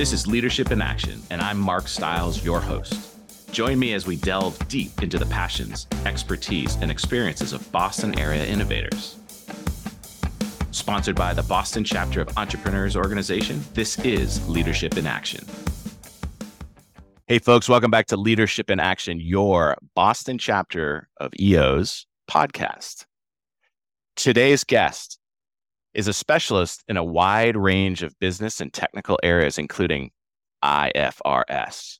This 0.00 0.14
is 0.14 0.26
Leadership 0.26 0.70
in 0.70 0.80
Action, 0.80 1.22
and 1.28 1.42
I'm 1.42 1.58
Mark 1.58 1.86
Stiles, 1.86 2.42
your 2.42 2.58
host. 2.58 3.18
Join 3.52 3.78
me 3.78 3.92
as 3.92 4.06
we 4.06 4.16
delve 4.16 4.58
deep 4.66 5.02
into 5.02 5.18
the 5.18 5.26
passions, 5.26 5.86
expertise, 6.06 6.74
and 6.76 6.90
experiences 6.90 7.52
of 7.52 7.70
Boston 7.70 8.18
area 8.18 8.46
innovators. 8.46 9.18
Sponsored 10.70 11.16
by 11.16 11.34
the 11.34 11.42
Boston 11.42 11.84
chapter 11.84 12.22
of 12.22 12.38
Entrepreneurs 12.38 12.96
Organization, 12.96 13.62
this 13.74 13.98
is 13.98 14.48
Leadership 14.48 14.96
in 14.96 15.06
Action. 15.06 15.44
Hey, 17.26 17.38
folks, 17.38 17.68
welcome 17.68 17.90
back 17.90 18.06
to 18.06 18.16
Leadership 18.16 18.70
in 18.70 18.80
Action, 18.80 19.20
your 19.20 19.76
Boston 19.94 20.38
chapter 20.38 21.10
of 21.18 21.30
EO's 21.38 22.06
podcast. 22.26 23.04
Today's 24.16 24.64
guest 24.64 25.19
is 25.94 26.08
a 26.08 26.12
specialist 26.12 26.84
in 26.88 26.96
a 26.96 27.04
wide 27.04 27.56
range 27.56 28.02
of 28.02 28.18
business 28.18 28.60
and 28.60 28.72
technical 28.72 29.18
areas, 29.22 29.58
including 29.58 30.10
IFRS, 30.64 31.98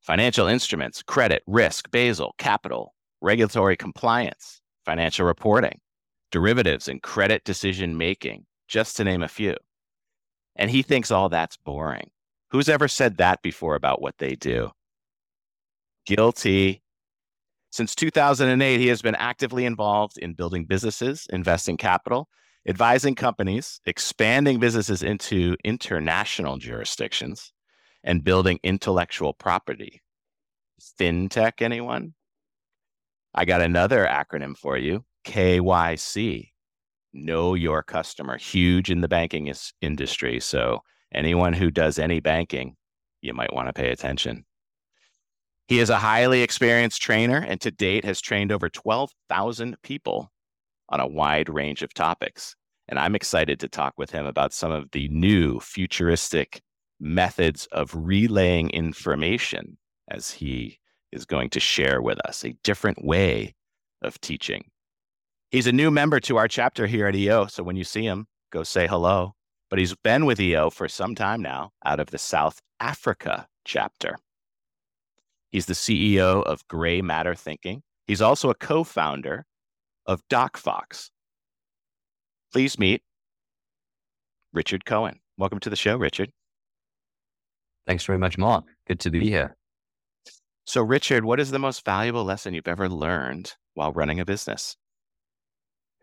financial 0.00 0.46
instruments, 0.46 1.02
credit, 1.02 1.42
risk, 1.46 1.90
Basel, 1.90 2.34
capital, 2.38 2.94
regulatory 3.20 3.76
compliance, 3.76 4.60
financial 4.84 5.26
reporting, 5.26 5.80
derivatives, 6.30 6.88
and 6.88 7.02
credit 7.02 7.44
decision 7.44 7.96
making, 7.96 8.46
just 8.68 8.96
to 8.96 9.04
name 9.04 9.22
a 9.22 9.28
few. 9.28 9.56
And 10.54 10.70
he 10.70 10.82
thinks 10.82 11.10
all 11.10 11.28
that's 11.28 11.56
boring. 11.56 12.10
Who's 12.50 12.68
ever 12.68 12.88
said 12.88 13.16
that 13.16 13.42
before 13.42 13.74
about 13.74 14.00
what 14.00 14.18
they 14.18 14.36
do? 14.36 14.70
Guilty. 16.06 16.82
Since 17.70 17.94
2008, 17.96 18.78
he 18.78 18.86
has 18.86 19.02
been 19.02 19.16
actively 19.16 19.64
involved 19.66 20.16
in 20.18 20.34
building 20.34 20.64
businesses, 20.64 21.26
investing 21.30 21.76
capital, 21.76 22.28
advising 22.66 23.14
companies, 23.14 23.80
expanding 23.86 24.58
businesses 24.58 25.02
into 25.02 25.56
international 25.64 26.58
jurisdictions, 26.58 27.52
and 28.02 28.24
building 28.24 28.58
intellectual 28.62 29.32
property. 29.32 30.02
FinTech, 31.00 31.62
anyone? 31.62 32.14
I 33.34 33.44
got 33.44 33.62
another 33.62 34.06
acronym 34.06 34.56
for 34.56 34.76
you 34.76 35.04
KYC. 35.24 36.50
Know 37.12 37.54
your 37.54 37.82
customer, 37.82 38.36
huge 38.36 38.90
in 38.90 39.00
the 39.00 39.08
banking 39.08 39.46
is- 39.46 39.72
industry. 39.80 40.40
So, 40.40 40.82
anyone 41.12 41.52
who 41.52 41.70
does 41.70 41.98
any 41.98 42.20
banking, 42.20 42.76
you 43.20 43.32
might 43.32 43.52
want 43.52 43.68
to 43.68 43.72
pay 43.72 43.90
attention. 43.90 44.44
He 45.68 45.80
is 45.80 45.90
a 45.90 45.98
highly 45.98 46.42
experienced 46.42 47.02
trainer 47.02 47.38
and 47.38 47.60
to 47.62 47.70
date 47.70 48.04
has 48.04 48.20
trained 48.20 48.52
over 48.52 48.68
12,000 48.68 49.76
people 49.82 50.30
on 50.88 51.00
a 51.00 51.06
wide 51.06 51.48
range 51.48 51.82
of 51.82 51.94
topics. 51.94 52.54
And 52.88 52.98
I'm 52.98 53.14
excited 53.14 53.58
to 53.60 53.68
talk 53.68 53.94
with 53.96 54.10
him 54.10 54.26
about 54.26 54.52
some 54.52 54.70
of 54.70 54.90
the 54.92 55.08
new 55.08 55.58
futuristic 55.60 56.60
methods 57.00 57.66
of 57.72 57.94
relaying 57.94 58.70
information 58.70 59.76
as 60.08 60.30
he 60.30 60.78
is 61.12 61.24
going 61.24 61.50
to 61.50 61.60
share 61.60 62.00
with 62.00 62.18
us 62.26 62.44
a 62.44 62.56
different 62.62 63.04
way 63.04 63.54
of 64.02 64.20
teaching. 64.20 64.64
He's 65.50 65.66
a 65.66 65.72
new 65.72 65.90
member 65.90 66.20
to 66.20 66.36
our 66.36 66.48
chapter 66.48 66.86
here 66.86 67.06
at 67.06 67.16
EO. 67.16 67.46
So 67.46 67.62
when 67.62 67.76
you 67.76 67.84
see 67.84 68.04
him, 68.04 68.26
go 68.52 68.62
say 68.62 68.86
hello. 68.86 69.34
But 69.68 69.78
he's 69.78 69.94
been 69.96 70.26
with 70.26 70.40
EO 70.40 70.70
for 70.70 70.88
some 70.88 71.14
time 71.14 71.42
now 71.42 71.70
out 71.84 71.98
of 71.98 72.10
the 72.10 72.18
South 72.18 72.60
Africa 72.78 73.48
chapter. 73.64 74.16
He's 75.50 75.66
the 75.66 75.74
CEO 75.74 76.42
of 76.44 76.66
Grey 76.68 77.00
Matter 77.00 77.34
Thinking. 77.34 77.82
He's 78.06 78.22
also 78.22 78.50
a 78.50 78.54
co 78.54 78.84
founder 78.84 79.44
of 80.06 80.22
DocFox. 80.28 81.10
Please 82.52 82.78
meet 82.78 83.02
Richard 84.52 84.84
Cohen. 84.84 85.20
Welcome 85.36 85.60
to 85.60 85.70
the 85.70 85.76
show, 85.76 85.96
Richard. 85.96 86.30
Thanks 87.86 88.04
very 88.04 88.18
much, 88.18 88.38
Mark. 88.38 88.64
Good 88.86 89.00
to 89.00 89.10
be 89.10 89.28
here. 89.28 89.56
So, 90.64 90.82
Richard, 90.82 91.24
what 91.24 91.38
is 91.38 91.50
the 91.50 91.58
most 91.58 91.84
valuable 91.84 92.24
lesson 92.24 92.54
you've 92.54 92.66
ever 92.66 92.88
learned 92.88 93.54
while 93.74 93.92
running 93.92 94.20
a 94.20 94.24
business? 94.24 94.76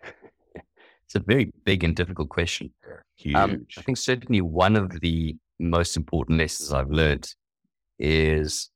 It's 1.05 1.15
a 1.15 1.19
very 1.19 1.51
big 1.65 1.83
and 1.83 1.95
difficult 1.95 2.29
question. 2.29 2.73
Huge. 3.17 3.35
Um, 3.35 3.67
I 3.77 3.81
think 3.81 3.97
certainly 3.97 4.41
one 4.41 4.75
of 4.75 4.99
the 5.01 5.35
most 5.59 5.95
important 5.95 6.39
lessons 6.39 6.73
I've 6.73 6.89
learned 6.89 7.29
is 7.99 8.71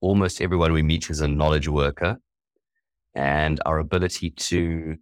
almost 0.00 0.40
everyone 0.40 0.72
we 0.72 0.82
meet 0.82 1.10
is 1.10 1.20
a 1.20 1.28
knowledge 1.28 1.68
worker, 1.68 2.16
and 3.14 3.60
our 3.66 3.78
ability 3.78 4.30
to 4.30 4.96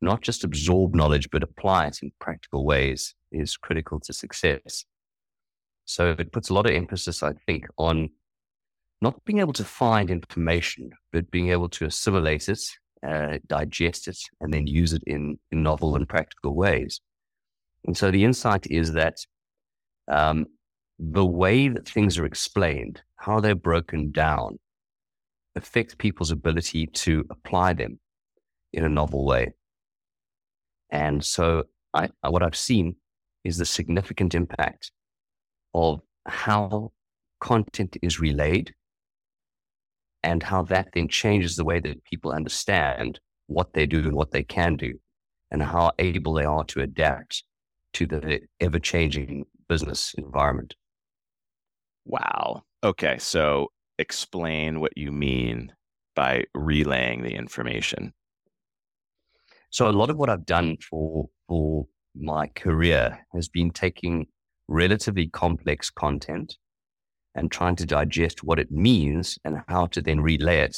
not 0.00 0.20
just 0.20 0.44
absorb 0.44 0.94
knowledge, 0.94 1.28
but 1.30 1.42
apply 1.42 1.86
it 1.86 1.98
in 2.02 2.12
practical 2.20 2.64
ways 2.64 3.14
is 3.32 3.56
critical 3.56 4.00
to 4.00 4.12
success. 4.12 4.84
So 5.84 6.14
it 6.18 6.32
puts 6.32 6.50
a 6.50 6.54
lot 6.54 6.66
of 6.66 6.72
emphasis, 6.72 7.22
I 7.22 7.32
think, 7.46 7.66
on 7.78 8.10
not 9.00 9.24
being 9.24 9.38
able 9.38 9.52
to 9.54 9.64
find 9.64 10.10
information, 10.10 10.90
but 11.12 11.30
being 11.30 11.50
able 11.50 11.68
to 11.70 11.86
assimilate 11.86 12.48
it, 12.48 12.60
uh, 13.06 13.38
digest 13.46 14.08
it, 14.08 14.18
and 14.40 14.52
then 14.52 14.66
use 14.66 14.92
it 14.92 15.02
in, 15.06 15.38
in 15.50 15.62
novel 15.62 15.96
and 15.96 16.08
practical 16.08 16.54
ways. 16.54 17.00
And 17.86 17.96
so 17.96 18.10
the 18.10 18.24
insight 18.24 18.66
is 18.66 18.92
that 18.92 19.16
um, 20.08 20.46
the 20.98 21.24
way 21.24 21.68
that 21.68 21.88
things 21.88 22.18
are 22.18 22.26
explained, 22.26 23.02
how 23.16 23.40
they're 23.40 23.54
broken 23.54 24.10
down, 24.10 24.58
affects 25.58 25.94
people's 25.94 26.30
ability 26.30 26.86
to 26.86 27.24
apply 27.30 27.74
them 27.74 28.00
in 28.72 28.84
a 28.84 28.88
novel 28.88 29.24
way. 29.24 29.52
And 30.90 31.24
so 31.24 31.64
I, 31.94 32.08
uh, 32.22 32.30
what 32.30 32.42
I've 32.42 32.56
seen 32.56 32.96
is 33.44 33.58
the 33.58 33.66
significant 33.66 34.34
impact 34.34 34.90
of 35.74 36.00
how 36.26 36.92
content 37.40 37.96
is 38.02 38.20
relayed 38.20 38.74
and 40.22 40.42
how 40.42 40.62
that 40.64 40.88
then 40.94 41.08
changes 41.08 41.56
the 41.56 41.64
way 41.64 41.80
that 41.80 42.04
people 42.04 42.32
understand 42.32 43.20
what 43.46 43.72
they 43.72 43.86
do 43.86 44.00
and 44.00 44.14
what 44.14 44.32
they 44.32 44.42
can 44.42 44.76
do 44.76 44.94
and 45.50 45.62
how 45.62 45.92
able 45.98 46.34
they 46.34 46.44
are 46.44 46.64
to 46.64 46.80
adapt 46.80 47.44
to 47.94 48.06
the 48.06 48.40
ever 48.60 48.78
changing 48.78 49.44
business 49.68 50.14
environment. 50.18 50.74
Wow. 52.04 52.64
Okay. 52.82 53.18
So 53.18 53.68
explain 53.98 54.80
what 54.80 54.96
you 54.96 55.12
mean 55.12 55.72
by 56.14 56.44
relaying 56.54 57.22
the 57.22 57.34
information. 57.34 58.12
So 59.70 59.88
a 59.88 59.92
lot 59.92 60.10
of 60.10 60.16
what 60.16 60.30
I've 60.30 60.46
done 60.46 60.76
for 60.78 61.28
for 61.46 61.86
my 62.14 62.48
career 62.48 63.26
has 63.32 63.48
been 63.48 63.70
taking 63.70 64.26
relatively 64.68 65.28
complex 65.28 65.90
content 65.90 66.56
and 67.34 67.50
trying 67.50 67.76
to 67.76 67.86
digest 67.86 68.42
what 68.42 68.58
it 68.58 68.70
means 68.70 69.38
and 69.44 69.62
how 69.68 69.86
to 69.86 70.02
then 70.02 70.20
relay 70.20 70.60
it 70.60 70.76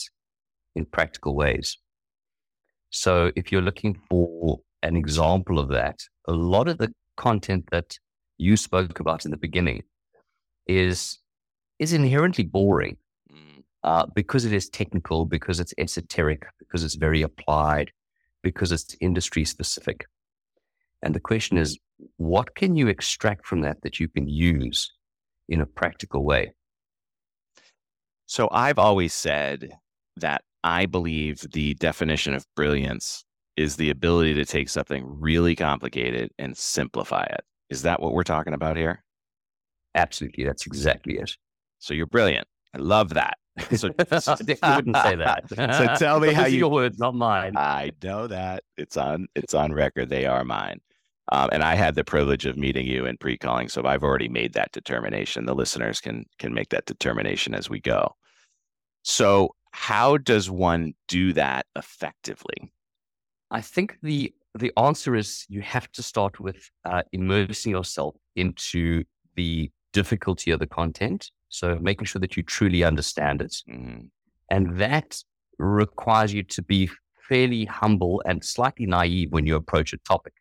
in 0.74 0.84
practical 0.84 1.34
ways. 1.34 1.78
So 2.90 3.30
if 3.36 3.50
you're 3.50 3.62
looking 3.62 4.00
for 4.08 4.60
an 4.82 4.96
example 4.96 5.58
of 5.58 5.68
that, 5.68 6.00
a 6.26 6.32
lot 6.32 6.68
of 6.68 6.78
the 6.78 6.92
content 7.16 7.68
that 7.70 7.98
you 8.38 8.56
spoke 8.56 9.00
about 9.00 9.24
in 9.24 9.30
the 9.30 9.36
beginning 9.36 9.82
is 10.66 11.18
is 11.78 11.92
inherently 11.92 12.44
boring. 12.44 12.96
Uh, 13.82 14.06
because 14.14 14.44
it 14.44 14.52
is 14.52 14.68
technical, 14.68 15.24
because 15.24 15.60
it's 15.60 15.74
esoteric, 15.78 16.46
because 16.58 16.84
it's 16.84 16.96
very 16.96 17.22
applied, 17.22 17.90
because 18.42 18.72
it's 18.72 18.96
industry 19.00 19.44
specific. 19.44 20.06
And 21.02 21.14
the 21.14 21.20
question 21.20 21.56
is, 21.56 21.78
what 22.16 22.54
can 22.54 22.76
you 22.76 22.88
extract 22.88 23.46
from 23.46 23.62
that 23.62 23.82
that 23.82 24.00
you 24.00 24.08
can 24.08 24.28
use 24.28 24.92
in 25.48 25.60
a 25.60 25.66
practical 25.66 26.24
way? 26.24 26.52
So 28.26 28.48
I've 28.52 28.78
always 28.78 29.12
said 29.12 29.70
that 30.16 30.42
I 30.62 30.86
believe 30.86 31.40
the 31.52 31.74
definition 31.74 32.34
of 32.34 32.46
brilliance 32.54 33.24
is 33.56 33.76
the 33.76 33.90
ability 33.90 34.34
to 34.34 34.44
take 34.44 34.68
something 34.68 35.04
really 35.06 35.56
complicated 35.56 36.30
and 36.38 36.56
simplify 36.56 37.24
it. 37.24 37.40
Is 37.70 37.82
that 37.82 38.00
what 38.00 38.12
we're 38.12 38.22
talking 38.22 38.54
about 38.54 38.76
here? 38.76 39.02
Absolutely. 39.94 40.44
That's 40.44 40.66
exactly 40.66 41.18
it. 41.18 41.36
So 41.78 41.94
you're 41.94 42.06
brilliant. 42.06 42.46
I 42.74 42.78
love 42.78 43.14
that. 43.14 43.38
So, 43.76 43.90
I 44.62 44.76
wouldn't 44.76 44.96
say 44.96 45.16
that. 45.16 45.44
so 45.48 45.94
tell 45.98 46.20
me 46.20 46.32
how 46.32 46.46
you. 46.46 46.58
Your 46.58 46.70
words, 46.70 46.98
not 46.98 47.14
mine. 47.14 47.56
I 47.56 47.92
know 48.02 48.26
that 48.26 48.64
it's 48.76 48.96
on. 48.96 49.28
It's 49.34 49.54
on 49.54 49.72
record. 49.72 50.08
They 50.08 50.26
are 50.26 50.44
mine. 50.44 50.80
Um, 51.32 51.48
and 51.52 51.62
I 51.62 51.76
had 51.76 51.94
the 51.94 52.04
privilege 52.04 52.44
of 52.46 52.56
meeting 52.56 52.86
you 52.86 53.06
in 53.06 53.16
pre-calling, 53.16 53.68
so 53.68 53.86
I've 53.86 54.02
already 54.02 54.28
made 54.28 54.54
that 54.54 54.72
determination. 54.72 55.46
The 55.46 55.54
listeners 55.54 56.00
can 56.00 56.24
can 56.38 56.52
make 56.52 56.70
that 56.70 56.86
determination 56.86 57.54
as 57.54 57.70
we 57.70 57.80
go. 57.80 58.16
So, 59.02 59.54
how 59.70 60.16
does 60.16 60.50
one 60.50 60.94
do 61.08 61.32
that 61.34 61.66
effectively? 61.76 62.72
I 63.50 63.60
think 63.60 63.98
the 64.02 64.34
the 64.58 64.72
answer 64.76 65.14
is 65.14 65.46
you 65.48 65.62
have 65.62 65.90
to 65.92 66.02
start 66.02 66.40
with 66.40 66.70
uh, 66.84 67.02
immersing 67.12 67.70
yourself 67.70 68.16
into 68.34 69.04
the 69.36 69.70
difficulty 69.92 70.50
of 70.50 70.58
the 70.58 70.66
content 70.66 71.30
so 71.50 71.78
making 71.80 72.06
sure 72.06 72.20
that 72.20 72.36
you 72.36 72.42
truly 72.42 72.82
understand 72.82 73.42
it. 73.42 73.54
Mm-hmm. 73.68 74.06
And 74.50 74.78
that 74.78 75.22
requires 75.58 76.32
you 76.32 76.42
to 76.44 76.62
be 76.62 76.90
fairly 77.28 77.66
humble 77.66 78.22
and 78.24 78.44
slightly 78.44 78.86
naive 78.86 79.30
when 79.30 79.46
you 79.46 79.56
approach 79.56 79.92
a 79.92 79.98
topic. 79.98 80.32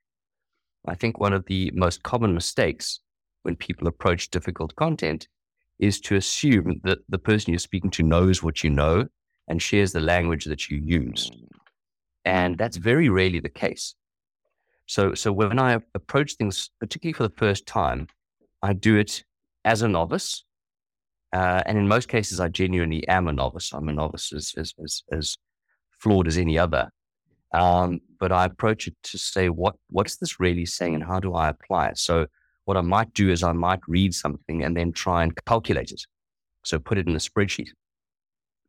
I 0.88 0.96
think 0.96 1.20
one 1.20 1.34
of 1.34 1.46
the 1.46 1.72
most 1.76 2.04
common 2.04 2.34
mistakes 2.34 3.02
when 3.44 3.56
people 3.56 3.88
approach 3.88 4.30
difficult 4.30 4.76
content 4.76 5.28
is 5.78 6.00
to 6.02 6.16
assume 6.16 6.82
that 6.84 7.00
the 7.10 7.18
person 7.18 7.52
you're 7.52 7.60
speaking 7.60 7.92
to 7.92 8.04
knows 8.04 8.42
what 8.42 8.64
you 8.64 8.70
know 8.70 9.08
and 9.48 9.62
shares 9.62 9.92
the 9.92 10.00
language 10.00 10.46
that 10.46 10.70
you 10.70 10.78
use. 10.78 11.30
Mm. 11.30 11.48
And 12.26 12.58
that's 12.58 12.78
very 12.78 13.10
rarely 13.10 13.40
the 13.40 13.50
case. 13.50 13.96
So, 14.86 15.14
so 15.14 15.32
when 15.32 15.60
I 15.60 15.80
approach 15.94 16.34
things, 16.34 16.70
particularly 16.80 17.14
for 17.14 17.24
the 17.24 17.36
first 17.38 17.66
time, 17.66 18.08
I 18.62 18.74
do 18.74 18.98
it 18.98 19.24
as 19.64 19.82
a 19.82 19.88
novice. 19.88 20.44
Uh, 21.32 21.62
and 21.66 21.78
in 21.78 21.88
most 21.88 22.10
cases, 22.10 22.40
I 22.40 22.48
genuinely 22.48 23.08
am 23.08 23.28
a 23.28 23.34
novice. 23.34 23.72
I'm 23.74 23.90
a 23.90 23.94
novice 23.94 24.34
as, 24.34 24.54
as, 24.58 24.74
as, 24.84 25.04
as 25.12 25.38
flawed 26.00 26.28
as 26.28 26.38
any 26.38 26.58
other. 26.58 26.90
Um, 27.54 28.00
but 28.20 28.32
I 28.32 28.46
approach 28.46 28.88
it 28.88 28.96
to 29.04 29.18
say, 29.18 29.50
what, 29.50 29.76
what's 29.90 30.18
this 30.18 30.40
really 30.40 30.66
saying 30.66 30.96
and 30.96 31.04
how 31.04 31.20
do 31.20 31.34
I 31.34 31.50
apply 31.50 31.90
it? 31.90 31.98
So 31.98 32.28
what 32.66 32.78
I 32.78 32.82
might 32.82 33.14
do 33.14 33.30
is 33.30 33.44
I 33.44 33.54
might 33.54 33.80
read 33.88 34.14
something 34.14 34.64
and 34.64 34.76
then 34.76 34.92
try 34.92 35.24
and 35.24 35.34
calculate 35.46 35.92
it. 35.92 36.02
So 36.64 36.78
put 36.80 36.98
it 36.98 37.08
in 37.08 37.16
a 37.16 37.20
spreadsheet. 37.20 37.70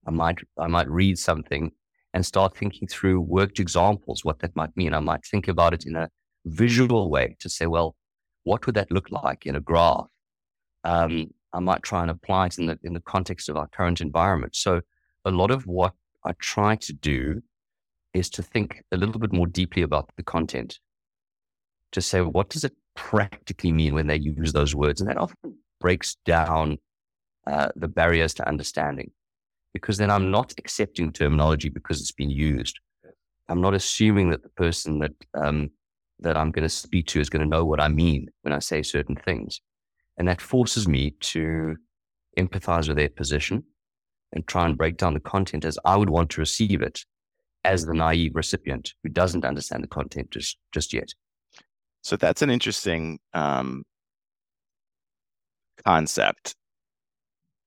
I 0.06 0.10
might, 0.10 0.38
I 0.58 0.66
might 0.66 0.88
read 0.88 1.18
something 1.18 1.72
and 2.14 2.24
start 2.24 2.56
thinking 2.56 2.88
through 2.88 3.20
worked 3.20 3.60
examples, 3.60 4.24
what 4.24 4.38
that 4.40 4.56
might 4.56 4.76
mean. 4.76 4.94
I 4.94 5.00
might 5.00 5.24
think 5.24 5.48
about 5.48 5.74
it 5.74 5.84
in 5.86 5.96
a 5.96 6.08
visual 6.46 7.10
way 7.10 7.36
to 7.40 7.48
say, 7.48 7.66
well, 7.66 7.94
what 8.44 8.64
would 8.66 8.74
that 8.76 8.90
look 8.90 9.10
like 9.10 9.46
in 9.46 9.56
a 9.56 9.60
graph? 9.60 10.06
Um, 10.84 11.32
I 11.52 11.60
might 11.60 11.82
try 11.82 12.02
and 12.02 12.10
apply 12.10 12.46
it 12.46 12.58
in 12.58 12.66
the, 12.66 12.78
in 12.82 12.92
the 12.92 13.00
context 13.00 13.48
of 13.48 13.56
our 13.56 13.68
current 13.68 14.00
environment. 14.00 14.54
So 14.54 14.80
a 15.24 15.30
lot 15.30 15.50
of 15.50 15.66
what 15.66 15.92
I 16.24 16.32
try 16.38 16.76
to 16.76 16.92
do 16.92 17.42
is 18.14 18.30
to 18.30 18.42
think 18.42 18.82
a 18.92 18.96
little 18.96 19.18
bit 19.18 19.32
more 19.32 19.46
deeply 19.46 19.82
about 19.82 20.10
the 20.16 20.22
content 20.22 20.78
to 21.92 22.00
say, 22.00 22.20
what 22.20 22.50
does 22.50 22.64
it 22.64 22.72
practically 22.94 23.72
mean 23.72 23.94
when 23.94 24.06
they 24.06 24.16
use 24.16 24.52
those 24.52 24.74
words. 24.74 25.00
And 25.00 25.08
that 25.08 25.16
often 25.16 25.56
breaks 25.80 26.16
down 26.24 26.78
uh, 27.46 27.68
the 27.76 27.88
barriers 27.88 28.34
to 28.34 28.48
understanding 28.48 29.10
because 29.72 29.96
then 29.96 30.10
I'm 30.10 30.30
not 30.30 30.52
accepting 30.58 31.12
terminology 31.12 31.68
because 31.68 32.00
it's 32.00 32.12
been 32.12 32.30
used. 32.30 32.78
I'm 33.48 33.60
not 33.60 33.74
assuming 33.74 34.30
that 34.30 34.42
the 34.42 34.50
person 34.50 34.98
that 35.00 35.12
um, 35.34 35.70
that 36.20 36.36
I'm 36.36 36.50
going 36.50 36.64
to 36.64 36.68
speak 36.68 37.06
to 37.08 37.20
is 37.20 37.30
going 37.30 37.42
to 37.42 37.48
know 37.48 37.64
what 37.64 37.80
I 37.80 37.88
mean 37.88 38.28
when 38.42 38.52
I 38.52 38.58
say 38.58 38.82
certain 38.82 39.16
things, 39.16 39.60
and 40.20 40.28
that 40.28 40.42
forces 40.42 40.86
me 40.86 41.12
to 41.20 41.76
empathize 42.38 42.86
with 42.88 42.98
their 42.98 43.08
position 43.08 43.64
and 44.34 44.46
try 44.46 44.66
and 44.66 44.76
break 44.76 44.98
down 44.98 45.14
the 45.14 45.20
content 45.20 45.64
as 45.64 45.78
I 45.86 45.96
would 45.96 46.10
want 46.10 46.28
to 46.32 46.42
receive 46.42 46.82
it 46.82 47.06
as 47.64 47.86
the 47.86 47.94
naive 47.94 48.32
recipient 48.34 48.92
who 49.02 49.08
doesn't 49.08 49.46
understand 49.46 49.82
the 49.82 49.88
content 49.88 50.30
just 50.30 50.58
just 50.72 50.92
yet. 50.92 51.14
So 52.02 52.16
that's 52.16 52.42
an 52.42 52.50
interesting 52.50 53.18
um, 53.32 53.82
concept. 55.86 56.54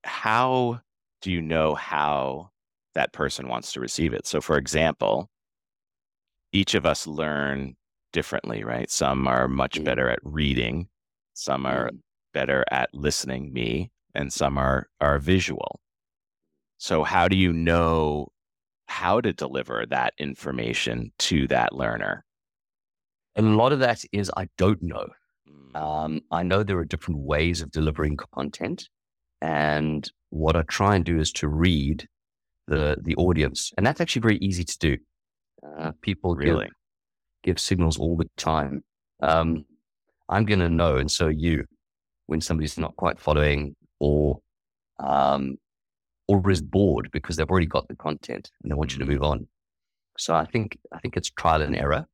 How 0.04 0.80
do 1.22 1.32
you 1.32 1.42
know 1.42 1.74
how 1.74 2.50
that 2.94 3.12
person 3.12 3.48
wants 3.48 3.72
to 3.72 3.80
receive 3.80 4.14
it? 4.14 4.28
So, 4.28 4.40
for 4.40 4.58
example, 4.58 5.28
each 6.52 6.74
of 6.74 6.86
us 6.86 7.08
learn 7.08 7.74
differently, 8.12 8.62
right? 8.62 8.88
Some 8.88 9.26
are 9.26 9.48
much 9.48 9.74
mm-hmm. 9.74 9.84
better 9.84 10.08
at 10.08 10.20
reading, 10.22 10.86
some 11.32 11.66
are 11.66 11.88
mm-hmm. 11.88 11.96
Better 12.34 12.64
at 12.70 12.90
listening, 12.92 13.52
me, 13.52 13.90
and 14.14 14.30
some 14.32 14.58
are 14.58 14.88
are 15.00 15.18
visual. 15.18 15.80
So, 16.76 17.02
how 17.02 17.28
do 17.28 17.36
you 17.36 17.52
know 17.52 18.28
how 18.86 19.20
to 19.20 19.32
deliver 19.32 19.86
that 19.86 20.12
information 20.18 21.12
to 21.20 21.46
that 21.48 21.72
learner? 21.72 22.24
a 23.36 23.42
lot 23.42 23.72
of 23.72 23.80
that 23.80 24.04
is 24.12 24.30
I 24.36 24.48
don't 24.58 24.82
know. 24.82 25.06
Mm. 25.48 25.80
Um, 25.80 26.20
I 26.30 26.42
know 26.42 26.62
there 26.62 26.78
are 26.78 26.84
different 26.84 27.20
ways 27.20 27.62
of 27.62 27.70
delivering 27.70 28.16
content, 28.16 28.88
and 29.40 30.08
what 30.30 30.56
I 30.56 30.62
try 30.62 30.96
and 30.96 31.04
do 31.04 31.18
is 31.18 31.32
to 31.32 31.48
read 31.48 32.06
the 32.66 32.96
the 33.02 33.16
audience, 33.16 33.72
and 33.76 33.86
that's 33.86 34.00
actually 34.00 34.22
very 34.22 34.38
easy 34.38 34.64
to 34.64 34.78
do. 34.78 34.96
Uh, 35.78 35.92
people 36.02 36.34
really 36.34 36.66
give, 36.66 37.54
give, 37.54 37.58
signals 37.58 37.98
all 37.98 38.16
the 38.16 38.28
time. 38.36 38.84
Um, 39.22 39.64
I'm 40.28 40.44
going 40.44 40.60
to 40.60 40.68
know, 40.68 40.96
and 40.96 41.10
so 41.10 41.28
you, 41.28 41.64
when 42.26 42.40
somebody's 42.40 42.78
not 42.78 42.96
quite 42.96 43.18
following, 43.18 43.76
or 44.00 44.40
um, 44.98 45.56
or 46.28 46.50
is 46.50 46.62
bored 46.62 47.10
because 47.12 47.36
they've 47.36 47.50
already 47.50 47.66
got 47.66 47.88
the 47.88 47.96
content 47.96 48.50
and 48.62 48.70
they 48.70 48.74
want 48.74 48.92
you 48.92 48.98
to 48.98 49.06
move 49.06 49.22
on. 49.22 49.46
So 50.18 50.34
I 50.34 50.44
think 50.44 50.78
I 50.92 50.98
think 51.00 51.16
it's 51.16 51.30
trial 51.30 51.62
and 51.62 51.76
error. 51.76 52.06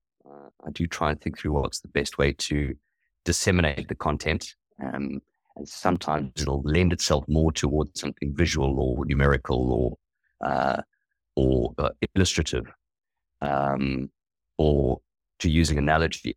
I 0.67 0.71
do 0.71 0.87
try 0.87 1.11
and 1.11 1.21
think 1.21 1.39
through 1.39 1.53
what's 1.53 1.81
the 1.81 1.89
best 1.89 2.19
way 2.19 2.33
to 2.33 2.75
disseminate 3.25 3.89
the 3.89 3.95
content. 3.95 4.55
Um, 4.83 5.21
and 5.57 5.69
sometimes 5.69 6.33
it'll 6.37 6.63
lend 6.63 6.93
itself 6.93 7.25
more 7.29 7.53
towards 7.53 8.01
something 8.01 8.35
visual 8.35 8.79
or 8.81 9.05
numerical 9.05 9.73
or 9.73 10.49
uh, 10.49 10.83
or 11.37 11.75
uh, 11.79 11.91
illustrative, 12.15 12.67
um, 13.41 14.11
or 14.59 15.01
to 15.39 15.51
using 15.51 15.79
analogy. 15.79 16.37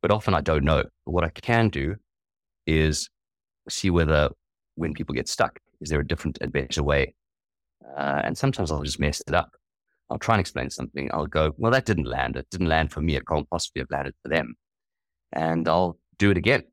But 0.00 0.10
often 0.10 0.34
I 0.34 0.40
don't 0.40 0.64
know. 0.64 0.82
But 1.04 1.12
what 1.12 1.24
I 1.24 1.28
can 1.30 1.68
do 1.68 1.96
is 2.66 3.08
see 3.68 3.90
whether 3.90 4.30
when 4.76 4.94
people 4.94 5.14
get 5.14 5.28
stuck, 5.28 5.58
is 5.80 5.90
there 5.90 6.00
a 6.00 6.06
different 6.06 6.38
and 6.40 6.52
better 6.52 6.82
way? 6.82 7.14
Uh, 7.96 8.22
and 8.24 8.38
sometimes 8.38 8.70
I'll 8.70 8.82
just 8.82 9.00
mess 9.00 9.22
it 9.26 9.34
up. 9.34 9.50
I'll 10.10 10.18
try 10.18 10.34
and 10.34 10.40
explain 10.40 10.70
something. 10.70 11.10
I'll 11.12 11.26
go, 11.26 11.54
well, 11.56 11.72
that 11.72 11.86
didn't 11.86 12.06
land. 12.06 12.36
It 12.36 12.46
didn't 12.50 12.68
land 12.68 12.92
for 12.92 13.00
me. 13.00 13.16
It 13.16 13.26
can't 13.26 13.48
possibly 13.48 13.80
have 13.80 13.90
landed 13.90 14.14
for 14.22 14.28
them. 14.28 14.54
And 15.32 15.66
I'll 15.68 15.98
do 16.18 16.30
it 16.30 16.36
again. 16.36 16.64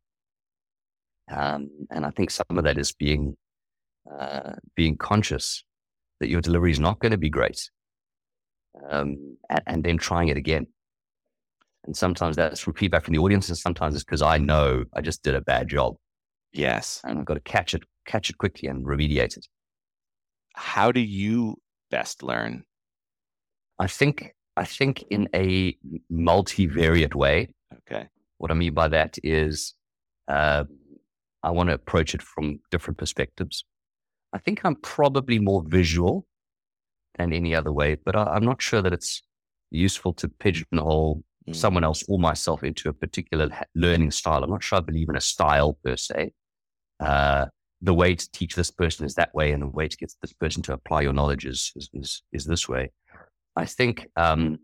Um, 1.32 1.70
and 1.90 2.06
I 2.06 2.10
think 2.10 2.32
some 2.32 2.46
of 2.50 2.64
that 2.64 2.78
is 2.78 2.92
being, 2.92 3.38
uh, 4.20 4.54
being 4.76 4.98
conscious 4.98 5.64
that 6.20 6.30
your 6.30 6.42
delivery 6.42 6.72
is 6.72 6.80
not 6.80 7.00
going 7.00 7.12
to 7.12 7.18
be 7.18 7.30
great. 7.30 7.70
Um, 8.90 9.38
and, 9.50 9.62
and, 9.68 9.84
then 9.84 9.98
trying 9.98 10.28
it 10.28 10.38
again. 10.38 10.68
And 11.86 11.96
sometimes 11.96 12.36
that's 12.36 12.60
from 12.60 12.74
feedback 12.74 13.06
from 13.06 13.14
the 13.14 13.20
audience, 13.20 13.50
and 13.50 13.58
sometimes 13.58 13.96
it's 13.96 14.04
because 14.04 14.22
I 14.22 14.38
know 14.38 14.84
I 14.94 15.02
just 15.02 15.24
did 15.24 15.36
a 15.36 15.42
bad 15.42 15.70
job. 15.70 15.96
Yes. 16.52 17.02
And 17.04 17.20
I've 17.20 17.26
got 17.26 17.36
to 17.36 17.40
catch 17.40 17.74
it, 17.74 17.84
catch 18.06 18.30
it 18.30 18.38
quickly 18.38 18.68
and 18.68 18.86
remediate 18.86 19.38
it. 19.38 19.48
How 20.56 20.92
do 20.92 21.00
you 21.00 21.56
best 21.90 22.22
learn? 22.24 22.64
I 23.80 23.88
think 23.88 24.34
I 24.58 24.66
think 24.66 25.04
in 25.10 25.30
a 25.34 25.78
multivariate 26.12 27.16
way. 27.16 27.50
Okay. 27.78 28.08
What 28.40 28.52
I 28.52 28.54
mean 28.54 28.74
by 28.74 28.90
that 28.90 29.18
is 29.24 29.74
uh, 30.28 30.66
I 31.44 31.52
want 31.52 31.70
to 31.70 31.76
approach 31.76 32.14
it 32.14 32.22
from 32.22 32.60
different 32.70 32.98
perspectives. 32.98 33.64
I 34.34 34.38
think 34.38 34.62
I'm 34.66 34.76
probably 34.76 35.40
more 35.40 35.64
visual 35.66 36.28
than 37.18 37.34
any 37.34 37.56
other 37.56 37.72
way, 37.72 37.96
but 38.04 38.16
I, 38.16 38.36
am 38.36 38.44
not 38.44 38.62
sure 38.62 38.82
that 38.82 38.94
it's 38.94 39.24
useful 39.72 40.14
to 40.16 40.28
pigeonhole. 40.28 41.24
Someone 41.54 41.84
else 41.84 42.04
or 42.08 42.20
myself 42.20 42.64
into 42.64 42.90
a 42.90 42.94
particular 42.94 43.50
learning 43.76 44.12
style. 44.12 44.44
I'm 44.44 44.50
not 44.50 44.64
sure 44.64 44.78
I 44.78 44.82
believe 44.82 45.10
in 45.10 45.16
a 45.16 45.22
style 45.22 45.78
per 45.84 45.96
se. 45.96 46.32
Uh, 47.00 47.46
the 47.82 47.94
way 47.94 48.16
to 48.16 48.32
teach 48.32 48.56
this 48.56 48.72
person 48.72 49.06
is 49.06 49.16
that 49.16 49.34
way, 49.34 49.52
and 49.52 49.64
the 49.64 49.68
way 49.68 49.88
to 49.88 49.98
get 49.98 50.14
this 50.22 50.34
person 50.34 50.62
to 50.64 50.74
apply 50.74 51.02
your 51.02 51.14
knowledge 51.14 51.46
is 51.46 51.72
is, 51.76 51.90
is, 51.94 52.24
is 52.34 52.46
this 52.46 52.68
way. 52.68 52.92
I 53.56 53.66
think 53.66 54.08
um, 54.16 54.60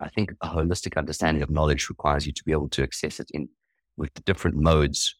I 0.00 0.08
think 0.08 0.32
a 0.40 0.48
holistic 0.48 0.96
understanding 0.96 1.42
of 1.42 1.50
knowledge 1.50 1.88
requires 1.88 2.26
you 2.26 2.32
to 2.32 2.44
be 2.44 2.52
able 2.52 2.68
to 2.70 2.82
access 2.82 3.20
it 3.20 3.30
in 3.32 3.48
with 3.96 4.12
different 4.24 4.56
modes. 4.56 5.14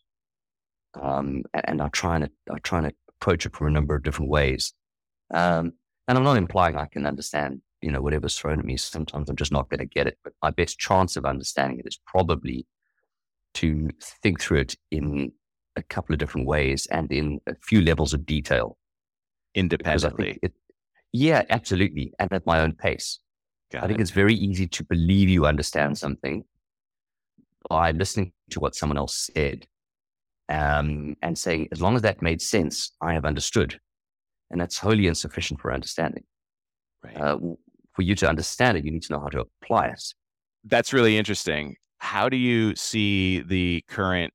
Um, 1.00 1.42
and 1.52 1.82
I 1.82 1.88
try 1.88 2.16
and 2.16 2.30
I 2.50 2.58
try 2.62 2.78
and 2.78 2.92
approach 3.20 3.46
it 3.46 3.54
from 3.54 3.68
a 3.68 3.70
number 3.70 3.94
of 3.94 4.02
different 4.02 4.30
ways. 4.30 4.72
Um, 5.32 5.72
and 6.06 6.16
I'm 6.16 6.24
not 6.24 6.38
implying 6.38 6.76
I 6.76 6.86
can 6.86 7.06
understand, 7.06 7.60
you 7.82 7.90
know, 7.90 8.00
whatever's 8.00 8.38
thrown 8.38 8.58
at 8.58 8.64
me. 8.64 8.76
Sometimes 8.76 9.28
I'm 9.28 9.36
just 9.36 9.52
not 9.52 9.68
going 9.68 9.78
to 9.78 9.86
get 9.86 10.06
it. 10.06 10.18
But 10.24 10.32
my 10.42 10.50
best 10.50 10.78
chance 10.78 11.16
of 11.16 11.24
understanding 11.24 11.78
it 11.80 11.86
is 11.86 11.98
probably 12.06 12.66
to 13.54 13.88
think 14.22 14.40
through 14.40 14.60
it 14.60 14.76
in 14.90 15.32
a 15.76 15.82
couple 15.82 16.12
of 16.12 16.18
different 16.18 16.46
ways 16.46 16.86
and 16.90 17.10
in 17.12 17.40
a 17.46 17.54
few 17.62 17.80
levels 17.80 18.12
of 18.12 18.26
detail. 18.26 18.76
Independently. 19.54 20.38
It, 20.42 20.52
yeah, 21.12 21.42
absolutely. 21.50 22.12
And 22.18 22.32
at 22.32 22.46
my 22.46 22.60
own 22.60 22.72
pace. 22.72 23.20
Got 23.72 23.84
I 23.84 23.86
think 23.86 23.98
it. 23.98 24.02
it's 24.02 24.10
very 24.10 24.34
easy 24.34 24.66
to 24.66 24.84
believe 24.84 25.28
you 25.28 25.46
understand 25.46 25.98
something 25.98 26.44
by 27.68 27.90
listening 27.92 28.32
to 28.50 28.60
what 28.60 28.74
someone 28.74 28.98
else 28.98 29.30
said 29.34 29.66
um, 30.48 31.16
and 31.22 31.36
saying, 31.36 31.68
as 31.72 31.80
long 31.80 31.96
as 31.96 32.02
that 32.02 32.22
made 32.22 32.40
sense, 32.40 32.92
I 33.00 33.12
have 33.14 33.24
understood. 33.24 33.78
And 34.50 34.60
that's 34.60 34.78
wholly 34.78 35.06
insufficient 35.06 35.60
for 35.60 35.72
understanding. 35.72 36.24
Right. 37.04 37.16
Uh, 37.16 37.38
for 37.98 38.02
you 38.02 38.14
to 38.14 38.28
understand 38.28 38.78
it, 38.78 38.84
you 38.84 38.92
need 38.92 39.02
to 39.02 39.12
know 39.12 39.18
how 39.18 39.26
to 39.26 39.44
apply 39.60 39.88
it. 39.88 40.00
That's 40.62 40.92
really 40.92 41.18
interesting. 41.18 41.74
How 41.98 42.28
do 42.28 42.36
you 42.36 42.76
see 42.76 43.40
the 43.40 43.82
current 43.88 44.32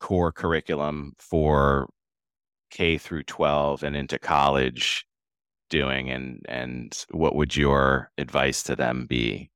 core 0.00 0.32
curriculum 0.32 1.12
for 1.20 1.88
K 2.72 2.98
through 2.98 3.22
12 3.22 3.84
and 3.84 3.94
into 3.94 4.18
college 4.18 5.04
doing 5.68 6.10
and 6.10 6.44
and 6.48 7.04
what 7.12 7.36
would 7.36 7.54
your 7.54 8.10
advice 8.18 8.64
to 8.64 8.74
them 8.74 9.06
be 9.06 9.52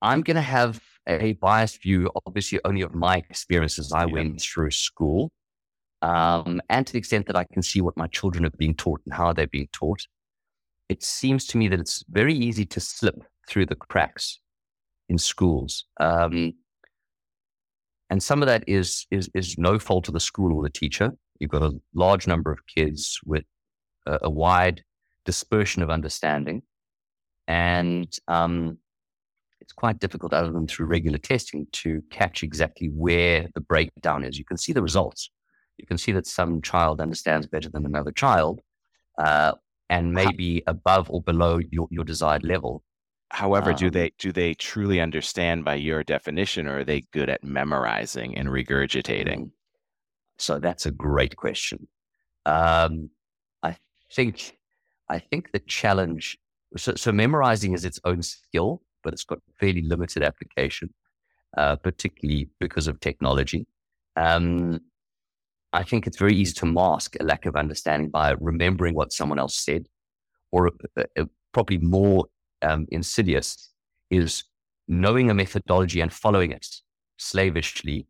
I'm 0.00 0.22
going 0.22 0.36
to 0.36 0.40
have 0.40 0.82
a 1.06 1.34
biased 1.34 1.82
view, 1.82 2.10
obviously, 2.24 2.60
only 2.64 2.80
of 2.82 2.94
my 2.94 3.16
experiences 3.18 3.92
I 3.92 4.06
Yeah. 4.06 4.06
went 4.06 4.40
through 4.40 4.70
school. 4.70 5.30
Um, 6.02 6.62
and 6.70 6.86
to 6.86 6.92
the 6.92 6.98
extent 6.98 7.26
that 7.26 7.36
I 7.36 7.44
can 7.44 7.62
see 7.62 7.80
what 7.80 7.96
my 7.96 8.06
children 8.06 8.46
are 8.46 8.50
being 8.50 8.74
taught 8.76 9.00
and 9.04 9.12
how 9.14 9.32
they're 9.32 9.48
being 9.48 9.68
taught, 9.72 10.00
it 10.88 11.02
seems 11.02 11.46
to 11.46 11.58
me 11.58 11.68
that 11.68 11.80
it's 11.80 12.04
very 12.08 12.34
easy 12.34 12.64
to 12.66 12.80
slip 12.80 13.22
through 13.48 13.66
the 13.66 13.74
cracks 13.74 14.40
in 15.08 15.18
schools. 15.18 15.84
Um, 16.00 16.54
and 18.10 18.22
some 18.22 18.42
of 18.42 18.46
that 18.46 18.64
is, 18.66 19.06
is, 19.10 19.30
is 19.34 19.58
no 19.58 19.78
fault 19.78 20.08
of 20.08 20.14
the 20.14 20.20
school 20.20 20.56
or 20.56 20.62
the 20.62 20.70
teacher. 20.70 21.12
You've 21.38 21.50
got 21.50 21.62
a 21.62 21.78
large 21.94 22.26
number 22.26 22.50
of 22.50 22.66
kids 22.66 23.20
with 23.24 23.44
a, 24.06 24.18
a 24.22 24.30
wide 24.30 24.82
dispersion 25.24 25.82
of 25.82 25.90
understanding. 25.90 26.62
And 27.46 28.10
um, 28.26 28.78
it's 29.60 29.72
quite 29.72 29.98
difficult, 29.98 30.32
other 30.32 30.50
than 30.50 30.66
through 30.66 30.86
regular 30.86 31.18
testing, 31.18 31.66
to 31.72 32.02
catch 32.10 32.42
exactly 32.42 32.88
where 32.88 33.48
the 33.54 33.60
breakdown 33.60 34.24
is. 34.24 34.38
You 34.38 34.44
can 34.44 34.56
see 34.56 34.72
the 34.72 34.82
results. 34.82 35.30
You 35.76 35.86
can 35.86 35.98
see 35.98 36.12
that 36.12 36.26
some 36.26 36.62
child 36.62 37.00
understands 37.00 37.46
better 37.46 37.68
than 37.68 37.86
another 37.86 38.10
child, 38.10 38.60
uh, 39.18 39.52
and 39.88 40.12
maybe 40.12 40.62
above 40.66 41.10
or 41.10 41.22
below 41.22 41.60
your, 41.70 41.88
your 41.90 42.04
desired 42.04 42.44
level. 42.44 42.82
However, 43.30 43.72
do 43.74 43.86
Um, 43.86 43.92
they 43.92 44.12
do 44.18 44.32
they 44.32 44.54
truly 44.54 45.00
understand 45.00 45.64
by 45.64 45.74
your 45.74 46.02
definition, 46.02 46.66
or 46.66 46.78
are 46.78 46.84
they 46.84 47.02
good 47.12 47.28
at 47.28 47.44
memorizing 47.44 48.36
and 48.38 48.48
regurgitating? 48.48 49.50
So 50.38 50.58
that's 50.58 50.86
a 50.86 50.90
great 50.90 51.36
question. 51.36 51.88
Um, 52.46 53.10
I 53.62 53.76
think 54.12 54.56
I 55.08 55.18
think 55.18 55.52
the 55.52 55.58
challenge. 55.58 56.38
So, 56.76 56.94
so 56.94 57.12
memorizing 57.12 57.72
is 57.74 57.84
its 57.84 58.00
own 58.04 58.22
skill, 58.22 58.82
but 59.02 59.12
it's 59.12 59.24
got 59.24 59.40
fairly 59.58 59.82
limited 59.82 60.22
application, 60.22 60.92
uh, 61.56 61.76
particularly 61.76 62.50
because 62.60 62.88
of 62.88 63.00
technology. 63.00 63.66
Um, 64.16 64.80
I 65.72 65.82
think 65.82 66.06
it's 66.06 66.18
very 66.18 66.34
easy 66.34 66.54
to 66.54 66.66
mask 66.66 67.16
a 67.20 67.24
lack 67.24 67.46
of 67.46 67.56
understanding 67.56 68.10
by 68.10 68.34
remembering 68.40 68.94
what 68.94 69.12
someone 69.12 69.38
else 69.38 69.56
said, 69.56 69.86
or 70.50 70.68
uh, 70.96 71.04
uh, 71.18 71.24
probably 71.52 71.78
more 71.78 72.26
um, 72.62 72.86
insidious 72.90 73.70
is 74.10 74.44
knowing 74.86 75.30
a 75.30 75.34
methodology 75.34 76.00
and 76.00 76.12
following 76.12 76.50
it 76.50 76.66
slavishly 77.18 78.06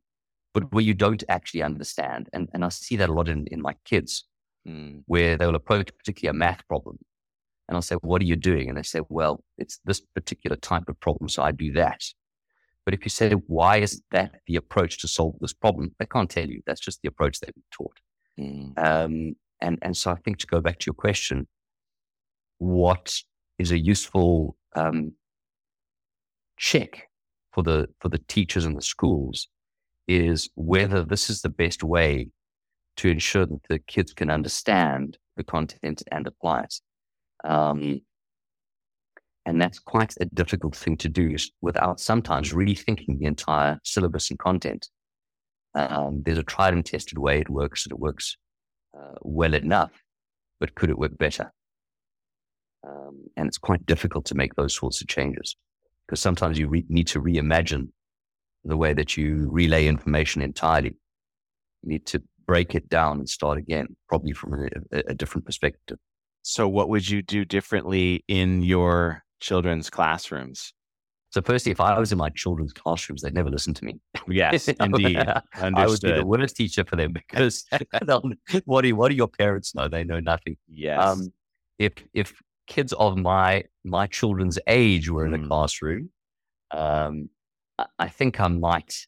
but 0.55 0.73
where 0.73 0.83
you 0.83 0.95
don't 0.95 1.23
actually 1.29 1.62
understand. 1.62 2.29
And, 2.33 2.49
and 2.53 2.65
I 2.65 2.71
see 2.71 2.97
that 2.97 3.11
a 3.11 3.12
lot 3.12 3.29
in, 3.29 3.47
in 3.49 3.61
my 3.61 3.75
kids, 3.85 4.25
Mm, 4.69 5.03
where 5.07 5.37
they'll 5.37 5.55
approach 5.55 5.91
particularly 5.97 6.37
a 6.37 6.38
math 6.38 6.67
problem. 6.69 6.99
And 7.69 7.77
I'll 7.77 7.83
say, 7.83 7.95
What 7.97 8.21
are 8.21 8.27
you 8.27 8.37
doing? 8.37 8.69
And 8.69 8.77
they 8.77 8.83
say, 8.83 9.00
Well, 9.09 9.43
it's 9.57 9.79
this 9.85 10.00
particular 10.00 10.57
type 10.57 10.88
of 10.88 11.00
problem, 11.00 11.29
so 11.29 11.43
I 11.43 11.53
do 11.53 11.73
that. 11.73 12.03
But 12.88 12.95
if 12.95 13.04
you 13.04 13.11
say, 13.11 13.33
Why 13.33 13.76
is 13.76 14.00
that 14.12 14.37
the 14.47 14.57
approach 14.57 14.97
to 15.00 15.09
solve 15.09 15.35
this 15.42 15.52
problem? 15.52 15.95
They 15.99 16.07
can't 16.07 16.30
tell 16.30 16.49
you. 16.49 16.62
That's 16.66 16.80
just 16.80 17.02
the 17.02 17.09
approach 17.09 17.38
they've 17.38 17.52
been 17.52 17.62
taught. 17.71 17.99
mm, 18.40 18.73
Um, 18.78 19.37
and, 19.61 19.78
and 19.83 19.95
so 19.95 20.11
I 20.11 20.14
think 20.14 20.38
to 20.38 20.47
go 20.47 20.62
back 20.62 20.78
to 20.78 20.87
your 20.87 20.95
question, 20.95 21.47
what 22.57 23.14
is 23.59 23.73
a 23.73 23.78
useful 23.78 24.57
um, 24.75 25.12
check 26.57 27.11
for 27.52 27.62
the 27.62 27.88
for 28.00 28.09
the 28.09 28.23
teachers 28.26 28.64
and 28.64 28.75
the 28.75 28.80
schools 28.80 29.49
is 30.07 30.49
whether 30.54 31.04
this 31.04 31.28
is 31.28 31.42
the 31.42 31.50
best 31.50 31.85
way 31.85 32.30
to 32.97 33.11
ensure 33.11 33.45
that 33.45 33.64
the 33.68 33.80
kids 33.80 34.14
can 34.14 34.30
understand 34.30 35.18
the 35.37 35.45
content 35.45 36.02
and 36.11 36.26
apply 36.26 36.62
it. 36.62 36.75
Um, 37.45 38.00
and 39.49 39.62
that's 39.62 39.78
quite 39.78 40.12
a 40.21 40.26
difficult 40.26 40.76
thing 40.76 40.95
to 40.99 41.09
do 41.09 41.35
without 41.62 42.00
sometimes 42.00 42.52
rethinking 42.52 43.19
the 43.19 43.25
entire 43.25 43.81
syllabus 43.83 44.28
and 44.28 44.38
content. 44.38 44.90
Um, 45.75 46.23
there's 46.23 46.37
a 46.37 46.43
tried 46.43 46.75
and 46.75 46.85
tested 46.85 47.17
way 47.17 47.40
it 47.40 47.49
works, 47.49 47.87
and 47.87 47.93
it 47.93 47.99
works 47.99 48.37
uh, 48.95 49.14
well 49.23 49.55
enough, 49.55 49.93
but 50.61 50.75
could 50.75 50.90
it 50.90 50.99
work 50.99 51.17
better? 51.17 51.50
Um, 52.87 53.25
and 53.38 53.49
it's 53.49 53.57
quite 53.57 53.87
difficult 53.87 54.26
to 54.26 54.35
make 54.35 54.55
those 54.55 54.75
sorts 54.75 55.00
of 55.00 55.09
changes 55.09 55.57
because 56.07 56.21
sometimes 56.21 56.59
you 56.59 56.69
re- 56.69 56.85
need 56.90 57.07
to 57.07 57.21
reimagine 57.21 57.88
the 58.64 58.76
way 58.76 58.93
that 58.93 59.17
you 59.17 59.49
relay 59.50 59.87
information 59.87 60.43
entirely. 60.43 60.95
You 61.83 61.88
need 61.88 62.05
to 62.07 62.23
break 62.47 62.75
it 62.75 62.90
down 62.90 63.21
and 63.21 63.28
start 63.28 63.57
again, 63.57 63.97
probably 64.11 64.33
from 64.33 64.69
a, 64.93 65.02
a 65.09 65.14
different 65.14 65.47
perspective. 65.47 65.97
So, 66.43 66.69
what 66.69 66.90
would 66.90 67.09
you 67.09 67.23
do 67.23 67.47
differently 67.47 68.25
in 68.28 68.62
your 68.62 69.25
children's 69.40 69.90
classrooms? 69.90 70.73
So, 71.30 71.42
firstly, 71.42 71.73
if 71.73 71.80
I 71.80 71.99
was 71.99 72.11
in 72.11 72.18
my 72.18 72.30
children's 72.30 72.73
classrooms, 72.73 73.21
they'd 73.23 73.35
never 73.35 73.50
listen 73.50 73.75
to 73.75 73.85
me. 73.85 74.00
Yes, 74.28 74.68
indeed. 74.68 75.18
I 75.18 75.87
would 75.87 76.00
be 76.00 76.12
the 76.12 76.25
worst 76.25 76.57
teacher 76.57 76.85
for 76.85 76.97
them 76.97 77.12
because 77.12 77.64
what 78.64 78.83
do 78.83 78.97
what 78.97 79.09
do 79.11 79.14
your 79.14 79.28
parents 79.28 79.75
know? 79.75 79.88
They 79.88 80.04
know 80.04 80.21
nothing. 80.21 80.57
Yes. 80.68 81.00
Um, 81.07 81.33
if 81.78 81.92
if 82.14 82.35
kids 82.66 82.92
of 82.95 83.16
my 83.16 83.64
my 83.85 84.07
children's 84.07 84.59
age 84.66 85.09
were 85.11 85.25
in 85.26 85.35
a 85.35 85.38
Mm. 85.38 85.49
classroom, 85.49 86.11
um, 86.71 87.28
I- 87.78 87.87
I 87.99 88.09
think 88.09 88.40
I 88.40 88.49
might 88.49 89.07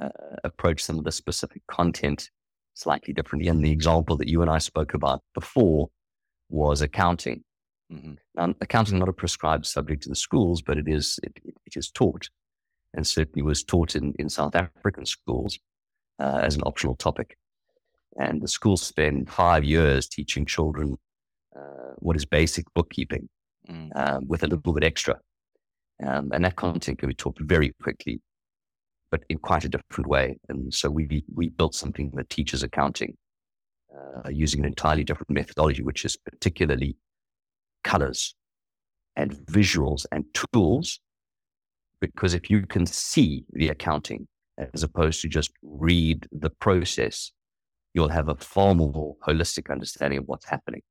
uh, 0.00 0.08
approach 0.44 0.82
some 0.82 0.98
of 0.98 1.04
the 1.04 1.12
specific 1.12 1.62
content 1.68 2.30
slightly 2.74 3.14
differently. 3.14 3.48
And 3.48 3.64
the 3.64 3.70
example 3.70 4.16
that 4.16 4.28
you 4.28 4.42
and 4.42 4.50
I 4.50 4.58
spoke 4.58 4.92
about 4.94 5.22
before 5.34 5.88
was 6.48 6.80
accounting. 6.82 7.44
Mhm. 7.92 8.16
Now, 8.34 8.54
accounting 8.60 8.94
is 8.96 9.00
not 9.00 9.08
a 9.08 9.12
prescribed 9.12 9.66
subject 9.66 10.06
in 10.06 10.10
the 10.10 10.16
schools, 10.16 10.62
but 10.62 10.78
it 10.78 10.88
is 10.88 11.18
it, 11.22 11.32
it- 11.44 11.54
it 11.66 11.76
is 11.76 11.90
taught, 11.90 12.28
and 12.94 13.06
certainly 13.06 13.42
was 13.42 13.62
taught 13.64 13.94
in, 13.96 14.14
in 14.18 14.28
South 14.28 14.54
African 14.54 15.06
schools 15.06 15.58
uh, 16.18 16.40
as 16.42 16.54
an 16.56 16.62
optional 16.62 16.94
topic. 16.96 17.36
And 18.18 18.40
the 18.40 18.48
schools 18.48 18.82
spend 18.82 19.28
five 19.30 19.64
years 19.64 20.08
teaching 20.08 20.46
children 20.46 20.96
uh, 21.56 21.92
what 21.98 22.16
is 22.16 22.24
basic 22.24 22.66
bookkeeping 22.74 23.28
Mm. 23.68 23.90
um, 23.96 24.28
with 24.28 24.42
a 24.42 24.46
little 24.46 24.74
bit 24.74 24.84
extra, 24.84 25.18
um, 26.06 26.30
and 26.34 26.44
that 26.44 26.54
content 26.56 26.98
can 26.98 27.08
be 27.08 27.14
taught 27.14 27.38
very 27.40 27.72
quickly, 27.82 28.20
but 29.10 29.24
in 29.30 29.38
quite 29.38 29.64
a 29.64 29.70
different 29.70 30.06
way. 30.06 30.36
And 30.50 30.72
so 30.74 30.90
we 30.90 31.24
we 31.34 31.48
built 31.48 31.74
something 31.74 32.10
that 32.16 32.28
teaches 32.28 32.62
accounting 32.62 33.16
uh, 33.96 34.28
using 34.28 34.60
an 34.60 34.66
entirely 34.66 35.02
different 35.02 35.30
methodology, 35.30 35.82
which 35.82 36.04
is 36.04 36.14
particularly 36.14 36.94
colors 37.84 38.34
and 39.16 39.32
visuals 39.46 40.06
and 40.10 40.24
tools. 40.52 41.00
Because 42.00 42.34
if 42.34 42.50
you 42.50 42.66
can 42.66 42.86
see 42.86 43.44
the 43.52 43.68
accounting 43.68 44.26
as 44.58 44.82
opposed 44.82 45.20
to 45.22 45.28
just 45.28 45.52
read 45.62 46.26
the 46.32 46.50
process, 46.50 47.32
you'll 47.94 48.08
have 48.08 48.28
a 48.28 48.34
far 48.34 48.74
more 48.74 49.16
holistic 49.26 49.70
understanding 49.70 50.18
of 50.18 50.24
what's 50.26 50.46
happening. 50.46 50.82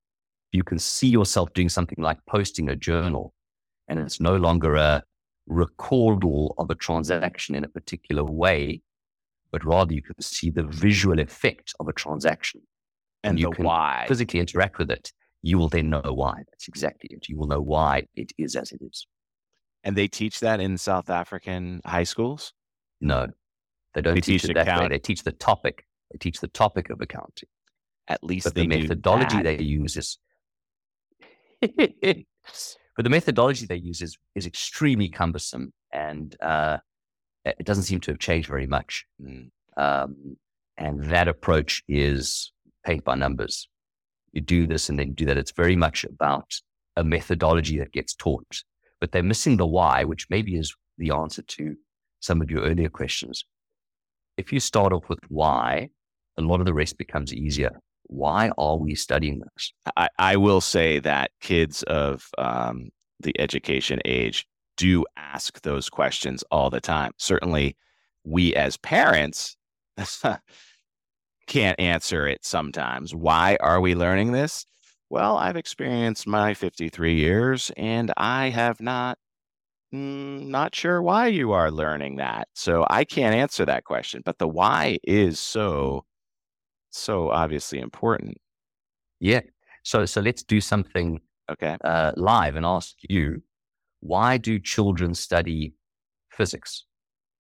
You 0.52 0.64
can 0.64 0.80
see 0.80 1.08
yourself 1.08 1.54
doing 1.54 1.70
something 1.70 2.02
like 2.02 2.20
posting 2.28 2.70
a 2.70 2.76
journal, 2.76 3.34
and 3.88 4.00
it's 4.00 4.20
no 4.20 4.36
longer 4.38 4.76
a 4.76 5.04
recordal 5.48 6.56
of 6.58 6.70
a 6.70 6.76
transaction 6.76 7.56
in 7.56 7.64
a 7.64 7.68
particular 7.68 8.24
way, 8.24 8.82
but 9.52 9.66
rather 9.66 9.94
you 9.94 10.02
can 10.02 10.20
see 10.22 10.50
the 10.50 10.64
visual 10.64 11.20
effect 11.20 11.74
of 11.80 11.88
a 11.88 11.94
transaction 11.94 12.62
and 13.24 13.40
you 13.40 13.50
can 13.52 13.66
why. 13.66 14.06
physically 14.08 14.40
interact 14.40 14.78
with 14.78 14.92
it, 14.92 15.12
you 15.44 15.60
will 15.60 15.70
then 15.70 15.90
know 15.90 16.02
why. 16.06 16.42
That's 16.50 16.68
exactly 16.68 17.10
it. 17.12 17.28
You 17.30 17.38
will 17.38 17.48
know 17.48 17.62
why 17.62 18.08
it 18.16 18.32
is 18.38 18.56
as 18.56 18.72
it 18.72 18.82
is. 18.82 19.06
And 19.84 19.96
they 19.96 20.08
teach 20.08 20.40
that 20.40 20.60
in 20.62 20.78
South 20.78 21.10
African 21.10 21.82
high 21.86 22.06
schools? 22.06 22.54
No, 23.02 23.28
they 23.94 24.02
don't 24.02 24.16
They 24.16 24.22
teach, 24.22 24.44
teach 24.44 24.52
it 24.52 24.54
that 24.56 24.80
way. 24.80 24.88
They 24.88 25.00
teach 25.00 25.24
the 25.24 25.34
topic. 25.34 25.86
They 26.12 26.18
teach 26.18 26.40
the 26.40 26.48
topic 26.48 26.90
of 26.90 27.02
accounting, 27.02 27.50
At 28.08 28.24
least 28.24 28.46
but 28.46 28.56
the 28.56 28.64
do 28.64 28.70
methodology 28.70 29.42
they 29.42 29.62
use 29.62 29.98
is. 29.98 30.18
but 31.62 33.04
the 33.04 33.10
methodology 33.10 33.66
they 33.66 33.76
use 33.76 34.02
is 34.02 34.18
is 34.36 34.46
extremely 34.46 35.10
cumbersome, 35.10 35.74
and 35.92 36.36
uh, 36.42 36.78
it 37.44 37.66
doesn't 37.66 37.84
seem 37.84 38.00
to 38.02 38.12
have 38.12 38.20
changed 38.20 38.48
very 38.48 38.68
much. 38.68 39.06
Mm. 39.22 39.50
Um, 39.76 40.38
and 40.78 41.04
that 41.06 41.28
approach 41.28 41.84
is 41.90 42.54
paint 42.86 43.04
by 43.04 43.16
numbers. 43.16 43.68
You 44.34 44.42
do 44.42 44.68
this 44.68 44.90
and 44.90 45.00
then 45.00 45.14
do 45.14 45.26
that. 45.26 45.38
It's 45.38 45.52
very 45.52 45.76
much 45.76 46.04
about 46.04 46.52
a 46.96 47.04
methodology 47.04 47.80
that 47.80 47.92
gets 47.92 48.14
taught, 48.14 48.64
but 49.00 49.12
they're 49.12 49.24
missing 49.24 49.58
the 49.58 49.66
why, 49.66 50.04
which 50.04 50.28
maybe 50.30 50.56
is 50.56 50.76
the 50.98 51.12
answer 51.12 51.42
to 51.42 51.76
some 52.20 52.42
of 52.42 52.52
your 52.52 52.64
earlier 52.64 52.90
questions. 52.90 53.46
If 54.38 54.52
you 54.52 54.60
start 54.60 54.94
off 54.94 55.10
with 55.10 55.20
why, 55.30 55.90
a 56.38 56.42
lot 56.42 56.60
of 56.60 56.66
the 56.66 56.74
rest 56.74 56.98
becomes 56.98 57.34
easier. 57.34 57.72
Why 58.08 58.52
are 58.58 58.78
we 58.78 58.96
studying 58.96 59.40
this? 59.40 59.74
I, 59.96 60.10
I 60.18 60.36
will 60.36 60.62
say 60.62 61.00
that 61.00 61.32
kids 61.42 61.84
of 61.84 62.28
um, 62.38 62.90
the 63.20 63.40
education 63.40 64.00
age 64.06 64.46
do 64.78 65.06
ask 65.18 65.62
those 65.62 65.90
questions 65.90 66.44
all 66.52 66.70
the 66.70 66.82
time. 66.82 67.12
Certainly, 67.18 67.78
we 68.24 68.56
as 68.56 68.78
parents 68.78 69.56
can't 71.48 71.80
answer 71.80 72.28
it 72.28 72.46
sometimes. 72.46 73.14
Why 73.16 73.58
are 73.60 73.82
we 73.82 73.96
learning 73.96 74.32
this? 74.32 74.66
Well, 75.10 75.38
I've 75.38 75.56
experienced 75.56 76.28
my 76.28 76.54
53 76.54 77.16
years 77.16 77.72
and 77.78 78.12
I 78.18 78.50
have 78.50 78.82
not 78.82 79.18
mm, 79.94 80.48
not 80.48 80.76
sure 80.76 81.02
why 81.02 81.28
you 81.28 81.52
are 81.54 81.72
learning 81.72 82.18
that. 82.18 82.48
So 82.54 82.86
I 82.90 83.06
can't 83.06 83.36
answer 83.36 83.66
that 83.66 83.86
question. 83.86 84.22
But 84.26 84.40
the 84.40 84.48
why 84.48 85.00
is 85.04 85.40
so, 85.40 86.06
so 86.92 87.30
obviously 87.32 87.80
important. 87.80 88.38
Yeah. 89.20 89.42
So 89.84 90.06
so 90.06 90.22
let's 90.22 90.44
do 90.44 90.62
something 90.62 91.22
Okay. 91.50 91.78
uh, 91.84 92.14
live 92.16 92.56
and 92.56 92.66
ask 92.66 92.96
you, 93.10 93.44
why 94.02 94.38
do 94.38 94.60
children 94.60 95.14
study 95.14 95.74
physics? 96.32 96.86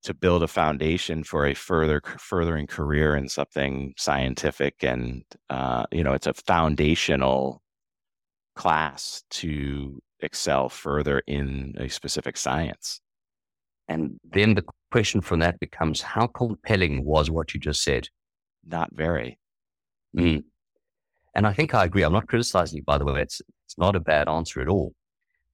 To 0.04 0.14
build 0.14 0.44
a 0.44 0.48
foundation 0.48 1.24
for 1.24 1.46
a 1.46 1.54
further 1.54 2.02
furthering 2.18 2.68
career 2.68 3.16
in 3.16 3.30
something 3.30 3.94
scientific, 3.98 4.84
and 4.84 5.24
uh, 5.50 5.86
you 5.92 6.04
know, 6.04 6.12
it's 6.12 6.28
a 6.28 6.34
foundational 6.34 7.62
class 8.56 9.24
to 9.30 10.02
excel 10.20 10.68
further 10.68 11.22
in 11.26 11.76
a 11.80 11.88
specific 11.88 12.36
science. 12.38 13.00
And 13.88 14.20
then 14.30 14.56
the 14.56 14.64
question 14.92 15.22
from 15.22 15.40
that 15.40 15.60
becomes, 15.60 16.02
how 16.02 16.28
compelling 16.28 17.04
was 17.06 17.30
what 17.30 17.54
you 17.54 17.60
just 17.60 17.84
said? 17.84 18.10
Not 18.66 18.90
very. 18.94 19.40
Mm. 20.18 20.44
And 21.36 21.48
I 21.48 21.54
think 21.54 21.74
I 21.74 21.86
agree. 21.86 22.04
I'm 22.04 22.14
not 22.14 22.28
criticizing 22.28 22.78
you, 22.78 22.84
by 22.84 22.98
the 22.98 23.06
way. 23.06 23.22
It's, 23.22 23.42
it's 23.66 23.78
not 23.78 23.96
a 23.96 24.00
bad 24.00 24.30
answer 24.30 24.62
at 24.62 24.68
all. 24.68 24.94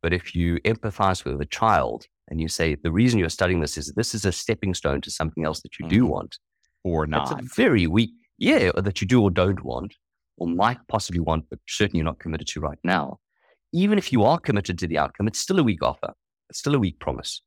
But 0.01 0.13
if 0.13 0.35
you 0.35 0.59
empathize 0.61 1.25
with 1.25 1.41
a 1.41 1.45
child 1.45 2.05
and 2.29 2.39
you 2.39 2.47
say, 2.47 2.75
the 2.75 2.91
reason 2.91 3.19
you're 3.19 3.29
studying 3.29 3.59
this 3.61 3.77
is 3.77 3.91
this 3.95 4.13
is 4.15 4.23
a 4.25 4.31
stepping 4.31 4.73
stone 4.73 5.01
to 5.01 5.11
something 5.11 5.43
else 5.45 5.61
that 5.61 5.79
you 5.79 5.87
do 5.89 6.03
Mhm. 6.05 6.09
want, 6.09 6.39
Or 6.83 7.05
not. 7.07 7.39
a 7.39 7.43
very 7.43 7.87
weak, 7.87 8.11
yeah, 8.37 8.71
or 8.75 8.81
that 8.81 9.01
you 9.01 9.07
do 9.07 9.21
or 9.21 9.31
don't 9.31 9.63
want, 9.63 9.95
or 10.37 10.47
might 10.47 10.79
possibly 10.87 11.19
want, 11.19 11.49
but 11.49 11.59
certainly 11.67 11.97
you're 11.99 12.05
not 12.05 12.19
committed 12.19 12.47
to 12.47 12.59
right 12.61 12.79
now. 12.83 13.19
Even 13.73 13.97
if 13.97 14.11
you 14.13 14.23
are 14.23 14.39
committed 14.39 14.77
to 14.79 14.87
the 14.87 14.97
outcome, 14.97 15.27
it's 15.27 15.39
still 15.39 15.59
a 15.59 15.63
weak 15.63 15.83
offer. 15.83 16.13
It's 16.49 16.59
still 16.59 16.75
a 16.75 16.79
weak 16.79 16.99
promise. 16.99 17.41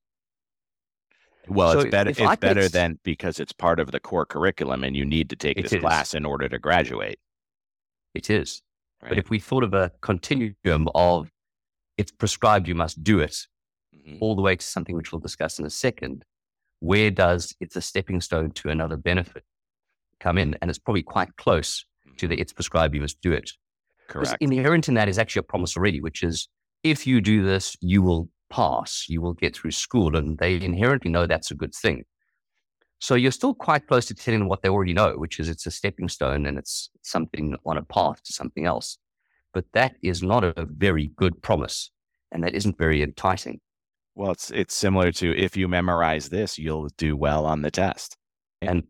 Well, 1.49 1.73
So 1.73 1.81
it's 1.81 1.91
better. 1.91 2.11
It's 2.11 2.21
I 2.21 2.37
better 2.37 2.61
s- 2.61 2.73
than 2.73 3.01
because 3.03 3.41
it's 3.41 3.53
part 3.53 3.81
of 3.81 3.91
the 3.91 3.99
core 3.99 4.25
curriculum, 4.25 4.85
and 4.85 4.95
you 4.97 5.05
need 5.05 5.29
to 5.31 5.37
take 5.37 5.57
this 5.61 5.73
is. 5.73 5.81
class 5.81 6.15
in 6.15 6.25
order 6.25 6.49
to 6.49 6.59
graduate. 6.59 7.19
It 8.15 8.31
is. 8.31 8.63
But 9.01 9.19
if 9.19 9.31
we 9.31 9.41
thought 9.41 9.65
of 9.65 9.75
a 9.75 9.91
continuum 10.01 10.89
of 10.95 11.29
it's 11.99 12.13
prescribed, 12.13 12.69
you 12.69 12.77
must 12.77 13.03
do 13.03 13.19
it, 13.19 13.37
Mhm. 14.07 14.19
all 14.21 14.35
the 14.35 14.43
way 14.43 14.57
to 14.57 14.65
something 14.65 14.97
which 14.97 15.13
we'll 15.13 15.21
discuss 15.21 15.59
in 15.59 15.67
a 15.67 15.71
second, 15.71 16.25
where 16.81 17.11
does 17.11 17.55
it's 17.61 17.77
a 17.77 17.81
stepping 17.81 18.21
stone 18.21 18.51
to 18.53 18.69
another 18.69 18.97
benefit 18.97 19.45
come 20.21 20.39
in? 20.39 20.57
And 20.61 20.71
it's 20.71 20.79
probably 20.79 21.03
quite 21.03 21.37
close 21.37 21.85
to 22.17 22.27
the 22.29 22.39
it's 22.41 22.53
prescribed, 22.53 22.95
you 22.95 23.01
must 23.01 23.21
do 23.21 23.33
it. 23.33 23.51
Correct. 24.09 24.37
inherent 24.41 24.89
in 24.89 24.95
that 24.95 25.09
is 25.09 25.19
actually 25.19 25.41
a 25.41 25.45
promise 25.45 25.77
already, 25.77 26.01
which 26.01 26.23
is 26.23 26.49
if 26.83 27.07
you 27.07 27.21
do 27.21 27.45
this, 27.45 27.77
you 27.81 28.03
will 28.03 28.29
pass, 28.51 29.07
you 29.09 29.21
will 29.23 29.33
get 29.33 29.57
through 29.57 29.71
school. 29.71 30.17
And 30.17 30.37
they 30.39 30.61
inherently 30.61 31.11
know 31.11 31.27
that's 31.27 31.51
a 31.51 31.55
good 31.55 31.75
thing. 31.75 32.05
So 32.99 33.15
you're 33.15 33.33
still 33.33 33.55
quite 33.55 33.87
close 33.87 34.07
to 34.07 34.15
telling 34.15 34.41
them 34.41 34.49
what 34.49 34.63
they 34.63 34.69
already 34.69 34.93
know, 34.93 35.17
which 35.17 35.41
is 35.41 35.49
it's 35.49 35.67
a 35.67 35.71
stepping 35.71 36.09
stone 36.09 36.47
and 36.47 36.59
it's 36.59 36.91
something 37.03 37.57
on 37.65 37.77
a 37.77 37.83
path 37.83 38.23
to 38.25 38.33
something 38.33 38.65
else. 38.67 38.99
But 39.55 39.65
that 39.73 39.97
is 40.03 40.23
not 40.23 40.45
a 40.45 40.67
very 40.71 41.09
good 41.17 41.43
promise. 41.43 41.91
And 42.31 42.45
that 42.45 42.55
isn't 42.55 42.79
very 42.79 43.03
enticing. 43.03 43.61
Well, 44.15 44.33
it's 44.33 44.51
it's 44.51 44.75
similar 44.75 45.11
to 45.13 45.37
if 45.37 45.57
you 45.57 45.69
memorize 45.69 46.29
this, 46.29 46.59
you'll 46.59 46.89
do 46.99 47.17
well 47.17 47.47
on 47.47 47.63
the 47.63 47.71
test. 47.71 48.17
And 48.61 48.85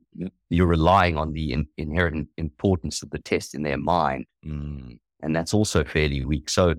you're 0.50 0.66
relying 0.66 1.16
on 1.16 1.32
the 1.32 1.52
in- 1.52 1.68
inherent 1.78 2.28
importance 2.36 3.02
of 3.02 3.08
the 3.08 3.18
test 3.18 3.54
in 3.54 3.62
their 3.62 3.78
mind. 3.78 4.26
Mm, 4.44 4.98
and 5.22 5.34
that's 5.34 5.54
also 5.54 5.82
fairly 5.82 6.24
weak. 6.26 6.50
So 6.50 6.74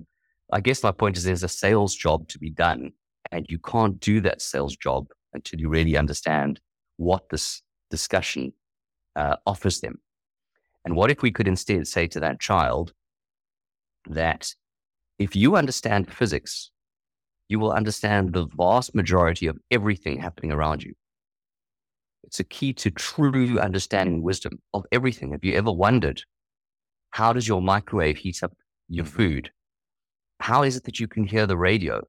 I 0.52 0.60
guess 0.60 0.84
my 0.84 0.92
point 0.92 1.16
is 1.16 1.24
there's 1.24 1.42
a 1.42 1.48
sales 1.48 1.94
job 1.94 2.28
to 2.28 2.38
be 2.38 2.50
done, 2.50 2.92
and 3.32 3.46
you 3.48 3.58
can't 3.58 3.98
do 3.98 4.20
that 4.20 4.40
sales 4.40 4.76
job 4.76 5.08
until 5.32 5.58
you 5.58 5.68
really 5.68 5.96
understand 5.96 6.60
what 6.96 7.28
this 7.30 7.62
discussion 7.90 8.52
uh, 9.16 9.36
offers 9.46 9.80
them. 9.80 9.98
And 10.84 10.94
what 10.94 11.10
if 11.10 11.22
we 11.22 11.32
could 11.32 11.48
instead 11.48 11.88
say 11.88 12.06
to 12.08 12.20
that 12.20 12.40
child 12.40 12.92
that 14.08 14.54
if 15.18 15.34
you 15.34 15.56
understand 15.56 16.12
physics, 16.12 16.70
you 17.48 17.58
will 17.58 17.72
understand 17.72 18.32
the 18.32 18.46
vast 18.56 18.94
majority 18.94 19.46
of 19.46 19.58
everything 19.70 20.20
happening 20.20 20.52
around 20.52 20.82
you. 20.82 20.94
It's 22.22 22.40
a 22.40 22.44
key 22.44 22.72
to 22.74 22.90
true 22.90 23.58
understanding 23.58 24.22
wisdom 24.22 24.58
of 24.72 24.84
everything. 24.90 25.32
Have 25.32 25.44
you 25.44 25.54
ever 25.54 25.70
wondered 25.72 26.22
how 27.10 27.32
does 27.32 27.46
your 27.46 27.62
microwave 27.62 28.16
heat 28.16 28.42
up 28.42 28.52
your 28.88 29.04
mm-hmm. 29.04 29.16
food? 29.16 29.50
How 30.40 30.62
is 30.62 30.76
it 30.76 30.84
that 30.84 30.98
you 30.98 31.06
can 31.06 31.24
hear 31.24 31.46
the 31.46 31.56
radio? 31.56 32.02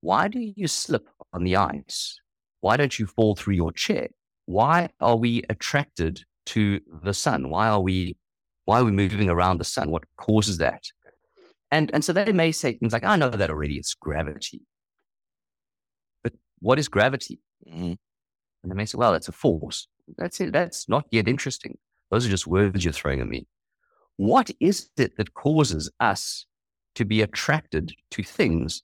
Why 0.00 0.28
do 0.28 0.38
you 0.38 0.68
slip 0.68 1.08
on 1.32 1.44
the 1.44 1.56
ice? 1.56 2.20
Why 2.60 2.76
don't 2.76 2.98
you 2.98 3.06
fall 3.06 3.34
through 3.34 3.54
your 3.54 3.72
chair? 3.72 4.08
Why 4.46 4.90
are 5.00 5.16
we 5.16 5.42
attracted 5.48 6.22
to 6.46 6.80
the 7.02 7.14
sun? 7.14 7.50
Why 7.50 7.68
are 7.68 7.80
we 7.80 8.16
why 8.64 8.80
are 8.80 8.84
we 8.84 8.92
moving 8.92 9.30
around 9.30 9.58
the 9.58 9.64
sun? 9.64 9.90
What 9.90 10.04
causes 10.18 10.58
that? 10.58 10.82
And 11.70 11.90
and 11.92 12.04
so 12.04 12.12
they 12.12 12.32
may 12.32 12.52
say 12.52 12.72
things 12.74 12.92
like, 12.92 13.04
I 13.04 13.16
know 13.16 13.30
that 13.30 13.50
already, 13.50 13.76
it's 13.76 13.94
gravity. 13.94 14.62
But 16.22 16.32
what 16.60 16.78
is 16.78 16.88
gravity? 16.88 17.40
mhm. 17.66 17.96
And 18.62 18.72
they 18.72 18.74
may 18.74 18.86
say, 18.86 18.98
well, 18.98 19.14
it's 19.14 19.28
a 19.28 19.32
force. 19.32 19.86
That's 20.16 20.40
it. 20.40 20.52
That's 20.52 20.88
not 20.88 21.06
yet 21.10 21.28
interesting. 21.28 21.78
Those 22.10 22.26
are 22.26 22.30
just 22.30 22.46
words 22.46 22.84
you're 22.84 22.92
throwing 22.92 23.20
at 23.20 23.28
me. 23.28 23.46
What 24.16 24.50
is 24.58 24.90
it 24.96 25.16
that 25.16 25.34
causes 25.34 25.90
us 26.00 26.46
to 26.96 27.04
be 27.04 27.22
attracted 27.22 27.92
to 28.12 28.22
things 28.22 28.82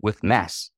with 0.00 0.22
mass? 0.24 0.70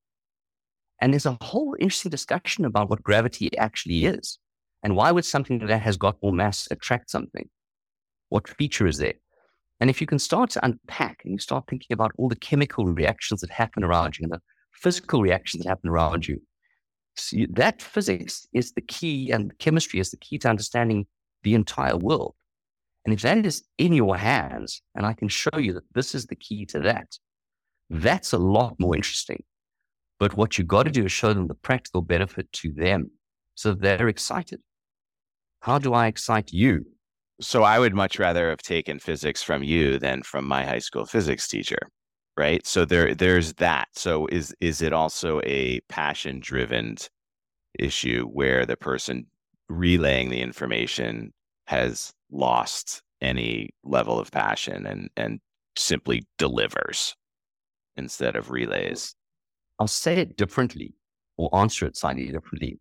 And 1.01 1.15
there's 1.15 1.27
a 1.27 1.39
whole 1.41 1.75
interesting 1.81 2.11
discussion 2.11 2.65
about 2.67 2.91
what 2.91 3.03
gravity 3.03 3.57
actually 3.57 4.05
is. 4.05 4.39
And 4.83 4.97
why 4.97 5.11
would 5.13 5.25
something 5.25 5.67
that 5.67 5.79
has 5.81 5.97
got 5.97 6.23
more 6.23 6.33
mass 6.33 6.69
attract 6.71 7.11
something? 7.11 7.49
What 8.29 8.49
feature 8.49 8.87
is 8.87 8.99
there? 8.99 9.15
And 9.81 9.89
if 9.89 10.01
you 10.01 10.07
can 10.07 10.19
start 10.19 10.51
to 10.51 10.65
unpack 10.65 11.23
and 11.25 11.33
you 11.33 11.39
start 11.39 11.65
thinking 11.67 11.95
about 11.95 12.13
all 12.19 12.29
the 12.29 12.37
chemical 12.37 12.85
reactions 12.85 13.41
that 13.41 13.51
happen 13.51 13.83
around 13.83 14.19
you 14.19 14.25
and 14.25 14.33
the 14.33 14.41
physical 14.73 15.23
reactions 15.23 15.65
that 15.65 15.71
happen 15.71 15.89
around 15.89 16.29
you, 16.29 16.41
see, 17.17 17.47
that 17.51 17.81
physics 17.81 18.47
is 18.53 18.73
the 18.73 18.83
key 18.83 19.31
and 19.31 19.57
chemistry 19.59 19.99
is 19.99 20.11
the 20.11 20.19
key 20.19 20.39
to 20.39 20.51
understanding 20.51 21.07
the 21.43 21.55
entire 21.55 21.97
world. 21.97 22.35
And 23.05 23.15
if 23.15 23.23
that 23.23 23.47
is 23.47 23.63
in 23.79 23.95
your 23.95 24.17
hands, 24.17 24.83
and 24.95 25.07
I 25.07 25.15
can 25.15 25.29
show 25.29 25.57
you 25.57 25.73
that 25.73 25.95
this 25.95 26.15
is 26.15 26.27
the 26.27 26.37
key 26.37 26.67
to 26.67 26.81
that, 26.81 27.09
that's 27.89 28.33
a 28.33 28.39
lot 28.39 28.77
more 28.79 28.95
interesting. 28.95 29.43
But 30.19 30.37
what 30.37 30.59
you've 30.59 30.69
got 30.69 30.83
to 30.83 30.91
do 30.91 31.07
is 31.07 31.13
show 31.13 31.33
them 31.33 31.49
the 31.49 31.55
practical 31.55 32.03
benefit 32.03 32.53
to 32.53 32.73
them 32.73 33.11
so 33.55 33.73
they're 33.73 34.09
excited. 34.09 34.61
How 35.61 35.79
do 35.79 35.95
I 35.95 36.07
excite 36.07 36.53
you? 36.53 36.85
So 37.41 37.63
I 37.63 37.79
would 37.79 37.95
much 37.95 38.19
rather 38.19 38.51
have 38.51 38.61
taken 38.63 38.99
physics 38.99 39.43
from 39.43 39.63
you 39.63 39.99
than 39.99 40.23
from 40.23 40.47
my 40.47 40.65
high 40.65 40.79
school 40.79 41.07
physics 41.07 41.49
teacher, 41.49 41.79
right? 42.37 42.67
So 42.67 42.85
there 42.85 43.15
there's 43.15 43.55
that. 43.55 43.89
So 43.95 44.27
is 44.27 44.55
is 44.61 44.83
it 44.83 44.93
also 44.93 45.41
a 45.45 45.81
passion 45.89 46.41
driven 46.41 46.97
issue 47.79 48.27
where 48.27 48.67
the 48.67 48.77
person 48.77 49.27
relaying 49.69 50.29
the 50.29 50.43
information 50.43 51.33
has 51.67 52.13
lost 52.31 53.03
any 53.23 53.71
level 53.85 54.19
of 54.19 54.31
passion 54.31 54.87
and 54.87 55.09
and 55.17 55.41
simply 55.77 56.27
delivers 56.37 57.17
instead 57.97 58.37
of 58.37 58.51
relays? 58.51 59.15
I'll 59.79 59.89
say 59.89 60.17
it 60.17 60.37
differently 60.37 60.93
or 61.39 61.49
answer 61.57 61.87
it 61.87 61.97
slightly 61.97 62.31
differently. 62.31 62.79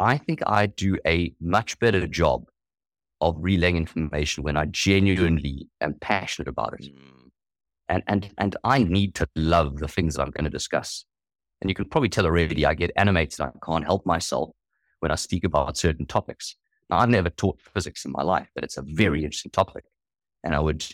I 0.00 0.18
think 0.18 0.42
I 0.44 0.66
do 0.66 0.98
a 1.06 1.32
much 1.40 1.78
better 1.78 2.08
job 2.08 2.46
of 3.22 3.36
relaying 3.38 3.76
information 3.76 4.44
when 4.44 4.58
I 4.58 4.66
genuinely 4.66 5.68
am 5.80 5.94
passionate 6.00 6.48
about 6.48 6.74
it. 6.78 6.86
Mm, 6.92 7.30
And, 7.88 8.02
and, 8.06 8.30
and 8.36 8.56
I 8.64 8.82
need 8.82 9.14
to 9.14 9.26
love 9.36 9.78
the 9.78 9.88
things 9.88 10.14
that 10.14 10.22
I'm 10.22 10.30
going 10.30 10.44
to 10.44 10.50
discuss. 10.50 11.04
And 11.60 11.70
you 11.70 11.74
can 11.74 11.88
probably 11.88 12.08
tell 12.08 12.26
already, 12.26 12.66
I 12.66 12.74
get 12.74 12.90
animated. 12.96 13.40
I 13.40 13.50
can't 13.64 13.84
help 13.84 14.04
myself 14.04 14.50
when 15.00 15.12
I 15.12 15.14
speak 15.16 15.44
about 15.44 15.76
certain 15.76 16.06
topics. 16.06 16.56
Now, 16.90 16.98
I've 16.98 17.08
never 17.08 17.30
taught 17.30 17.60
physics 17.60 18.04
in 18.04 18.12
my 18.12 18.22
life, 18.22 18.48
but 18.54 18.64
it's 18.64 18.76
a 18.76 18.82
very 18.82 19.24
interesting 19.24 19.52
topic. 19.52 19.84
And 20.42 20.54
I 20.54 20.60
would 20.60 20.84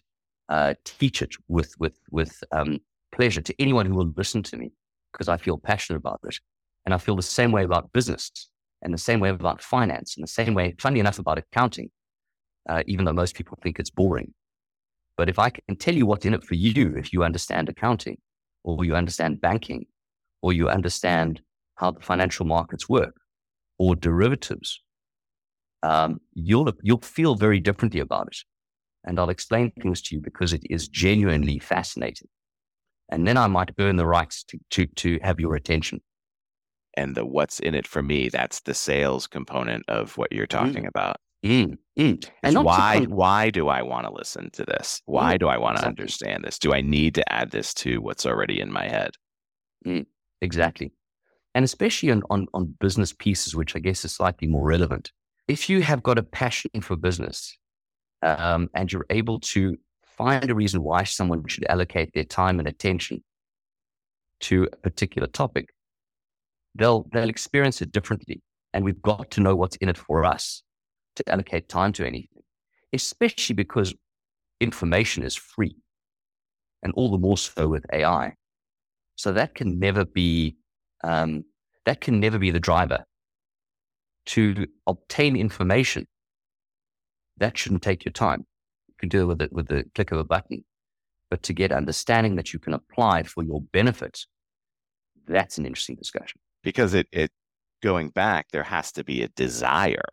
uh, 0.48 0.74
teach 0.84 1.22
it 1.22 1.34
with, 1.48 1.74
with, 1.78 1.96
with 2.10 2.44
um, 2.52 2.80
pleasure 3.10 3.40
to 3.42 3.54
anyone 3.58 3.86
who 3.86 3.94
will 3.94 4.12
listen 4.16 4.42
to 4.44 4.56
me 4.56 4.72
because 5.12 5.28
I 5.28 5.38
feel 5.38 5.56
passionate 5.56 5.98
about 5.98 6.20
it. 6.24 6.38
And 6.84 6.94
I 6.94 6.98
feel 6.98 7.16
the 7.16 7.22
same 7.22 7.52
way 7.52 7.64
about 7.64 7.92
business 7.92 8.30
and 8.82 8.92
the 8.92 8.98
same 8.98 9.20
way 9.20 9.30
about 9.30 9.62
finance 9.62 10.16
and 10.16 10.22
the 10.22 10.30
same 10.30 10.54
way, 10.54 10.74
funny 10.78 11.00
enough, 11.00 11.18
about 11.18 11.38
accounting, 11.38 11.90
uh, 12.68 12.82
even 12.86 13.04
though 13.04 13.12
most 13.12 13.34
people 13.34 13.58
think 13.62 13.78
it's 13.78 13.90
boring. 13.90 14.32
But 15.16 15.28
if 15.28 15.38
I 15.38 15.50
can 15.50 15.76
tell 15.76 15.94
you 15.94 16.06
what's 16.06 16.24
in 16.24 16.34
it 16.34 16.44
for 16.44 16.54
you, 16.54 16.94
if 16.96 17.12
you 17.12 17.24
understand 17.24 17.68
accounting 17.68 18.18
or 18.64 18.84
you 18.84 18.94
understand 18.94 19.40
banking 19.40 19.86
or 20.42 20.52
you 20.52 20.68
understand 20.68 21.40
how 21.76 21.90
the 21.90 22.00
financial 22.00 22.46
markets 22.46 22.88
work 22.88 23.16
or 23.78 23.96
derivatives, 23.96 24.82
um, 25.82 26.20
you'll, 26.34 26.72
you'll 26.82 27.00
feel 27.00 27.34
very 27.34 27.60
differently 27.60 28.00
about 28.00 28.28
it. 28.28 28.38
And 29.04 29.18
I'll 29.18 29.30
explain 29.30 29.72
things 29.72 30.02
to 30.02 30.16
you 30.16 30.20
because 30.20 30.52
it 30.52 30.62
is 30.68 30.88
genuinely 30.88 31.58
fascinating. 31.58 32.28
And 33.10 33.26
then 33.26 33.36
I 33.36 33.46
might 33.46 33.70
earn 33.78 33.96
the 33.96 34.06
rights 34.06 34.44
to, 34.44 34.58
to, 34.70 34.86
to 34.86 35.18
have 35.22 35.40
your 35.40 35.54
attention. 35.54 36.00
And 36.94 37.14
the 37.14 37.24
what's 37.24 37.60
in 37.60 37.74
it 37.74 37.86
for 37.86 38.02
me, 38.02 38.28
that's 38.28 38.60
the 38.60 38.74
sales 38.74 39.26
component 39.26 39.84
of 39.88 40.18
what 40.18 40.32
you're 40.32 40.46
talking 40.46 40.84
Mm. 40.84 40.88
about. 40.88 41.16
Mm, 41.44 41.78
mm. 41.98 42.30
And 42.42 42.64
why 42.64 43.04
why 43.04 43.50
do 43.50 43.68
I 43.68 43.82
want 43.82 44.06
to 44.06 44.12
listen 44.12 44.50
to 44.52 44.64
this? 44.64 45.02
Why 45.06 45.36
Mm, 45.36 45.40
do 45.40 45.48
I 45.48 45.58
want 45.58 45.76
to 45.76 45.82
exactly. 45.82 46.02
understand 46.02 46.44
this? 46.44 46.58
Do 46.58 46.74
I 46.74 46.80
need 46.80 47.14
to 47.14 47.32
add 47.32 47.50
this 47.50 47.72
to 47.74 48.00
what's 48.00 48.26
already 48.26 48.60
in 48.60 48.72
my 48.72 48.88
head? 48.88 49.10
Exactly. 50.40 50.92
And 51.54 51.64
especially 51.64 52.10
on, 52.10 52.22
on, 52.30 52.46
on 52.54 52.74
business 52.80 53.12
pieces, 53.12 53.54
which 53.54 53.74
I 53.74 53.78
guess 53.78 54.04
is 54.04 54.14
slightly 54.14 54.48
more 54.48 54.64
relevant. 54.64 55.12
If 55.48 55.70
you 55.70 55.82
have 55.82 56.02
got 56.02 56.18
a 56.18 56.22
passion 56.22 56.70
for 56.82 56.96
business 56.96 57.56
um, 58.22 58.68
and 58.74 58.92
you're 58.92 59.06
able 59.10 59.40
to 59.40 59.76
find 60.04 60.50
a 60.50 60.54
reason 60.54 60.82
why 60.82 61.04
someone 61.04 61.46
should 61.46 61.64
allocate 61.68 62.12
their 62.12 62.24
time 62.24 62.58
and 62.58 62.68
attention 62.68 63.22
to 64.40 64.68
a 64.72 64.76
particular 64.76 65.26
topic, 65.26 65.70
they'll, 66.74 67.08
they'll 67.12 67.30
experience 67.30 67.80
it 67.80 67.92
differently. 67.92 68.42
And 68.74 68.84
we've 68.84 69.00
got 69.00 69.30
to 69.32 69.40
know 69.40 69.56
what's 69.56 69.76
in 69.76 69.88
it 69.88 69.96
for 69.96 70.24
us 70.24 70.62
to 71.18 71.28
allocate 71.28 71.68
time 71.68 71.92
to 71.94 72.06
anything, 72.06 72.42
especially 72.92 73.54
because 73.54 73.94
information 74.60 75.22
is 75.22 75.36
free 75.36 75.76
and 76.82 76.92
all 76.94 77.10
the 77.10 77.18
more 77.18 77.36
so 77.36 77.68
with 77.68 77.84
AI. 77.92 78.34
So 79.16 79.32
that 79.32 79.54
can 79.54 79.78
never 79.78 80.04
be 80.04 80.56
um, 81.04 81.44
that 81.84 82.00
can 82.00 82.20
never 82.20 82.38
be 82.38 82.50
the 82.50 82.60
driver. 82.60 83.04
To 84.26 84.66
obtain 84.86 85.36
information, 85.36 86.06
that 87.38 87.56
shouldn't 87.56 87.82
take 87.82 88.04
your 88.04 88.12
time. 88.12 88.44
You 88.88 88.94
can 88.98 89.08
do 89.08 89.22
it 89.22 89.26
with 89.26 89.42
it 89.42 89.52
with 89.52 89.68
the 89.68 89.84
click 89.94 90.12
of 90.12 90.18
a 90.18 90.24
button. 90.24 90.64
But 91.30 91.42
to 91.44 91.52
get 91.52 91.72
understanding 91.72 92.36
that 92.36 92.52
you 92.52 92.58
can 92.58 92.74
apply 92.74 93.22
for 93.22 93.42
your 93.42 93.62
benefit, 93.72 94.26
that's 95.26 95.58
an 95.58 95.66
interesting 95.66 95.96
discussion. 95.96 96.40
Because 96.62 96.94
it 96.94 97.08
it 97.12 97.30
going 97.82 98.10
back, 98.10 98.46
there 98.52 98.62
has 98.62 98.92
to 98.92 99.04
be 99.04 99.22
a 99.22 99.28
desire 99.28 100.10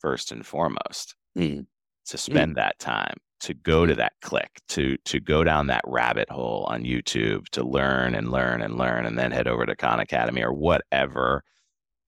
first 0.00 0.32
and 0.32 0.46
foremost 0.46 1.14
Mm. 1.36 1.66
to 2.06 2.18
spend 2.18 2.56
that 2.56 2.78
time, 2.78 3.16
to 3.40 3.54
go 3.54 3.84
to 3.86 3.94
that 3.94 4.14
click, 4.22 4.60
to 4.68 4.96
to 4.98 5.20
go 5.20 5.44
down 5.44 5.66
that 5.66 5.84
rabbit 5.86 6.30
hole 6.30 6.64
on 6.68 6.82
YouTube, 6.84 7.48
to 7.50 7.62
learn 7.62 8.14
and 8.14 8.30
learn 8.30 8.62
and 8.62 8.76
learn, 8.78 9.06
and 9.06 9.18
then 9.18 9.30
head 9.32 9.48
over 9.48 9.66
to 9.66 9.76
Khan 9.76 10.00
Academy 10.00 10.42
or 10.42 10.52
whatever 10.52 11.44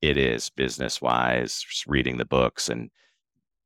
it 0.01 0.17
is, 0.17 0.49
business 0.51 1.03
wise, 1.03 1.65
reading 1.87 2.17
the 2.19 2.25
books 2.25 2.69
and 2.69 2.91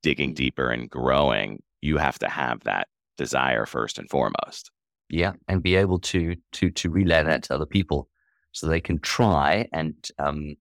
digging 0.03 0.35
deeper 0.35 0.71
and 0.71 0.89
growing. 0.91 1.63
You 1.83 1.99
have 1.99 2.19
to 2.21 2.29
have 2.29 2.61
that 2.65 2.89
desire 3.17 3.67
first 3.67 3.99
and 3.99 4.09
foremost. 4.09 4.71
Yeah, 5.09 5.35
and 5.49 5.63
be 5.63 5.77
able 5.77 5.99
to 6.01 6.37
to 6.53 6.71
to 6.71 6.91
relay 6.91 7.23
that 7.23 7.43
to 7.45 7.55
other 7.55 7.67
people, 7.67 8.09
so 8.53 8.67
they 8.67 8.81
can 8.81 8.99
try 8.99 9.69
and 9.73 9.95
um, 10.19 10.57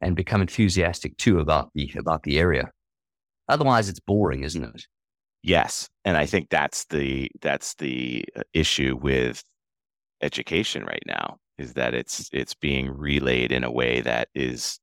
and 0.00 0.16
become 0.16 0.40
enthusiastic 0.40 1.16
too 1.16 1.38
about 1.40 1.70
the 1.74 1.92
about 1.98 2.22
the 2.22 2.38
area. 2.38 2.70
Otherwise, 3.48 3.88
it's 3.88 4.00
boring, 4.00 4.44
isn't 4.44 4.64
it? 4.64 4.86
Yes, 5.42 5.88
and 6.04 6.16
I 6.16 6.26
think 6.26 6.50
that's 6.50 6.84
the 6.86 7.30
that's 7.40 7.74
the 7.76 8.24
uh, 8.36 8.42
issue 8.52 8.98
with 9.00 9.42
education 10.22 10.84
right 10.84 11.02
now 11.06 11.38
is 11.58 11.74
that 11.74 11.94
it's 11.94 12.28
it's 12.32 12.54
being 12.54 12.90
relayed 12.90 13.52
in 13.52 13.64
a 13.64 13.70
way 13.70 14.00
that 14.00 14.28
is 14.34 14.78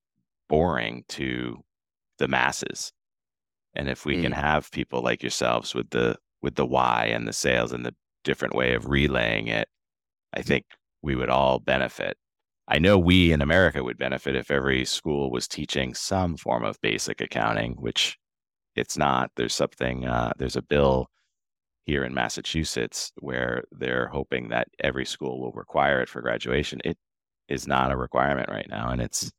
boring 0.49 1.03
to 1.09 1.63
the 2.19 2.27
masses. 2.27 2.91
And 3.75 3.89
if 3.89 4.05
we 4.05 4.21
can 4.21 4.31
have 4.31 4.71
people 4.71 5.01
like 5.01 5.21
yourselves 5.21 5.75
with 5.75 5.89
the 5.91 6.17
with 6.41 6.55
the 6.55 6.65
why 6.65 7.05
and 7.05 7.27
the 7.27 7.33
sales 7.33 7.71
and 7.71 7.85
the 7.85 7.95
different 8.23 8.55
way 8.55 8.73
of 8.73 8.89
relaying 8.89 9.47
it, 9.47 9.67
I 10.33 10.41
think 10.41 10.65
we 11.01 11.15
would 11.15 11.29
all 11.29 11.59
benefit. 11.59 12.17
I 12.67 12.79
know 12.79 12.97
we 12.99 13.31
in 13.31 13.41
America 13.41 13.83
would 13.83 13.97
benefit 13.97 14.35
if 14.35 14.51
every 14.51 14.83
school 14.85 15.31
was 15.31 15.47
teaching 15.47 15.93
some 15.93 16.35
form 16.37 16.63
of 16.65 16.79
basic 16.81 17.21
accounting, 17.21 17.73
which 17.73 18.17
it's 18.75 18.97
not. 18.97 19.31
There's 19.35 19.55
something, 19.55 20.05
uh, 20.05 20.33
there's 20.37 20.57
a 20.57 20.61
bill 20.61 21.07
here 21.85 22.03
in 22.03 22.13
Massachusetts 22.13 23.11
where 23.19 23.63
they're 23.71 24.07
hoping 24.09 24.49
that 24.49 24.67
every 24.81 25.05
school 25.05 25.39
will 25.39 25.53
require 25.53 26.01
it 26.01 26.09
for 26.09 26.21
graduation. 26.21 26.81
It 26.83 26.97
is 27.47 27.65
not 27.67 27.91
a 27.91 27.97
requirement 27.97 28.49
right 28.49 28.67
now. 28.69 28.89
And 28.89 29.01
it's, 29.01 29.31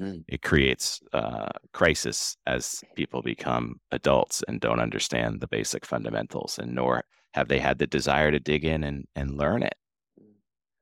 Mm. 0.00 0.24
it 0.26 0.40
creates 0.40 1.00
uh, 1.12 1.50
crisis 1.74 2.34
as 2.46 2.82
people 2.96 3.20
become 3.20 3.78
adults 3.92 4.42
and 4.48 4.58
don't 4.58 4.80
understand 4.80 5.40
the 5.40 5.46
basic 5.46 5.84
fundamentals 5.84 6.58
and 6.58 6.74
nor 6.74 7.04
have 7.34 7.46
they 7.48 7.58
had 7.60 7.78
the 7.78 7.86
desire 7.86 8.30
to 8.30 8.40
dig 8.40 8.64
in 8.64 8.84
and, 8.84 9.04
and 9.14 9.36
learn 9.36 9.62
it. 9.62 9.74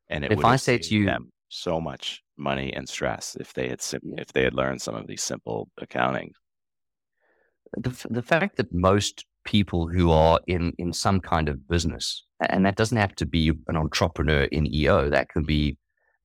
And 0.09 0.25
it 0.25 0.31
If 0.31 0.37
would 0.39 0.47
I 0.47 0.57
say 0.57 0.79
to 0.79 0.95
you- 0.95 1.07
them 1.07 1.33
so 1.51 1.81
much 1.81 2.23
money 2.39 2.73
and 2.73 2.89
stress 2.89 3.37
if 3.39 3.53
they 3.53 3.69
had 3.69 3.83
sim- 3.83 4.15
if 4.17 4.33
they 4.33 4.43
had 4.43 4.55
learned 4.55 4.81
some 4.81 4.95
of 4.95 5.07
these 5.07 5.23
simple 5.23 5.69
accounting. 5.79 6.33
the, 7.77 8.07
the 8.09 8.23
fact 8.23 8.57
that 8.57 8.73
most 8.73 9.27
people 9.45 9.87
who 9.89 10.11
are 10.11 10.41
in, 10.47 10.73
in 10.79 10.93
some 10.93 11.21
kind 11.21 11.49
of 11.49 11.69
business, 11.69 12.25
and 12.49 12.65
that 12.65 12.77
doesn't 12.77 12.99
have 12.99 13.15
to 13.17 13.27
be 13.27 13.53
an 13.69 13.77
entrepreneur 13.77 14.45
in 14.45 14.73
EO, 14.73 15.11
that 15.11 15.29
can 15.29 15.45
be 15.45 15.77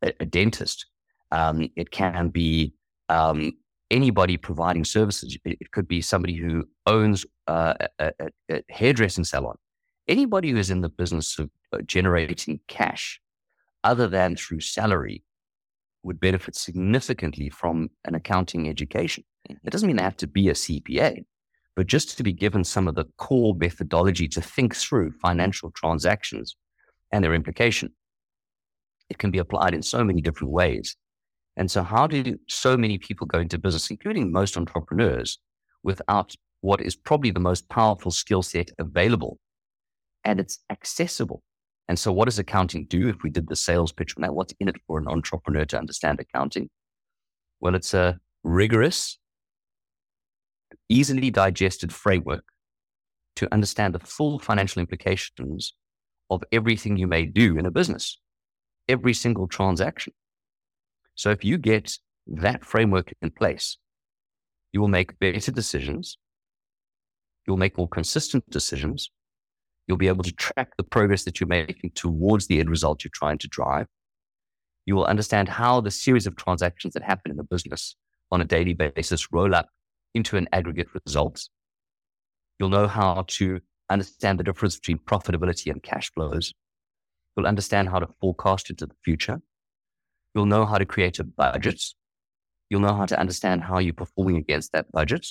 a, 0.01 0.13
a 0.19 0.25
dentist, 0.25 0.85
um, 1.31 1.69
it 1.75 1.91
can 1.91 2.29
be 2.29 2.73
um, 3.09 3.51
anybody 3.91 4.37
providing 4.37 4.85
services. 4.85 5.37
It, 5.45 5.57
it 5.59 5.71
could 5.71 5.87
be 5.87 6.01
somebody 6.01 6.35
who 6.35 6.67
owns 6.85 7.25
uh, 7.47 7.73
a, 7.99 8.11
a, 8.19 8.29
a 8.51 8.63
hairdressing 8.69 9.23
salon. 9.23 9.55
Anybody 10.07 10.51
who 10.51 10.57
is 10.57 10.69
in 10.69 10.81
the 10.81 10.89
business 10.89 11.39
of 11.39 11.49
uh, 11.73 11.79
generating 11.85 12.59
cash 12.67 13.19
other 13.85 14.07
than 14.07 14.35
through 14.35 14.59
salary 14.59 15.23
would 16.03 16.19
benefit 16.19 16.55
significantly 16.55 17.49
from 17.49 17.89
an 18.03 18.15
accounting 18.15 18.67
education. 18.67 19.23
It 19.49 19.69
doesn't 19.69 19.87
mean 19.87 19.97
they 19.97 20.03
have 20.03 20.17
to 20.17 20.27
be 20.27 20.49
a 20.49 20.53
CPA, 20.53 21.23
but 21.75 21.87
just 21.87 22.17
to 22.17 22.23
be 22.23 22.33
given 22.33 22.63
some 22.63 22.87
of 22.87 22.95
the 22.95 23.05
core 23.17 23.55
methodology 23.55 24.27
to 24.29 24.41
think 24.41 24.75
through 24.75 25.11
financial 25.21 25.71
transactions 25.71 26.55
and 27.11 27.23
their 27.23 27.33
implication. 27.33 27.93
It 29.09 29.19
can 29.19 29.31
be 29.31 29.37
applied 29.37 29.73
in 29.73 29.83
so 29.83 30.03
many 30.03 30.21
different 30.21 30.51
ways. 30.51 30.95
And 31.57 31.69
so, 31.69 31.83
how 31.83 32.07
do 32.07 32.37
so 32.49 32.75
many 32.75 32.97
people 32.97 33.27
go 33.27 33.39
into 33.39 33.57
business, 33.57 33.89
including 33.89 34.31
most 34.31 34.57
entrepreneurs, 34.57 35.39
without 35.83 36.35
what 36.61 36.81
is 36.81 36.95
probably 36.95 37.31
the 37.31 37.39
most 37.39 37.69
powerful 37.69 38.11
skill 38.11 38.41
set 38.41 38.71
available? 38.79 39.39
And 40.23 40.39
it's 40.39 40.59
accessible. 40.69 41.43
And 41.87 41.99
so, 41.99 42.11
what 42.11 42.25
does 42.25 42.39
accounting 42.39 42.85
do? 42.85 43.07
If 43.09 43.17
we 43.23 43.29
did 43.29 43.47
the 43.47 43.55
sales 43.55 43.91
pitch 43.91 44.15
that, 44.17 44.33
what's 44.33 44.53
in 44.59 44.67
it 44.67 44.75
for 44.87 44.97
an 44.97 45.07
entrepreneur 45.07 45.65
to 45.65 45.77
understand 45.77 46.19
accounting? 46.19 46.69
Well, 47.59 47.75
it's 47.75 47.93
a 47.93 48.19
rigorous, 48.43 49.17
easily 50.89 51.29
digested 51.29 51.93
framework 51.93 52.43
to 53.35 53.53
understand 53.53 53.93
the 53.93 53.99
full 53.99 54.39
financial 54.39 54.79
implications 54.79 55.73
of 56.29 56.43
everything 56.51 56.97
you 56.97 57.07
may 57.07 57.25
do 57.25 57.57
in 57.57 57.65
a 57.65 57.71
business, 57.71 58.19
every 58.87 59.13
single 59.13 59.47
transaction. 59.47 60.13
So 61.15 61.29
if 61.29 61.43
you 61.43 61.57
get 61.57 61.97
that 62.27 62.65
framework 62.65 63.13
in 63.21 63.31
place, 63.31 63.77
you 64.71 64.81
will 64.81 64.87
make 64.87 65.19
better 65.19 65.51
decisions. 65.51 66.17
You'll 67.45 67.57
make 67.57 67.77
more 67.77 67.87
consistent 67.87 68.49
decisions. 68.49 69.11
You'll 69.87 69.97
be 69.97 70.07
able 70.07 70.23
to 70.23 70.31
track 70.33 70.71
the 70.77 70.83
progress 70.83 71.23
that 71.23 71.39
you're 71.39 71.47
making 71.47 71.91
towards 71.91 72.47
the 72.47 72.59
end 72.59 72.69
result 72.69 73.03
you're 73.03 73.11
trying 73.13 73.37
to 73.39 73.47
drive. 73.47 73.87
You 74.85 74.95
will 74.95 75.05
understand 75.05 75.49
how 75.49 75.81
the 75.81 75.91
series 75.91 76.27
of 76.27 76.35
transactions 76.35 76.93
that 76.93 77.03
happen 77.03 77.31
in 77.31 77.37
the 77.37 77.43
business 77.43 77.95
on 78.31 78.41
a 78.41 78.45
daily 78.45 78.73
basis 78.73 79.31
roll 79.31 79.53
up 79.53 79.69
into 80.13 80.37
an 80.37 80.47
aggregate 80.51 80.87
result. 81.05 81.47
You'll 82.59 82.69
know 82.69 82.87
how 82.87 83.25
to 83.27 83.59
understand 83.89 84.39
the 84.39 84.43
difference 84.43 84.77
between 84.77 84.99
profitability 84.99 85.71
and 85.71 85.83
cash 85.83 86.11
flows. 86.13 86.53
You'll 87.35 87.47
understand 87.47 87.89
how 87.89 87.99
to 87.99 88.07
forecast 88.19 88.69
into 88.69 88.85
the 88.85 88.95
future. 89.03 89.41
You'll 90.33 90.45
know 90.45 90.65
how 90.65 90.77
to 90.77 90.85
create 90.85 91.19
a 91.19 91.23
budget. 91.23 91.81
You'll 92.69 92.81
know 92.81 92.95
how 92.95 93.05
to 93.05 93.19
understand 93.19 93.63
how 93.63 93.79
you're 93.79 93.93
performing 93.93 94.37
against 94.37 94.71
that 94.71 94.91
budget. 94.91 95.27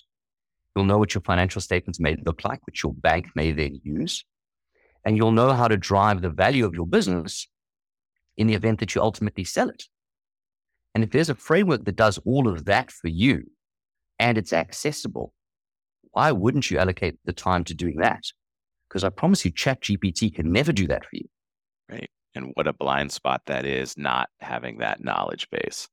You'll 0.74 0.84
know 0.84 0.98
what 0.98 1.14
your 1.14 1.22
financial 1.22 1.60
statements 1.60 2.00
may 2.00 2.16
look 2.24 2.44
like, 2.44 2.66
which 2.66 2.82
your 2.82 2.92
bank 2.92 3.28
may 3.34 3.52
then 3.52 3.80
use. 3.82 4.24
And 5.04 5.16
you'll 5.16 5.32
know 5.32 5.52
how 5.52 5.68
to 5.68 5.76
drive 5.76 6.22
the 6.22 6.30
value 6.30 6.64
of 6.64 6.74
your 6.74 6.86
business 6.86 7.46
in 8.36 8.46
the 8.46 8.54
event 8.54 8.80
that 8.80 8.94
you 8.94 9.02
ultimately 9.02 9.44
sell 9.44 9.68
it. 9.68 9.84
And 10.94 11.02
if 11.04 11.10
there's 11.10 11.30
a 11.30 11.34
framework 11.34 11.84
that 11.84 11.96
does 11.96 12.18
all 12.24 12.48
of 12.48 12.64
that 12.66 12.90
for 12.90 13.08
you 13.08 13.44
and 14.18 14.38
it's 14.38 14.52
accessible, 14.52 15.34
why 16.12 16.30
wouldn't 16.32 16.70
you 16.70 16.78
allocate 16.78 17.18
the 17.24 17.32
time 17.32 17.64
to 17.64 17.74
doing 17.74 17.96
that? 17.98 18.22
Because 18.88 19.02
I 19.04 19.08
promise 19.08 19.44
you, 19.44 19.52
ChatGPT 19.52 20.32
can 20.34 20.52
never 20.52 20.72
do 20.72 20.86
that 20.86 21.04
for 21.04 21.16
you. 21.16 21.28
Right. 21.90 22.10
And 22.34 22.52
what 22.54 22.66
a 22.66 22.72
blind 22.72 23.12
spot 23.12 23.42
that 23.46 23.66
is 23.66 23.98
not 23.98 24.28
having 24.40 24.78
that 24.78 25.02
knowledge 25.02 25.48
base. 25.50 25.88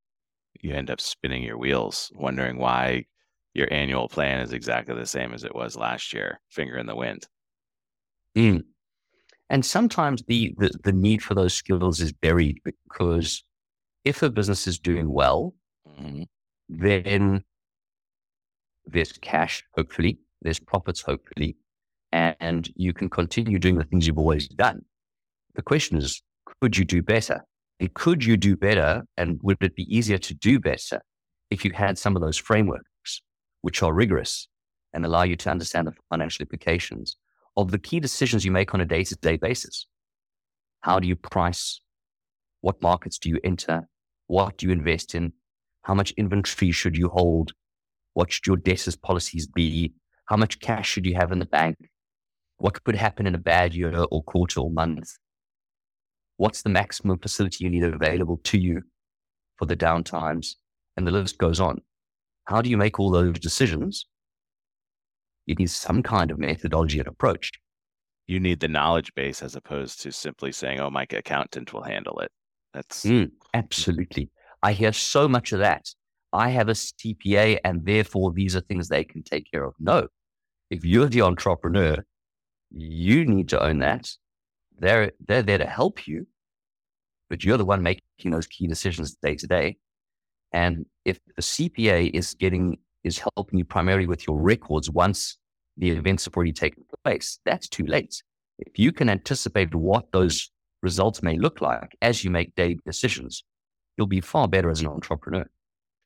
You 0.62 0.74
end 0.74 0.92
up 0.92 1.02
spinning 1.02 1.44
your 1.44 1.58
wheels, 1.58 2.12
wondering 2.14 2.58
why 2.58 3.06
your 3.54 3.72
annual 3.74 4.08
plan 4.08 4.42
is 4.42 4.54
exactly 4.54 4.96
the 4.96 5.06
same 5.06 5.34
as 5.34 5.44
it 5.44 5.56
was 5.56 5.76
last 5.76 6.14
year, 6.14 6.40
finger 6.50 6.78
in 6.78 6.86
the 6.86 6.96
wind. 6.96 7.28
Mm. 8.38 8.64
And 9.52 9.66
sometimes 9.66 10.24
the, 10.24 10.56
the, 10.58 10.72
the 10.86 10.94
need 10.94 11.22
for 11.22 11.34
those 11.34 11.54
skills 11.54 12.00
is 12.00 12.14
buried 12.14 12.62
because 12.64 13.44
if 14.06 14.24
a 14.24 14.30
business 14.30 14.66
is 14.66 14.80
doing 14.80 15.12
well, 15.12 15.54
mm-hmm. 15.86 16.24
then 16.70 17.44
there's 18.86 19.12
cash, 19.12 19.66
hopefully, 19.76 20.20
there's 20.42 20.58
profits, 20.58 21.02
hopefully, 21.02 21.58
and 22.14 22.72
you 22.78 22.94
can 22.94 23.10
continue 23.10 23.60
doing 23.60 23.76
the 23.76 23.84
things 23.84 24.08
you've 24.08 24.18
always 24.18 24.48
done. 24.48 24.84
The 25.56 25.62
question 25.62 25.98
is, 25.98 26.24
could 26.62 26.78
you 26.78 26.86
do 26.86 27.04
better? 27.04 27.42
And 27.82 27.94
could 27.94 28.24
you 28.24 28.38
do 28.38 28.56
better? 28.56 29.04
And 29.18 29.38
would 29.44 29.58
it 29.60 29.76
be 29.76 29.84
easier 29.94 30.18
to 30.18 30.34
do 30.34 30.62
better 30.62 31.02
if 31.50 31.66
you 31.66 31.74
had 31.74 31.98
some 31.98 32.16
of 32.16 32.22
those 32.22 32.38
frameworks, 32.38 33.22
which 33.64 33.84
are 33.84 33.94
rigorous 33.94 34.48
and 34.94 35.06
allow 35.06 35.24
you 35.24 35.36
to 35.36 35.50
understand 35.50 35.88
the 35.88 35.94
financial 36.10 36.42
implications 36.42 37.18
of 37.58 37.72
the 37.72 37.80
key 37.80 38.00
decisions 38.00 38.46
you 38.46 38.52
make 38.52 38.74
on 38.74 38.82
a 38.82 38.86
day 38.86 39.04
to 39.04 39.16
day 39.16 39.38
basis? 39.38 39.88
How 40.82 41.00
do 41.00 41.08
you 41.08 41.16
price? 41.16 41.82
What 42.62 42.82
markets 42.82 43.18
do 43.18 43.30
you 43.30 43.40
enter? 43.44 43.88
What 44.28 44.58
do 44.58 44.68
you 44.68 44.72
invest 44.72 45.16
in? 45.16 45.34
How 45.84 45.94
much 45.94 46.12
inventory 46.12 46.72
should 46.72 46.96
you 46.96 47.10
hold? 47.10 47.54
What 48.14 48.32
should 48.32 48.48
your 48.48 48.58
debtors 48.58 48.96
policies 48.96 49.48
be? 49.48 49.94
How 50.26 50.38
much 50.38 50.60
cash 50.60 50.88
should 50.88 51.06
you 51.06 51.16
have 51.16 51.32
in 51.32 51.40
the 51.40 51.46
bank? 51.46 51.78
What 52.58 52.84
could 52.84 52.96
happen 52.96 53.26
in 53.26 53.36
a 53.36 53.40
bad 53.40 53.74
year 53.74 54.06
or 54.12 54.24
quarter 54.24 54.60
or 54.60 54.70
month? 54.70 55.10
What's 56.38 56.62
the 56.62 56.70
maximum 56.70 57.20
facility 57.20 57.64
you 57.64 57.70
need 57.70 57.84
available 57.84 58.40
to 58.46 58.60
you 58.60 58.84
for 59.58 59.66
the 59.66 59.76
downtimes? 59.76 60.56
And 60.98 61.08
the 61.08 61.12
list 61.12 61.38
goes 61.38 61.60
on. 61.60 61.82
How 62.46 62.62
do 62.62 62.70
you 62.70 62.78
make 62.78 63.00
all 63.00 63.12
those 63.12 63.40
decisions? 63.40 64.06
You 65.46 65.56
need 65.56 65.70
some 65.70 66.04
kind 66.04 66.32
of 66.32 66.40
methodology 66.40 67.00
and 67.00 67.08
approach. 67.08 67.52
You 68.28 68.40
need 68.40 68.60
the 68.60 68.68
knowledge 68.68 69.14
base 69.16 69.42
as 69.42 69.56
opposed 69.56 70.02
to 70.02 70.12
simply 70.12 70.52
saying, 70.52 70.80
oh, 70.80 70.90
my 70.90 71.06
accountant 71.10 71.74
will 71.74 71.84
handle 71.84 72.20
it. 72.20 72.32
That's 72.74 73.04
mm, 73.04 73.32
absolutely. 73.54 74.30
I 74.64 74.74
hear 74.74 74.94
so 74.94 75.28
much 75.28 75.52
of 75.52 75.60
that. 75.60 75.88
I 76.32 76.50
have 76.50 76.70
a 76.70 76.74
CPA 76.74 77.60
and 77.66 77.86
therefore 77.86 78.32
these 78.32 78.56
are 78.56 78.62
things 78.62 78.88
they 78.88 79.04
can 79.04 79.24
take 79.24 79.52
care 79.52 79.64
of. 79.64 79.74
No. 79.80 80.08
If 80.70 80.86
you're 80.86 81.10
the 81.10 81.24
entrepreneur, 81.24 81.98
you 82.70 83.26
need 83.26 83.50
to 83.50 83.62
own 83.62 83.80
that. 83.80 84.10
They're, 84.80 85.12
they're 85.20 85.42
there 85.42 85.58
to 85.58 85.66
help 85.66 86.08
you 86.08 86.28
but 87.32 87.46
you're 87.46 87.58
the 87.58 87.66
one 87.66 87.82
making 87.82 88.32
those 88.32 88.46
key 88.46 88.68
decisions 88.68 89.16
day 89.16 89.36
to 89.36 89.48
day. 89.48 89.78
And 90.52 90.86
if 91.06 91.18
the 91.38 91.42
CPA 91.42 92.12
is 92.14 92.34
getting, 92.34 92.78
is 93.04 93.22
helping 93.36 93.60
you 93.60 93.66
primarily 93.66 94.08
with 94.08 94.28
your 94.28 94.40
records 94.40 94.90
once 94.90 95.38
the 95.78 95.90
events 95.90 96.26
have 96.26 96.36
already 96.36 96.54
taken 96.54 96.84
place, 97.04 97.40
that's 97.46 97.68
too 97.68 97.86
late. 97.86 98.22
If 98.60 98.78
you 98.78 98.92
can 98.92 99.10
anticipate 99.10 99.74
what 99.74 100.12
those 100.12 100.52
results 100.82 101.24
may 101.24 101.38
look 101.38 101.62
like 101.62 101.96
as 102.02 102.24
you 102.24 102.30
make 102.30 102.56
daily 102.56 102.80
decisions, 102.86 103.44
you'll 103.98 104.08
be 104.08 104.22
far 104.22 104.48
better 104.48 104.70
as 104.70 104.82
an 104.82 104.88
entrepreneur. 104.88 105.46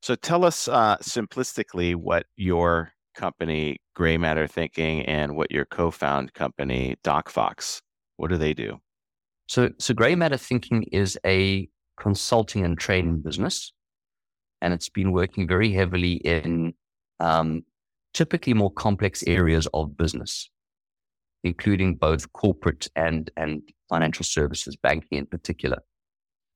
So 0.01 0.15
tell 0.15 0.45
us 0.45 0.67
uh, 0.67 0.97
simplistically 0.97 1.95
what 1.95 2.25
your 2.35 2.91
company, 3.15 3.77
Grey 3.95 4.17
Matter 4.17 4.47
Thinking, 4.47 5.05
and 5.05 5.35
what 5.35 5.51
your 5.51 5.65
co-found 5.65 6.33
company, 6.33 6.95
DocFox, 7.03 7.81
what 8.17 8.29
do 8.29 8.37
they 8.37 8.53
do? 8.53 8.79
So, 9.47 9.71
so 9.79 9.93
Grey 9.93 10.15
Matter 10.15 10.37
Thinking 10.37 10.83
is 10.91 11.17
a 11.25 11.67
consulting 11.99 12.63
and 12.63 12.77
training 12.77 13.21
business, 13.21 13.73
and 14.61 14.73
it's 14.73 14.89
been 14.89 15.11
working 15.11 15.47
very 15.47 15.71
heavily 15.71 16.13
in 16.13 16.73
um, 17.19 17.63
typically 18.13 18.53
more 18.53 18.71
complex 18.71 19.23
areas 19.27 19.67
of 19.73 19.97
business, 19.97 20.49
including 21.43 21.95
both 21.95 22.31
corporate 22.33 22.87
and 22.95 23.31
and 23.37 23.61
financial 23.89 24.25
services, 24.25 24.75
banking 24.75 25.17
in 25.17 25.25
particular. 25.25 25.77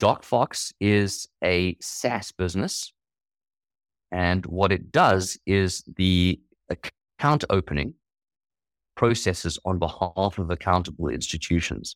DocFox 0.01 0.73
is 0.79 1.27
a 1.43 1.75
SaaS 1.81 2.31
business, 2.31 2.93
and 4.11 4.45
what 4.45 4.71
it 4.71 4.91
does 4.91 5.37
is 5.45 5.83
the 5.97 6.39
account 6.69 7.43
opening 7.49 7.93
processes 8.95 9.57
on 9.65 9.79
behalf 9.79 10.37
of 10.37 10.49
accountable 10.49 11.07
institutions. 11.07 11.95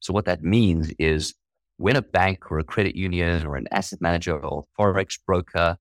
So 0.00 0.12
what 0.12 0.26
that 0.26 0.42
means 0.42 0.92
is 0.98 1.34
when 1.78 1.96
a 1.96 2.02
bank 2.02 2.50
or 2.50 2.58
a 2.58 2.64
credit 2.64 2.94
union 2.94 3.44
or 3.46 3.56
an 3.56 3.66
asset 3.70 4.00
manager 4.00 4.38
or 4.38 4.64
forex 4.78 5.18
broker 5.26 5.76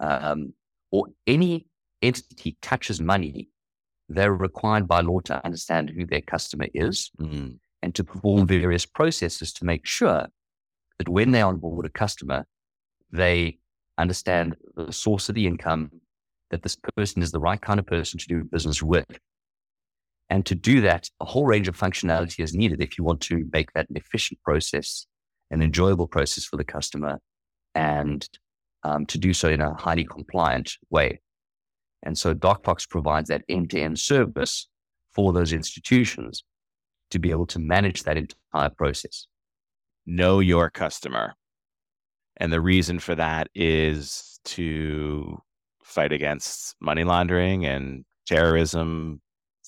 um, 0.00 0.52
or 0.92 1.06
any 1.26 1.66
entity 2.02 2.56
touches 2.62 3.00
money, 3.00 3.48
they're 4.08 4.34
required 4.34 4.86
by 4.86 5.00
law 5.00 5.20
to 5.20 5.44
understand 5.44 5.90
who 5.90 6.06
their 6.06 6.20
customer 6.20 6.66
is 6.74 7.10
mm-hmm. 7.20 7.54
and 7.82 7.94
to 7.94 8.04
perform 8.04 8.46
various 8.46 8.86
processes 8.86 9.52
to 9.54 9.64
make 9.64 9.86
sure 9.86 10.26
that 10.98 11.08
when 11.08 11.32
they 11.32 11.42
onboard 11.42 11.86
a 11.86 11.90
customer, 11.90 12.44
they 13.10 13.58
understand 13.98 14.56
the 14.76 14.92
source 14.92 15.28
of 15.28 15.34
the 15.34 15.46
income, 15.46 15.90
that 16.50 16.62
this 16.62 16.76
person 16.96 17.22
is 17.22 17.32
the 17.32 17.40
right 17.40 17.60
kind 17.60 17.80
of 17.80 17.86
person 17.86 18.18
to 18.18 18.26
do 18.26 18.44
business 18.44 18.82
with, 18.82 19.06
and 20.32 20.46
to 20.46 20.54
do 20.54 20.80
that, 20.80 21.10
a 21.20 21.26
whole 21.26 21.44
range 21.44 21.68
of 21.68 21.76
functionality 21.76 22.42
is 22.42 22.54
needed 22.54 22.80
if 22.80 22.96
you 22.96 23.04
want 23.04 23.20
to 23.20 23.46
make 23.52 23.72
that 23.74 23.90
an 23.90 23.96
efficient 23.96 24.40
process, 24.42 25.06
an 25.50 25.60
enjoyable 25.60 26.06
process 26.06 26.44
for 26.44 26.56
the 26.56 26.64
customer, 26.64 27.18
and 27.74 28.26
um, 28.84 29.06
to 29.06 29.18
do 29.18 29.32
so 29.32 29.48
in 29.48 29.60
a 29.60 29.74
highly 29.74 30.04
compliant 30.04 30.76
way. 30.90 31.20
And 32.02 32.18
so 32.18 32.34
DocFox 32.34 32.88
provides 32.88 33.28
that 33.28 33.44
end 33.48 33.70
to 33.70 33.80
end 33.80 33.98
service 33.98 34.68
for 35.12 35.32
those 35.32 35.52
institutions 35.52 36.44
to 37.10 37.18
be 37.18 37.30
able 37.30 37.46
to 37.46 37.58
manage 37.58 38.02
that 38.04 38.16
entire 38.16 38.70
process. 38.70 39.26
Know 40.06 40.40
your 40.40 40.70
customer. 40.70 41.34
And 42.38 42.52
the 42.52 42.60
reason 42.60 42.98
for 42.98 43.14
that 43.14 43.48
is 43.54 44.40
to 44.46 45.38
fight 45.84 46.12
against 46.12 46.74
money 46.80 47.04
laundering 47.04 47.66
and 47.66 48.04
terrorism, 48.26 49.20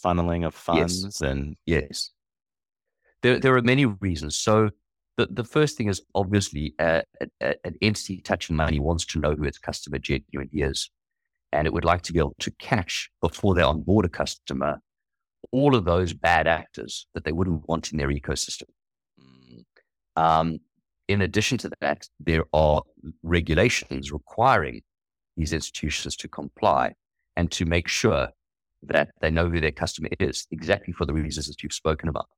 funneling 0.03 0.47
of 0.47 0.55
funds 0.55 1.05
yes. 1.05 1.21
and 1.21 1.57
yes 1.67 2.11
there, 3.25 3.41
there 3.41 3.57
are 3.57 3.63
many 3.63 3.87
reasons 3.87 4.37
so 4.37 4.71
the, 5.17 5.27
the 5.31 5.45
first 5.45 5.77
thing 5.77 5.89
is 5.89 6.03
obviously 6.15 6.75
uh, 6.79 7.03
an 7.41 7.75
entity 7.81 8.21
touching 8.21 8.57
money 8.57 8.81
wants 8.81 9.05
to 9.07 9.21
know 9.21 9.35
who 9.35 9.45
its 9.45 9.59
customer 9.59 9.99
genuinely 9.99 10.61
is 10.61 10.91
and 11.53 11.67
it 11.67 11.73
would 11.73 11.85
like 11.85 12.03
to 12.03 12.13
be 12.13 12.19
able 12.19 12.35
to 12.41 12.51
catch 12.53 13.11
before 13.21 13.55
they 13.55 13.63
onboard 13.63 14.05
a 14.05 14.09
customer 14.09 14.81
all 15.53 15.75
of 15.75 15.85
those 15.85 16.13
bad 16.13 16.47
actors 16.47 17.07
that 17.15 17.25
they 17.25 17.33
wouldn't 17.33 17.69
want 17.69 17.93
in 17.93 17.99
their 17.99 18.09
ecosystem 18.09 18.65
um, 20.17 20.59
in 21.09 21.23
addition 21.23 21.59
to 21.59 21.71
that 21.81 22.09
there 22.19 22.45
are 22.53 22.83
regulations 23.23 24.13
requiring 24.13 24.83
these 25.37 25.53
institutions 25.53 26.17
to 26.17 26.29
comply 26.29 26.95
and 27.37 27.51
to 27.51 27.65
make 27.65 27.89
sure 27.89 28.29
that 28.83 29.11
they 29.21 29.31
know 29.31 29.49
who 29.49 29.61
their 29.61 29.73
customer 29.73 30.09
is 30.21 30.47
exactly 30.51 30.93
for 30.93 31.05
the 31.05 31.13
reasons 31.13 31.49
that 31.49 31.63
you've 31.63 31.73
spoken 31.73 32.09
about. 32.09 32.29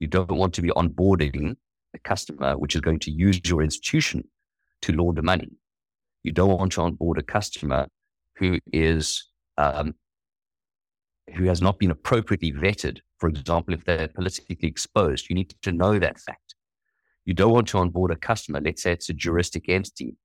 You 0.00 0.06
don't 0.06 0.30
want 0.30 0.54
to 0.54 0.62
be 0.62 0.70
onboarding 0.70 1.56
a 1.94 1.98
customer 1.98 2.56
which 2.56 2.74
is 2.74 2.80
going 2.80 2.98
to 3.00 3.10
use 3.10 3.40
your 3.44 3.62
institution 3.62 4.24
to 4.82 4.92
launder 4.92 5.22
money. 5.22 5.50
You 6.22 6.32
don't 6.32 6.58
want 6.58 6.72
to 6.72 6.82
onboard 6.82 7.18
a 7.18 7.22
customer 7.22 7.88
who 8.36 8.58
is 8.72 9.24
um, 9.56 9.94
who 11.34 11.44
has 11.44 11.60
not 11.60 11.78
been 11.78 11.90
appropriately 11.90 12.52
vetted. 12.52 12.98
For 13.18 13.28
example, 13.28 13.74
if 13.74 13.84
they're 13.84 14.08
politically 14.08 14.68
exposed, 14.68 15.28
you 15.28 15.34
need 15.34 15.54
to 15.62 15.72
know 15.72 15.98
that 15.98 16.18
fact. 16.18 16.54
You 17.24 17.34
don't 17.34 17.52
want 17.52 17.68
to 17.68 17.78
onboard 17.78 18.10
a 18.10 18.16
customer, 18.16 18.60
let's 18.60 18.82
say 18.82 18.92
it's 18.92 19.10
a 19.10 19.14
juristic 19.14 19.68
entity, 19.68 20.16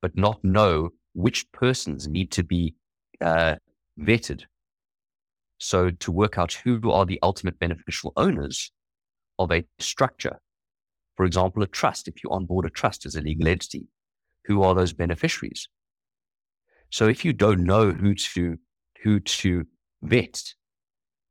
but 0.00 0.16
not 0.16 0.44
know 0.44 0.90
which 1.14 1.50
persons 1.52 2.06
need 2.06 2.30
to 2.32 2.44
be 2.44 2.74
uh, 3.20 3.56
vetted 3.98 4.44
so 5.58 5.90
to 5.90 6.12
work 6.12 6.38
out 6.38 6.52
who 6.52 6.90
are 6.90 7.06
the 7.06 7.18
ultimate 7.22 7.58
beneficial 7.58 8.12
owners 8.16 8.72
of 9.38 9.50
a 9.50 9.64
structure, 9.78 10.38
for 11.16 11.24
example, 11.24 11.62
a 11.62 11.66
trust, 11.66 12.08
if 12.08 12.22
you 12.22 12.30
onboard 12.30 12.66
a 12.66 12.70
trust 12.70 13.06
as 13.06 13.16
a 13.16 13.20
legal 13.20 13.48
entity, 13.48 13.86
who 14.46 14.62
are 14.62 14.74
those 14.74 14.92
beneficiaries? 14.92 15.68
So 16.90 17.08
if 17.08 17.24
you 17.24 17.32
don't 17.32 17.64
know 17.64 17.92
who 17.92 18.14
to, 18.14 18.56
who 19.02 19.20
to 19.20 19.64
vet, 20.02 20.54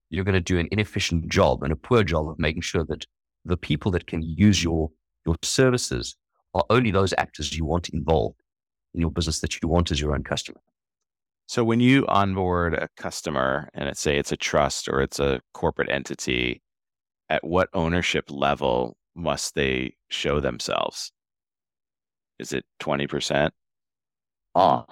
you're 0.09 0.25
going 0.25 0.33
to 0.33 0.41
do 0.41 0.59
an 0.59 0.67
inefficient 0.71 1.29
job 1.29 1.63
and 1.63 1.73
a 1.73 1.77
poor 1.77 2.03
job 2.03 2.29
of 2.29 2.39
making 2.39 2.61
sure 2.61 2.85
that 2.85 3.05
the 3.45 3.57
people 3.57 3.91
that 3.91 4.07
can 4.07 4.21
use 4.21 4.63
your, 4.63 4.89
your 5.25 5.35
services 5.41 6.15
are 6.53 6.63
only 6.69 6.91
those 6.91 7.13
actors 7.17 7.57
you 7.57 7.65
want 7.65 7.89
involved 7.89 8.41
in 8.93 9.01
your 9.01 9.11
business 9.11 9.39
that 9.39 9.61
you 9.61 9.67
want 9.67 9.91
as 9.91 9.99
your 9.99 10.13
own 10.13 10.23
customer. 10.23 10.59
So 11.47 11.63
when 11.63 11.79
you 11.79 12.05
onboard 12.07 12.73
a 12.73 12.87
customer 12.95 13.69
and 13.73 13.89
it's 13.89 13.99
say 13.99 14.17
it's 14.17 14.31
a 14.31 14.37
trust 14.37 14.87
or 14.87 15.01
it's 15.01 15.19
a 15.19 15.41
corporate 15.53 15.89
entity, 15.89 16.61
at 17.29 17.43
what 17.43 17.69
ownership 17.73 18.25
level 18.29 18.95
must 19.15 19.55
they 19.55 19.95
show 20.09 20.39
themselves? 20.39 21.11
Is 22.39 22.53
it 22.53 22.65
20%? 22.81 23.51
Ah, 24.55 24.85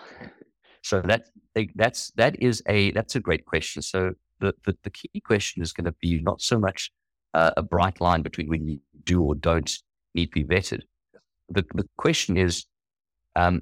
so 0.81 1.01
that 1.01 1.27
that's 1.75 2.11
that 2.15 2.41
is 2.41 2.63
a 2.67 2.91
that's 2.91 3.15
a 3.15 3.19
great 3.19 3.45
question. 3.45 3.81
So 3.81 4.13
the, 4.39 4.53
the, 4.65 4.75
the 4.83 4.89
key 4.89 5.21
question 5.23 5.61
is 5.61 5.73
going 5.73 5.85
to 5.85 5.95
be 6.01 6.19
not 6.21 6.41
so 6.41 6.59
much 6.59 6.91
uh, 7.33 7.51
a 7.55 7.61
bright 7.61 8.01
line 8.01 8.23
between 8.23 8.49
when 8.49 8.67
you 8.67 8.79
do 9.03 9.21
or 9.21 9.35
don't 9.35 9.71
need 10.15 10.27
to 10.27 10.31
be 10.31 10.43
vetted. 10.43 10.81
The, 11.49 11.63
the 11.73 11.87
question 11.97 12.37
is, 12.37 12.65
um, 13.35 13.61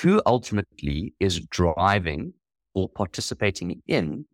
who 0.00 0.20
ultimately 0.26 1.14
is 1.20 1.40
driving 1.40 2.34
or 2.74 2.88
participating 2.88 3.82
in 3.86 4.24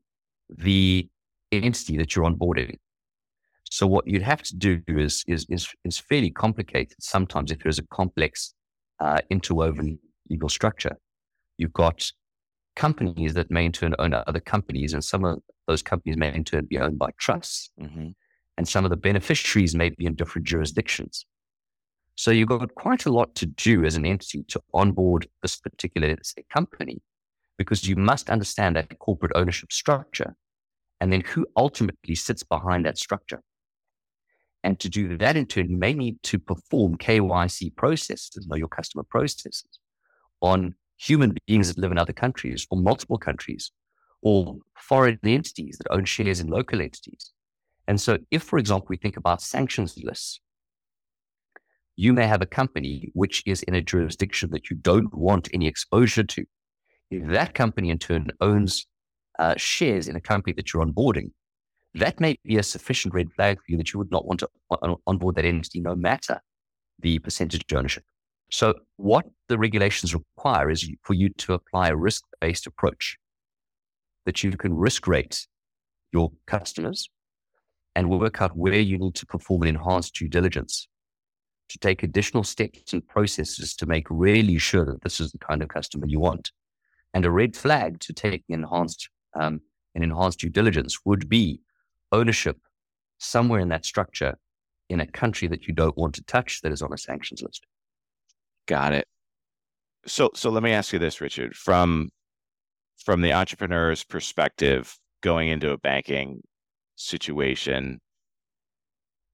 the 0.49 1.09
entity 1.53 1.99
that 1.99 2.15
you're 2.15 2.25
onboarding? 2.25 2.77
So 3.71 3.87
what 3.87 4.07
you'd 4.07 4.23
have 4.23 4.43
to 4.45 4.57
do 4.57 4.81
is 4.87 5.25
is 5.27 5.47
is, 5.49 5.69
is 5.85 5.99
fairly 5.99 6.31
complicated. 6.31 6.97
Sometimes 7.01 7.51
if 7.51 7.59
there's 7.63 7.79
a 7.79 7.87
complex 7.93 8.55
uh, 9.01 9.19
interwoven 9.31 9.99
legal 10.31 10.49
structure, 10.49 10.97
you've 11.59 11.73
got 11.73 12.11
companies 12.77 13.35
that 13.35 13.51
may 13.51 13.65
in 13.65 13.73
turn 13.73 13.95
own 13.99 14.15
other 14.15 14.41
companies, 14.41 14.93
and 14.95 15.05
some 15.05 15.25
of 15.25 15.39
those 15.67 15.83
companies 15.83 16.17
may 16.17 16.33
in 16.35 16.45
turn 16.45 16.67
be 16.67 16.79
owned 16.79 16.99
by 16.99 17.11
trusts, 17.19 17.71
mm-hmm. 17.81 18.09
and 18.57 18.69
some 18.69 18.85
of 18.85 18.91
the 18.91 18.97
beneficiaries 18.97 19.75
may 19.75 19.91
be 19.91 20.07
in 20.07 20.15
different 20.15 20.47
jurisdictions. 20.47 21.27
So 22.15 22.31
you've 22.31 22.49
got 22.49 22.75
quite 22.75 23.07
a 23.07 23.13
lot 23.13 23.35
to 23.37 23.47
do 23.47 23.85
as 23.85 23.95
an 23.95 24.05
entity 24.05 24.45
to 24.49 24.61
onboard 24.75 25.29
this 25.43 25.57
particular 25.57 26.17
say, 26.23 26.45
company, 26.51 27.01
because 27.59 27.87
you 27.87 27.97
must 27.97 28.31
understand 28.31 28.77
that 28.77 28.99
corporate 28.99 29.33
ownership 29.35 29.73
structure, 29.73 30.35
and 31.01 31.13
then 31.13 31.21
who 31.21 31.47
ultimately 31.57 32.15
sits 32.15 32.43
behind 32.43 32.87
that 32.87 32.99
structure. 32.99 33.43
And 34.65 34.79
to 34.81 34.89
do 34.89 35.17
that 35.19 35.37
in 35.37 35.47
turn, 35.47 35.71
you 35.71 35.77
may 35.77 35.93
need 35.93 36.23
to 36.25 36.39
perform 36.39 36.97
KYC 36.97 37.77
processes, 37.77 38.47
know 38.47 38.57
your 38.57 38.69
customer 38.69 39.05
processes, 39.05 39.79
on 40.41 40.75
human 40.97 41.37
beings 41.47 41.69
that 41.69 41.81
live 41.81 41.93
in 41.93 41.99
other 41.99 42.13
countries 42.13 42.67
or 42.71 42.79
multiple 42.79 43.19
countries 43.19 43.71
or 44.21 44.57
foreign 44.77 45.19
entities 45.23 45.79
that 45.79 45.93
own 45.93 46.05
shares 46.05 46.41
in 46.41 46.49
local 46.49 46.81
entities. 46.81 47.33
And 47.87 48.01
so, 48.01 48.19
if, 48.31 48.43
for 48.43 48.59
example, 48.59 48.89
we 48.91 48.97
think 48.97 49.17
about 49.17 49.41
sanctions 49.41 49.97
lists, 50.03 50.41
you 51.97 52.13
may 52.13 52.27
have 52.27 52.43
a 52.43 52.47
company 52.47 53.11
which 53.15 53.43
is 53.47 53.63
in 53.63 53.75
a 53.75 53.81
jurisdiction 53.81 54.51
that 54.51 54.71
you 54.71 54.77
don't 54.77 55.13
want 55.15 55.49
any 55.55 55.67
exposure 55.67 56.25
to. 56.25 56.45
If 57.11 57.29
that 57.31 57.55
company 57.55 57.91
in 57.91 57.99
turn 57.99 58.29
owns 58.41 58.87
uh, 59.39 59.55
shares 59.57 60.09
in 60.09 60.17
a 60.17 60.21
company 60.21 60.53
that 60.55 60.73
you're 60.73 60.85
onboarding, 60.85 61.31
that 61.99 62.21
may 62.21 62.39
be 62.45 62.57
a 62.57 62.63
sufficient 62.63 63.15
red 63.15 63.33
flag 63.33 63.59
for 63.59 63.65
you 63.69 63.77
that 63.77 63.93
you 63.93 63.99
would 63.99 64.11
not 64.11 64.27
want 64.27 64.41
to 64.41 64.49
onboard 65.07 65.37
that 65.37 65.45
entity 65.45 65.81
no 65.81 65.95
matter 65.95 66.41
the 67.01 67.19
percentage 67.19 67.65
of 67.71 67.79
ownership. 67.79 68.05
So, 68.51 68.75
what 68.97 69.27
the 69.49 69.59
regulations 69.59 70.15
require 70.15 70.71
is 70.71 70.91
for 71.03 71.15
you 71.15 71.29
to 71.31 71.53
apply 71.53 71.89
a 71.89 71.97
risk 71.97 72.25
based 72.41 72.67
approach 72.67 73.19
that 74.25 74.43
you 74.43 74.51
can 74.53 74.75
risk 74.75 75.07
rate 75.07 75.47
your 76.13 76.33
customers 76.47 77.09
and 77.95 78.11
work 78.11 78.41
out 78.41 78.57
where 78.57 78.79
you 78.79 78.99
need 78.99 79.15
to 79.17 79.27
perform 79.27 79.63
an 79.63 79.69
enhanced 79.69 80.15
due 80.15 80.29
diligence 80.29 80.89
to 81.69 81.79
take 81.79 82.03
additional 82.03 82.45
steps 82.45 82.93
and 82.93 83.07
processes 83.07 83.75
to 83.75 83.87
make 83.87 84.07
really 84.09 84.57
sure 84.57 84.87
that 84.87 85.03
this 85.03 85.21
is 85.21 85.33
the 85.33 85.39
kind 85.39 85.63
of 85.63 85.69
customer 85.69 86.07
you 86.07 86.21
want. 86.21 86.51
And 87.13 87.27
a 87.27 87.31
red 87.31 87.57
flag 87.57 88.01
to 88.01 88.13
take 88.13 88.45
enhanced 88.49 89.11
um, 89.39 89.61
an 89.95 90.03
enhanced 90.03 90.41
due 90.41 90.49
diligence 90.49 90.99
would 91.05 91.29
be 91.29 91.61
ownership 92.13 92.59
somewhere 93.19 93.61
in 93.61 93.69
that 93.69 93.85
structure 93.85 94.37
in 94.89 95.01
a 95.01 95.07
country 95.07 95.49
that 95.49 95.67
you 95.67 95.75
don't 95.75 95.97
want 95.97 96.15
to 96.15 96.25
touch 96.25 96.61
that 96.63 96.73
is 96.73 96.83
on 96.83 96.93
a 96.93 96.99
sanctions 96.99 97.43
list. 97.43 97.67
Got 98.67 98.93
it. 98.93 99.07
So 100.07 100.31
so 100.35 100.51
let 100.51 100.63
me 100.63 100.73
ask 100.73 100.93
you 100.93 100.99
this, 100.99 101.21
Richard, 101.21 101.55
from 101.55 102.11
from 103.05 103.21
the 103.23 103.33
entrepreneur's 103.33 104.05
perspective, 104.05 104.97
going 105.23 105.49
into 105.49 105.71
a 105.71 105.79
banking 105.79 106.43
situation, 106.97 108.01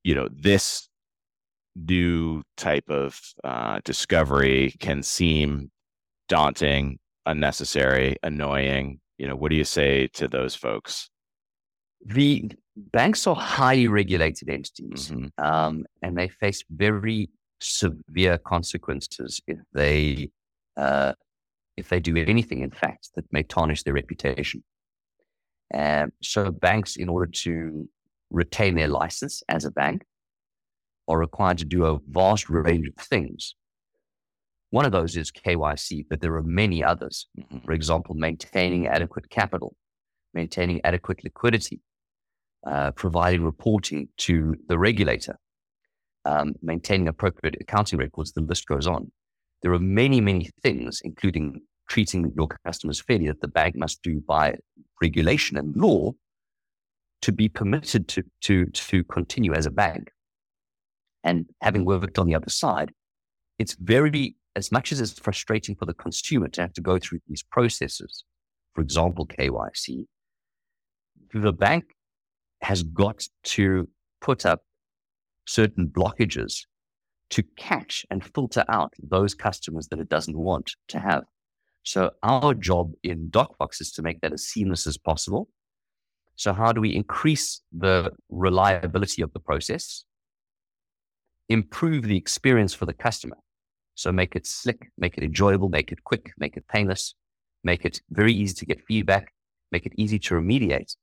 you 0.03 0.15
know, 0.15 0.29
this 0.33 0.89
new 1.77 2.43
type 2.57 2.89
of 2.89 3.21
uh, 3.43 3.81
discovery 3.85 4.75
can 4.81 5.03
seem 5.03 5.71
daunting, 6.29 6.99
unnecessary, 7.27 8.17
annoying. 8.23 9.01
You 9.19 9.29
know, 9.29 9.37
what 9.37 9.51
do 9.51 9.57
you 9.57 9.65
say 9.65 10.09
to 10.15 10.29
those 10.29 10.55
folks? 10.55 11.09
The 12.05 12.51
banks 12.77 13.27
are 13.27 13.37
highly 13.37 13.89
regulated 13.89 14.49
entities, 14.49 15.11
mm-hmm. 15.11 15.45
um, 15.45 15.85
and 16.03 16.17
they 16.17 16.29
face 16.29 16.63
very 16.71 17.31
severe 17.61 18.39
consequences 18.39 19.41
if 19.47 19.59
they 19.73 20.31
uh, 20.77 21.13
if 21.77 21.89
they 21.89 22.01
do 22.01 22.17
anything, 22.17 22.61
in 22.61 22.71
fact, 22.71 23.11
that 23.17 23.33
may 23.33 23.43
tarnish 23.43 23.83
their 23.83 23.95
reputation. 23.95 24.63
Um, 25.73 26.13
so 26.23 26.51
banks, 26.51 26.97
in 26.97 27.09
order 27.09 27.31
to 27.43 27.89
retain 28.31 28.77
their 28.77 28.89
license 28.89 29.43
as 29.49 29.65
a 29.65 29.71
bank, 29.71 30.05
are 31.09 31.19
required 31.19 31.59
to 31.59 31.65
do 31.65 31.85
a 31.85 31.99
vast 32.09 32.49
range 32.49 32.89
of 32.89 32.95
things. 33.05 33.55
One 34.71 34.85
of 34.85 34.93
those 34.93 35.17
is 35.17 35.31
KYC, 35.31 36.07
but 36.09 36.21
there 36.21 36.35
are 36.35 36.43
many 36.43 36.83
others. 36.83 37.29
Mm-hmm. 37.39 37.59
For 37.65 37.73
example, 37.73 38.15
maintaining 38.15 38.87
adequate 38.87 39.31
capital, 39.31 39.77
maintaining 40.33 40.81
adequate 40.85 41.23
liquidity, 41.23 41.81
uh, 42.67 42.91
providing 42.93 43.45
reporting 43.45 44.09
to 44.19 44.57
the 44.69 44.79
regulator, 44.79 45.37
um, 46.25 46.55
maintaining 46.63 47.09
appropriate 47.09 47.57
accounting 47.61 47.99
records, 47.99 48.33
the 48.33 48.41
list 48.41 48.67
goes 48.67 48.87
on. 48.87 49.11
There 49.63 49.73
are 49.73 49.79
many, 49.79 50.21
many 50.21 50.51
things, 50.63 51.01
including 51.05 51.61
treating 51.89 52.33
your 52.37 52.49
customers 52.65 53.01
fairly, 53.01 53.27
that 53.27 53.41
the 53.41 53.49
bank 53.49 53.77
must 53.77 54.03
do 54.03 54.21
by 54.27 54.57
regulation 55.01 55.57
and 55.57 55.77
law 55.77 56.13
to 57.23 57.33
be 57.33 57.49
permitted 57.49 58.09
to, 58.09 58.23
to, 58.43 58.67
to 58.67 59.05
continue 59.05 59.55
as 59.55 59.67
a 59.67 59.71
bank. 59.71 60.11
And 61.23 61.47
having 61.63 61.85
worked 61.85 62.19
on 62.19 62.27
the 62.27 62.35
other 62.35 62.51
side, 62.51 62.93
it's 63.59 63.75
very, 63.81 64.37
as 64.57 64.71
much 64.71 64.93
as 64.93 65.01
it's 65.01 65.19
frustrating 65.19 65.75
for 65.75 65.87
the 65.87 65.95
consumer 65.95 66.49
to 66.49 66.61
have 66.61 66.75
to 66.75 66.83
go 66.83 66.99
through 66.99 67.21
these 67.27 67.43
processes, 67.43 68.25
for 68.75 68.83
example, 68.83 69.27
KYC, 69.27 70.05
the 71.33 71.53
bank 71.53 71.94
has 72.65 72.83
got 72.83 73.27
to 73.45 73.89
put 74.21 74.47
up 74.47 74.63
certain 75.47 75.87
blockages 75.87 76.63
to 77.31 77.43
catch 77.57 78.07
and 78.11 78.25
filter 78.25 78.65
out 78.69 78.93
those 79.03 79.35
customers 79.35 79.89
that 79.89 79.99
it 79.99 80.09
doesn't 80.09 80.37
want 80.37 80.73
to 80.89 80.99
have. 80.99 81.25
So 81.83 82.11
our 82.23 82.55
job 82.55 82.93
in 83.03 83.31
DocFox 83.31 83.81
is 83.81 83.93
to 83.93 84.03
make 84.03 84.21
that 84.23 84.33
as 84.33 84.45
seamless 84.45 84.87
as 84.87 84.97
possible. 84.97 85.49
So 86.37 86.53
how 86.53 86.73
do 86.73 86.81
we 86.81 86.95
increase 86.95 87.61
the 87.73 88.13
reliability 88.31 89.23
of 89.23 89.33
the 89.33 89.41
process? 89.41 90.05
Improve 91.49 92.05
the 92.05 92.17
experience 92.17 92.73
for 92.73 92.87
the 92.87 92.95
customer. 92.95 93.37
So 93.95 94.11
make 94.11 94.35
it 94.35 94.47
slick, 94.47 94.91
make 94.99 95.19
it 95.19 95.25
enjoyable, 95.25 95.69
make 95.69 95.93
it 95.93 96.03
quick, 96.03 96.33
make 96.39 96.57
it 96.57 96.67
painless, 96.67 97.15
make 97.63 97.85
it 97.85 98.01
very 98.11 98.33
easy 98.33 98.55
to 98.55 98.67
get 98.67 98.81
feedback, 98.89 99.33
make 99.71 99.87
it 99.87 99.93
easy 99.97 100.19
to 100.21 100.35
remediate. 100.35 100.97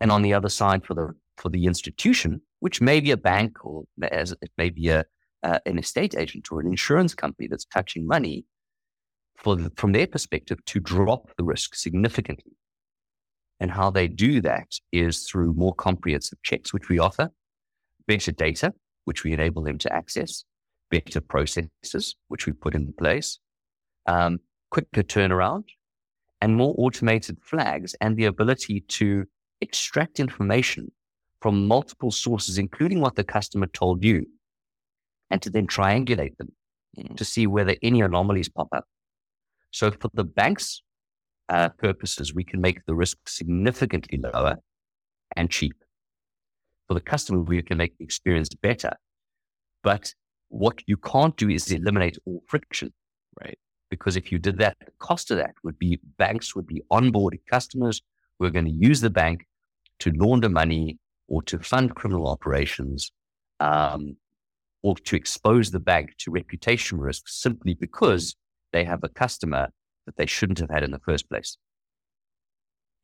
And 0.00 0.10
on 0.10 0.22
the 0.22 0.34
other 0.34 0.48
side, 0.48 0.84
for 0.84 0.94
the 0.94 1.14
for 1.36 1.48
the 1.48 1.66
institution, 1.66 2.40
which 2.60 2.80
may 2.80 3.00
be 3.00 3.10
a 3.10 3.16
bank 3.16 3.64
or 3.64 3.84
as 4.10 4.32
it 4.32 4.50
may 4.56 4.70
be 4.70 4.88
a 4.88 5.04
uh, 5.44 5.58
an 5.66 5.78
estate 5.78 6.14
agent 6.16 6.50
or 6.50 6.60
an 6.60 6.66
insurance 6.66 7.14
company 7.14 7.46
that's 7.46 7.66
touching 7.66 8.06
money, 8.06 8.46
for 9.36 9.56
the, 9.56 9.70
from 9.76 9.92
their 9.92 10.06
perspective, 10.06 10.64
to 10.64 10.80
drop 10.80 11.30
the 11.36 11.44
risk 11.44 11.74
significantly. 11.74 12.52
And 13.60 13.70
how 13.70 13.90
they 13.90 14.08
do 14.08 14.40
that 14.40 14.68
is 14.90 15.24
through 15.24 15.52
more 15.52 15.74
comprehensive 15.74 16.42
checks, 16.42 16.72
which 16.72 16.88
we 16.88 16.98
offer, 16.98 17.30
better 18.06 18.32
data, 18.32 18.72
which 19.04 19.22
we 19.22 19.32
enable 19.32 19.62
them 19.62 19.78
to 19.78 19.92
access, 19.92 20.44
better 20.90 21.20
processes, 21.20 22.16
which 22.28 22.46
we 22.46 22.52
put 22.52 22.74
in 22.74 22.92
place, 22.94 23.38
um, 24.06 24.38
quicker 24.70 25.02
turnaround, 25.02 25.64
and 26.40 26.56
more 26.56 26.74
automated 26.78 27.38
flags, 27.42 27.94
and 28.00 28.16
the 28.16 28.24
ability 28.24 28.80
to 28.80 29.26
extract 29.60 30.20
information 30.20 30.90
from 31.40 31.66
multiple 31.66 32.10
sources, 32.10 32.58
including 32.58 33.00
what 33.00 33.16
the 33.16 33.24
customer 33.24 33.66
told 33.66 34.02
you, 34.02 34.26
and 35.30 35.42
to 35.42 35.50
then 35.50 35.66
triangulate 35.66 36.36
them 36.38 36.52
mm. 36.96 37.16
to 37.16 37.24
see 37.24 37.46
whether 37.46 37.76
any 37.82 38.00
anomalies 38.00 38.48
pop 38.48 38.68
up. 38.72 38.86
So, 39.70 39.90
for 39.90 40.10
the 40.14 40.24
bank's 40.24 40.82
uh, 41.48 41.68
purposes, 41.70 42.34
we 42.34 42.44
can 42.44 42.60
make 42.60 42.84
the 42.86 42.94
risk 42.94 43.28
significantly 43.28 44.18
lower 44.18 44.56
and 45.36 45.50
cheap. 45.50 45.74
For 46.88 46.94
the 46.94 47.00
customer, 47.00 47.40
we 47.40 47.62
can 47.62 47.78
make 47.78 47.96
the 47.98 48.04
experience 48.04 48.48
better. 48.50 48.92
But 49.82 50.14
what 50.48 50.82
you 50.86 50.96
can't 50.96 51.36
do 51.36 51.48
is 51.48 51.70
eliminate 51.70 52.16
all 52.24 52.42
friction, 52.46 52.92
right? 53.42 53.58
Because 53.90 54.16
if 54.16 54.32
you 54.32 54.38
did 54.38 54.58
that, 54.58 54.76
the 54.80 54.92
cost 54.98 55.30
of 55.30 55.38
that 55.38 55.54
would 55.62 55.78
be 55.78 56.00
banks 56.18 56.54
would 56.54 56.66
be 56.66 56.82
onboarding 56.90 57.44
customers 57.50 58.02
who 58.38 58.46
are 58.46 58.50
going 58.50 58.64
to 58.64 58.70
use 58.70 59.00
the 59.00 59.10
bank 59.10 59.46
to 60.00 60.10
launder 60.10 60.48
money 60.48 60.98
or 61.28 61.42
to 61.42 61.58
fund 61.58 61.94
criminal 61.94 62.26
operations 62.28 63.12
um, 63.60 64.16
or 64.82 64.96
to 64.96 65.16
expose 65.16 65.70
the 65.70 65.80
bank 65.80 66.14
to 66.18 66.30
reputation 66.30 66.98
risks 66.98 67.40
simply 67.40 67.74
because 67.74 68.36
they 68.72 68.84
have 68.84 69.02
a 69.02 69.08
customer 69.08 69.68
that 70.06 70.16
they 70.16 70.26
shouldn't 70.26 70.58
have 70.58 70.70
had 70.70 70.82
in 70.82 70.90
the 70.90 70.98
first 71.00 71.28
place. 71.28 71.56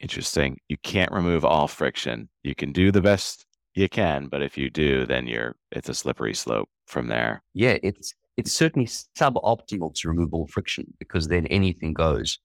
Interesting. 0.01 0.59
You 0.68 0.76
can't 0.83 1.12
remove 1.12 1.45
all 1.45 1.68
friction. 1.68 2.28
You 2.43 2.55
can 2.55 2.72
do 2.72 2.91
the 2.91 3.03
best 3.03 3.47
You 3.74 3.89
can, 3.89 4.26
but 4.26 4.43
if 4.43 4.59
you 4.59 4.68
do, 4.70 5.07
then 5.07 5.26
you're 5.26 5.55
it's 5.70 5.89
a 5.89 5.95
slippery 5.95 6.35
slope 6.35 6.68
from 6.87 7.07
there. 7.07 7.43
Yeah, 7.55 7.78
it's 7.83 8.14
it's 8.37 8.53
certainly 8.53 8.87
suboptimal 8.87 9.95
to 9.95 10.09
remove 10.09 10.35
all 10.35 10.47
friction 10.49 10.93
because 10.99 11.28
then 11.28 11.47
anything 11.47 11.93
goes. 11.93 12.39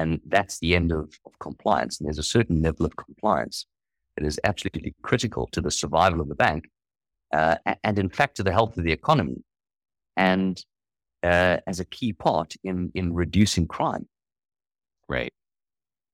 And 0.00 0.20
that's 0.26 0.58
the 0.60 0.74
end 0.74 0.90
of, 0.92 1.06
of 1.26 1.38
compliance. 1.40 1.92
And 1.98 2.06
there's 2.06 2.24
a 2.26 2.34
certain 2.36 2.62
level 2.62 2.86
of 2.86 2.96
compliance 2.96 3.66
that 4.16 4.24
is 4.26 4.40
absolutely 4.44 4.94
critical 5.02 5.48
to 5.52 5.60
the 5.60 5.70
survival 5.70 6.20
of 6.20 6.28
the 6.28 6.34
bank 6.34 6.62
uh, 7.38 7.56
and, 7.84 7.98
in 7.98 8.08
fact, 8.08 8.36
to 8.36 8.42
the 8.42 8.52
health 8.58 8.78
of 8.78 8.84
the 8.84 8.92
economy 8.92 9.38
and 10.16 10.64
uh, 11.22 11.58
as 11.66 11.80
a 11.80 11.84
key 11.84 12.12
part 12.12 12.54
in, 12.64 12.90
in 12.94 13.12
reducing 13.12 13.66
crime. 13.66 14.08
Right. 15.06 15.34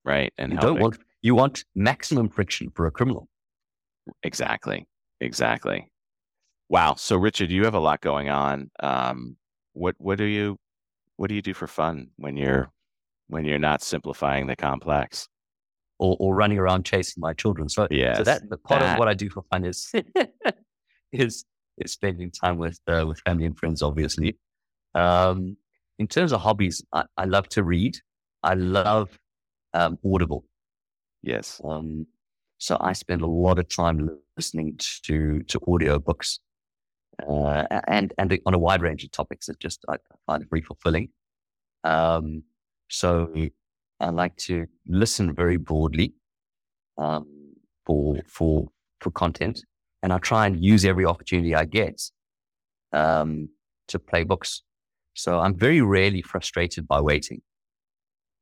Right. 0.05 0.33
And 0.37 0.53
you 0.53 0.59
don't 0.59 0.81
want, 0.81 0.99
you 1.23 1.35
want 1.37 1.65
maximum 1.75 2.29
friction 2.29 2.71
for 2.75 2.87
a 2.87 2.91
criminal. 2.91 3.29
Exactly. 4.23 4.87
Exactly. 5.21 5.91
Wow. 6.69 6.95
So 6.97 7.17
Richard, 7.17 7.51
you 7.51 7.65
have 7.65 7.75
a 7.75 7.81
lot 7.81 8.01
going 8.01 8.29
on. 8.29 8.71
Um, 8.81 9.37
what 9.75 9.95
what 9.99 10.19
do 10.19 10.25
you 10.25 10.57
what 11.17 11.29
do 11.29 11.35
you 11.35 11.43
do 11.43 11.55
for 11.55 11.67
fun 11.67 12.09
when 12.17 12.37
you're 12.37 12.71
when 13.29 13.45
you're 13.45 13.59
not 13.59 13.83
simplifying 13.83 14.47
the 14.47 14.57
complex? 14.57 15.29
Or, 15.99 16.15
or 16.21 16.35
running 16.35 16.59
around 16.59 16.85
chasing 16.85 17.23
my 17.23 17.33
children. 17.33 17.71
So 17.71 17.89
yeah, 17.91 18.19
so 18.19 18.25
that 18.25 18.43
part 18.65 18.83
that. 18.83 18.93
of 18.93 18.99
what 18.99 19.09
I 19.09 19.15
do 19.15 19.31
for 19.31 19.43
fun 19.51 19.65
is 19.65 19.91
is 21.13 21.47
is 21.79 21.93
spending 21.93 22.31
time 22.31 22.59
with 22.59 22.79
uh, 22.87 23.07
with 23.09 23.19
family 23.21 23.47
and 23.47 23.59
friends, 23.59 23.81
obviously. 23.81 24.37
Um, 24.95 25.57
in 25.99 26.07
terms 26.07 26.33
of 26.33 26.43
hobbies, 26.43 26.85
I, 26.93 27.05
I 27.17 27.25
love 27.25 27.49
to 27.51 27.65
read. 27.65 27.97
I 28.43 28.53
love 28.55 29.19
um, 29.73 29.99
Audible. 30.05 30.45
Yes. 31.23 31.61
Um, 31.65 32.07
so 32.59 32.77
I 32.81 32.93
spend 32.93 33.23
a 33.23 33.27
lot 33.27 33.59
of 33.59 33.69
time 33.69 34.11
listening 34.37 34.79
to 35.05 35.43
to 35.45 35.61
audiobooks 35.61 36.39
uh, 37.29 37.65
and 37.89 38.13
and 38.19 38.39
on 38.47 38.55
a 38.55 38.59
wide 38.59 38.83
range 38.83 39.05
of 39.05 39.11
topics 39.11 39.47
that 39.47 39.59
just 39.61 39.85
I 39.89 39.97
find 40.27 40.43
it 40.43 40.49
very 40.51 40.63
fulfilling. 40.63 41.11
Um, 41.85 42.43
so 42.89 43.33
I 44.01 44.11
like 44.11 44.37
to 44.49 44.67
listen 44.87 45.35
very 45.35 45.57
broadly 45.57 46.15
um, 46.99 47.55
for 47.85 48.17
for 48.27 48.69
for 49.01 49.11
content, 49.11 49.65
and 50.03 50.13
I 50.13 50.19
try 50.19 50.47
and 50.47 50.63
use 50.63 50.85
every 50.85 51.05
opportunity 51.05 51.55
I 51.55 51.65
get 51.65 52.03
um, 52.93 53.49
to 53.89 53.99
play 53.99 54.25
books. 54.25 54.63
So 55.15 55.41
I'm 55.41 55.57
very 55.57 55.81
rarely 55.81 56.23
frustrated 56.23 56.87
by 56.87 57.01
waiting 57.01 57.41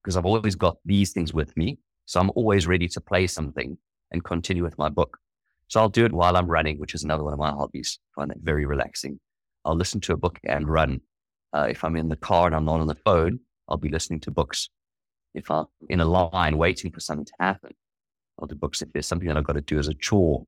because 0.02 0.16
I've 0.16 0.26
always 0.26 0.54
got 0.56 0.76
these 0.84 1.12
things 1.12 1.32
with 1.32 1.56
me. 1.56 1.78
So 2.06 2.20
I'm 2.20 2.30
always 2.34 2.66
ready 2.66 2.88
to 2.88 3.00
play 3.00 3.26
something 3.26 3.78
and 4.10 4.24
continue 4.24 4.62
with 4.62 4.76
my 4.76 4.88
book. 4.88 5.18
So 5.68 5.80
I'll 5.80 5.88
do 5.88 6.04
it 6.04 6.12
while 6.12 6.36
I'm 6.36 6.46
running, 6.46 6.78
which 6.78 6.94
is 6.94 7.04
another 7.04 7.24
one 7.24 7.32
of 7.32 7.38
my 7.38 7.50
hobbies. 7.50 7.98
I 8.10 8.20
find 8.20 8.30
that 8.30 8.38
very 8.42 8.66
relaxing. 8.66 9.18
I'll 9.64 9.76
listen 9.76 10.00
to 10.02 10.12
a 10.12 10.16
book 10.16 10.38
and 10.44 10.68
run. 10.68 11.00
Uh, 11.54 11.68
if 11.70 11.84
I'm 11.84 11.96
in 11.96 12.08
the 12.08 12.16
car 12.16 12.46
and 12.46 12.54
I'm 12.54 12.64
not 12.64 12.80
on 12.80 12.86
the 12.86 12.94
phone, 12.96 13.40
I'll 13.68 13.76
be 13.76 13.88
listening 13.88 14.20
to 14.20 14.30
books. 14.30 14.68
If 15.34 15.50
I'm 15.50 15.66
in 15.88 16.00
a 16.00 16.04
line 16.04 16.58
waiting 16.58 16.92
for 16.92 17.00
something 17.00 17.24
to 17.24 17.32
happen, 17.40 17.72
I'll 18.38 18.46
do 18.46 18.54
books. 18.54 18.82
If 18.82 18.92
there's 18.92 19.06
something 19.06 19.28
that 19.28 19.36
I've 19.36 19.44
got 19.44 19.54
to 19.54 19.60
do 19.60 19.78
as 19.78 19.88
a 19.88 19.94
chore, 19.94 20.44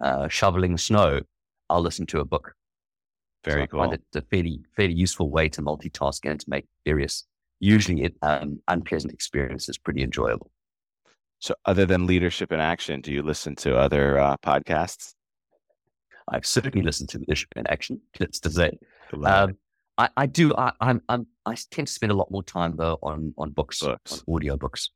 uh, 0.00 0.28
shoveling 0.28 0.76
snow, 0.78 1.20
I'll 1.68 1.80
listen 1.80 2.06
to 2.06 2.20
a 2.20 2.24
book. 2.24 2.54
Very 3.44 3.62
so 3.62 3.66
cool. 3.68 3.80
I 3.80 3.84
find 3.84 3.94
it 3.94 4.02
a 4.14 4.22
fairly, 4.22 4.60
fairly 4.76 4.94
useful 4.94 5.30
way 5.30 5.48
to 5.50 5.62
multitask 5.62 6.28
and 6.28 6.38
to 6.40 6.50
make 6.50 6.66
various, 6.84 7.24
usually 7.60 8.02
it, 8.02 8.16
um, 8.22 8.60
unpleasant 8.68 9.12
experiences 9.12 9.78
pretty 9.78 10.02
enjoyable. 10.02 10.50
So, 11.40 11.54
other 11.64 11.86
than 11.86 12.06
Leadership 12.06 12.52
in 12.52 12.58
Action, 12.58 13.00
do 13.00 13.12
you 13.12 13.22
listen 13.22 13.54
to 13.56 13.76
other 13.76 14.18
uh, 14.18 14.36
podcasts? 14.38 15.14
I've 16.30 16.44
certainly 16.44 16.84
listened 16.84 17.08
to 17.10 17.18
Leadership 17.18 17.50
in 17.54 17.66
Action. 17.68 18.00
Just 18.12 18.42
to 18.42 18.50
say, 18.50 18.78
um, 19.24 19.56
I, 19.98 20.08
I, 20.16 20.26
do. 20.26 20.54
I, 20.54 20.72
I'm, 20.80 21.02
I'm, 21.08 21.26
I 21.44 21.56
tend 21.70 21.88
to 21.88 21.92
spend 21.92 22.12
a 22.12 22.14
lot 22.14 22.30
more 22.30 22.44
time 22.44 22.76
though 22.76 22.98
on 23.02 23.34
on 23.36 23.50
books, 23.50 23.80
books. 23.80 24.22
on 24.26 24.34
audio 24.34 24.56
books. 24.56 24.90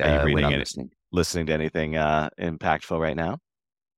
Are 0.00 0.08
you 0.08 0.20
uh, 0.20 0.24
reading 0.24 0.52
it, 0.52 0.58
listening. 0.58 0.90
listening 1.10 1.46
to 1.46 1.52
anything 1.52 1.96
uh, 1.96 2.28
impactful 2.38 2.98
right 3.00 3.16
now? 3.16 3.38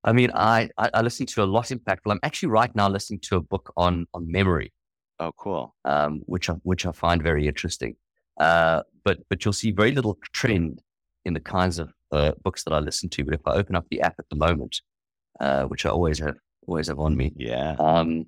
I 0.04 0.12
mean, 0.12 0.30
I, 0.34 0.68
I, 0.76 0.90
I 0.94 1.00
listen 1.00 1.26
to 1.26 1.42
a 1.42 1.44
lot 1.44 1.66
impactful. 1.66 2.10
I'm 2.10 2.20
actually 2.22 2.50
right 2.50 2.74
now 2.76 2.88
listening 2.88 3.20
to 3.20 3.36
a 3.36 3.40
book 3.40 3.72
on 3.76 4.06
on 4.14 4.30
memory. 4.30 4.72
Oh, 5.18 5.32
cool. 5.36 5.74
Um, 5.84 6.22
which 6.26 6.48
I 6.48 6.54
which 6.62 6.86
I 6.86 6.92
find 6.92 7.22
very 7.22 7.48
interesting. 7.48 7.96
Uh, 8.38 8.82
but 9.04 9.18
but 9.28 9.44
you'll 9.44 9.52
see 9.52 9.72
very 9.72 9.92
little 9.92 10.18
trend 10.32 10.82
in 11.24 11.34
the 11.34 11.40
kinds 11.40 11.78
of 11.78 11.92
uh, 12.12 12.32
books 12.42 12.62
that 12.64 12.72
I 12.72 12.78
listen 12.78 13.08
to. 13.10 13.24
But 13.24 13.34
if 13.34 13.40
I 13.46 13.54
open 13.54 13.74
up 13.74 13.86
the 13.90 14.02
app 14.02 14.14
at 14.18 14.28
the 14.28 14.36
moment, 14.36 14.80
uh, 15.40 15.64
which 15.64 15.86
I 15.86 15.90
always 15.90 16.18
have 16.20 16.36
always 16.66 16.88
have 16.88 17.00
on 17.00 17.16
me, 17.16 17.32
yeah, 17.36 17.74
um, 17.78 18.26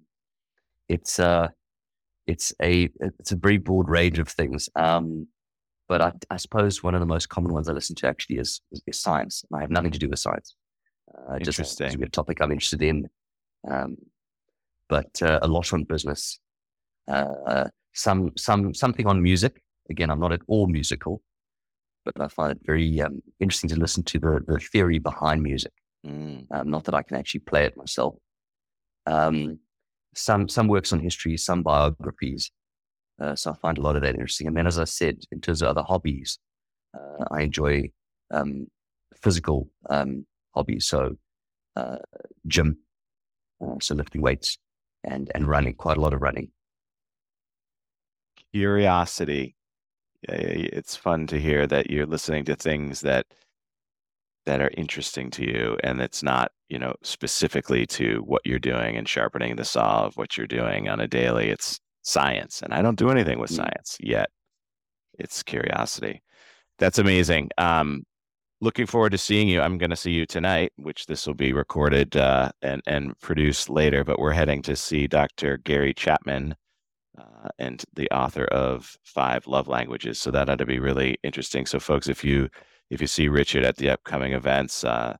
it's 0.88 1.18
uh, 1.18 1.48
it's 2.26 2.52
a 2.62 2.88
it's 3.00 3.32
a 3.32 3.36
very 3.36 3.58
broad 3.58 3.88
range 3.88 4.18
of 4.18 4.28
things. 4.28 4.68
Um, 4.76 5.28
but 5.88 6.02
I, 6.02 6.12
I, 6.30 6.36
suppose 6.36 6.82
one 6.82 6.94
of 6.94 7.00
the 7.00 7.06
most 7.06 7.28
common 7.28 7.52
ones 7.52 7.68
I 7.68 7.72
listen 7.72 7.94
to 7.96 8.08
actually 8.08 8.38
is 8.38 8.60
is, 8.72 8.82
is 8.86 9.00
science. 9.00 9.44
I 9.54 9.60
have 9.60 9.70
nothing 9.70 9.92
to 9.92 9.98
do 9.98 10.08
with 10.08 10.18
science. 10.18 10.56
Uh, 11.16 11.38
just 11.38 11.80
a 11.80 12.08
topic 12.08 12.38
I'm 12.40 12.50
interested 12.50 12.82
in. 12.82 13.08
Um, 13.70 13.96
but 14.88 15.22
uh, 15.22 15.38
a 15.42 15.48
lot 15.48 15.72
on 15.72 15.84
business. 15.84 16.38
Uh, 17.08 17.66
some 17.94 18.32
some 18.36 18.74
something 18.74 19.06
on 19.06 19.22
music. 19.22 19.62
Again, 19.88 20.10
I'm 20.10 20.20
not 20.20 20.32
at 20.32 20.40
all 20.48 20.66
musical, 20.66 21.22
but 22.04 22.20
I 22.20 22.28
find 22.28 22.52
it 22.52 22.58
very 22.64 23.00
um, 23.00 23.22
interesting 23.38 23.70
to 23.70 23.76
listen 23.76 24.02
to 24.04 24.18
the, 24.18 24.40
the 24.46 24.58
theory 24.58 24.98
behind 24.98 25.42
music. 25.42 25.72
Mm. 26.04 26.46
Um, 26.50 26.70
not 26.70 26.84
that 26.84 26.94
I 26.94 27.02
can 27.02 27.16
actually 27.16 27.40
play 27.40 27.64
it 27.64 27.76
myself. 27.76 28.16
Um, 29.06 29.60
some 30.16 30.48
some 30.48 30.68
works 30.68 30.92
on 30.92 31.00
history, 31.00 31.36
some 31.36 31.62
biographies. 31.62 32.50
Uh, 33.20 33.34
so 33.34 33.52
I 33.52 33.54
find 33.56 33.78
a 33.78 33.80
lot 33.80 33.96
of 33.96 34.02
that 34.02 34.14
interesting. 34.14 34.46
And 34.46 34.56
then, 34.56 34.66
as 34.66 34.78
I 34.78 34.84
said, 34.84 35.18
in 35.32 35.40
terms 35.40 35.62
of 35.62 35.68
other 35.68 35.82
hobbies, 35.82 36.38
uh, 36.94 37.24
I 37.30 37.42
enjoy 37.42 37.90
um, 38.30 38.66
physical 39.22 39.68
um, 39.88 40.26
hobbies. 40.54 40.86
So 40.86 41.16
uh, 41.76 41.98
gym, 42.46 42.78
uh, 43.64 43.76
so 43.80 43.94
lifting 43.94 44.22
weights 44.22 44.58
and 45.04 45.30
and 45.34 45.46
running, 45.48 45.74
quite 45.74 45.96
a 45.96 46.00
lot 46.00 46.14
of 46.14 46.22
running. 46.22 46.50
Curiosity 48.52 49.56
it's 50.28 50.96
fun 50.96 51.26
to 51.28 51.38
hear 51.38 51.66
that 51.66 51.90
you're 51.90 52.06
listening 52.06 52.44
to 52.44 52.56
things 52.56 53.00
that 53.02 53.26
that 54.46 54.60
are 54.60 54.70
interesting 54.76 55.30
to 55.30 55.44
you 55.44 55.76
and 55.82 56.00
it's 56.00 56.22
not 56.22 56.50
you 56.68 56.78
know 56.78 56.94
specifically 57.02 57.86
to 57.86 58.22
what 58.24 58.42
you're 58.44 58.58
doing 58.58 58.96
and 58.96 59.08
sharpening 59.08 59.56
the 59.56 59.64
saw 59.64 60.06
of 60.06 60.16
what 60.16 60.36
you're 60.36 60.46
doing 60.46 60.88
on 60.88 61.00
a 61.00 61.08
daily 61.08 61.50
it's 61.50 61.78
science 62.02 62.62
and 62.62 62.72
i 62.72 62.80
don't 62.80 62.98
do 62.98 63.10
anything 63.10 63.38
with 63.38 63.50
mm. 63.50 63.56
science 63.56 63.96
yet 64.00 64.30
it's 65.18 65.42
curiosity 65.42 66.22
that's 66.78 66.98
amazing 66.98 67.50
um 67.58 68.04
looking 68.60 68.86
forward 68.86 69.10
to 69.10 69.18
seeing 69.18 69.48
you 69.48 69.60
i'm 69.60 69.76
going 69.76 69.90
to 69.90 69.96
see 69.96 70.12
you 70.12 70.24
tonight 70.24 70.72
which 70.76 71.06
this 71.06 71.26
will 71.26 71.34
be 71.34 71.52
recorded 71.52 72.16
uh, 72.16 72.50
and 72.62 72.80
and 72.86 73.18
produced 73.18 73.68
later 73.68 74.04
but 74.04 74.18
we're 74.18 74.32
heading 74.32 74.62
to 74.62 74.76
see 74.76 75.06
dr 75.06 75.58
gary 75.58 75.92
chapman 75.92 76.54
uh, 77.18 77.48
and 77.58 77.84
the 77.94 78.10
author 78.10 78.44
of 78.44 78.94
Five 79.02 79.46
Love 79.46 79.68
Languages. 79.68 80.18
So 80.18 80.30
that 80.32 80.50
ought 80.50 80.58
to 80.58 80.66
be 80.66 80.78
really 80.78 81.16
interesting. 81.22 81.64
So, 81.64 81.80
folks, 81.80 82.08
if 82.08 82.22
you 82.22 82.50
if 82.90 83.00
you 83.00 83.06
see 83.06 83.28
Richard 83.28 83.64
at 83.64 83.76
the 83.76 83.90
upcoming 83.90 84.32
events, 84.32 84.84
uh, 84.84 85.16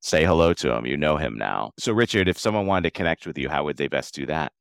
say 0.00 0.24
hello 0.24 0.52
to 0.54 0.74
him. 0.74 0.86
You 0.86 0.96
know 0.96 1.16
him 1.16 1.36
now. 1.36 1.72
So, 1.78 1.92
Richard, 1.92 2.28
if 2.28 2.38
someone 2.38 2.66
wanted 2.66 2.88
to 2.88 2.96
connect 2.96 3.26
with 3.26 3.38
you, 3.38 3.48
how 3.48 3.64
would 3.64 3.76
they 3.76 3.88
best 3.88 4.14
do 4.14 4.26
that? 4.26 4.52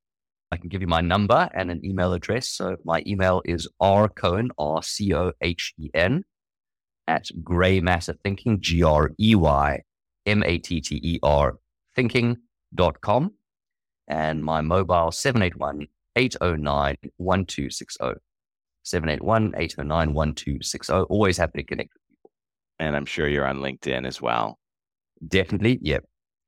I 0.52 0.58
can 0.58 0.70
give 0.70 0.82
you 0.82 0.88
my 0.88 1.02
number 1.02 1.50
and 1.54 1.70
an 1.70 1.86
email 1.86 2.14
address. 2.14 2.48
So, 2.48 2.78
my 2.84 3.04
email 3.06 3.42
is 3.46 3.68
rcohen, 3.82 4.50
R 4.58 4.82
C 4.82 5.14
O 5.14 5.32
H 5.42 5.74
E 5.78 5.90
N, 5.94 6.24
at 7.08 7.30
Grey 7.44 7.80
Matter 7.80 8.14
Thinking, 8.24 8.60
G 8.62 8.84
R 8.84 9.12
E 9.20 9.36
Y 9.36 9.82
M 10.26 10.44
A 10.44 10.58
T 10.58 10.82
T 10.82 11.00
E 11.04 11.20
R 11.24 11.58
thinking.com. 11.96 13.34
And 14.08 14.44
my 14.44 14.62
mobile, 14.62 15.12
781 15.12 15.88
809 16.16 16.96
1260. 17.18 18.22
781 18.84 19.54
809 19.58 20.14
1260. 20.14 20.94
Always 20.94 21.38
happy 21.38 21.64
to 21.64 21.64
connect. 21.64 21.90
And 22.80 22.96
I'm 22.96 23.06
sure 23.06 23.28
you're 23.28 23.48
on 23.48 23.60
LinkedIn 23.60 24.06
as 24.06 24.22
well. 24.22 24.60
Definitely. 25.28 25.80
Yep. 25.82 26.06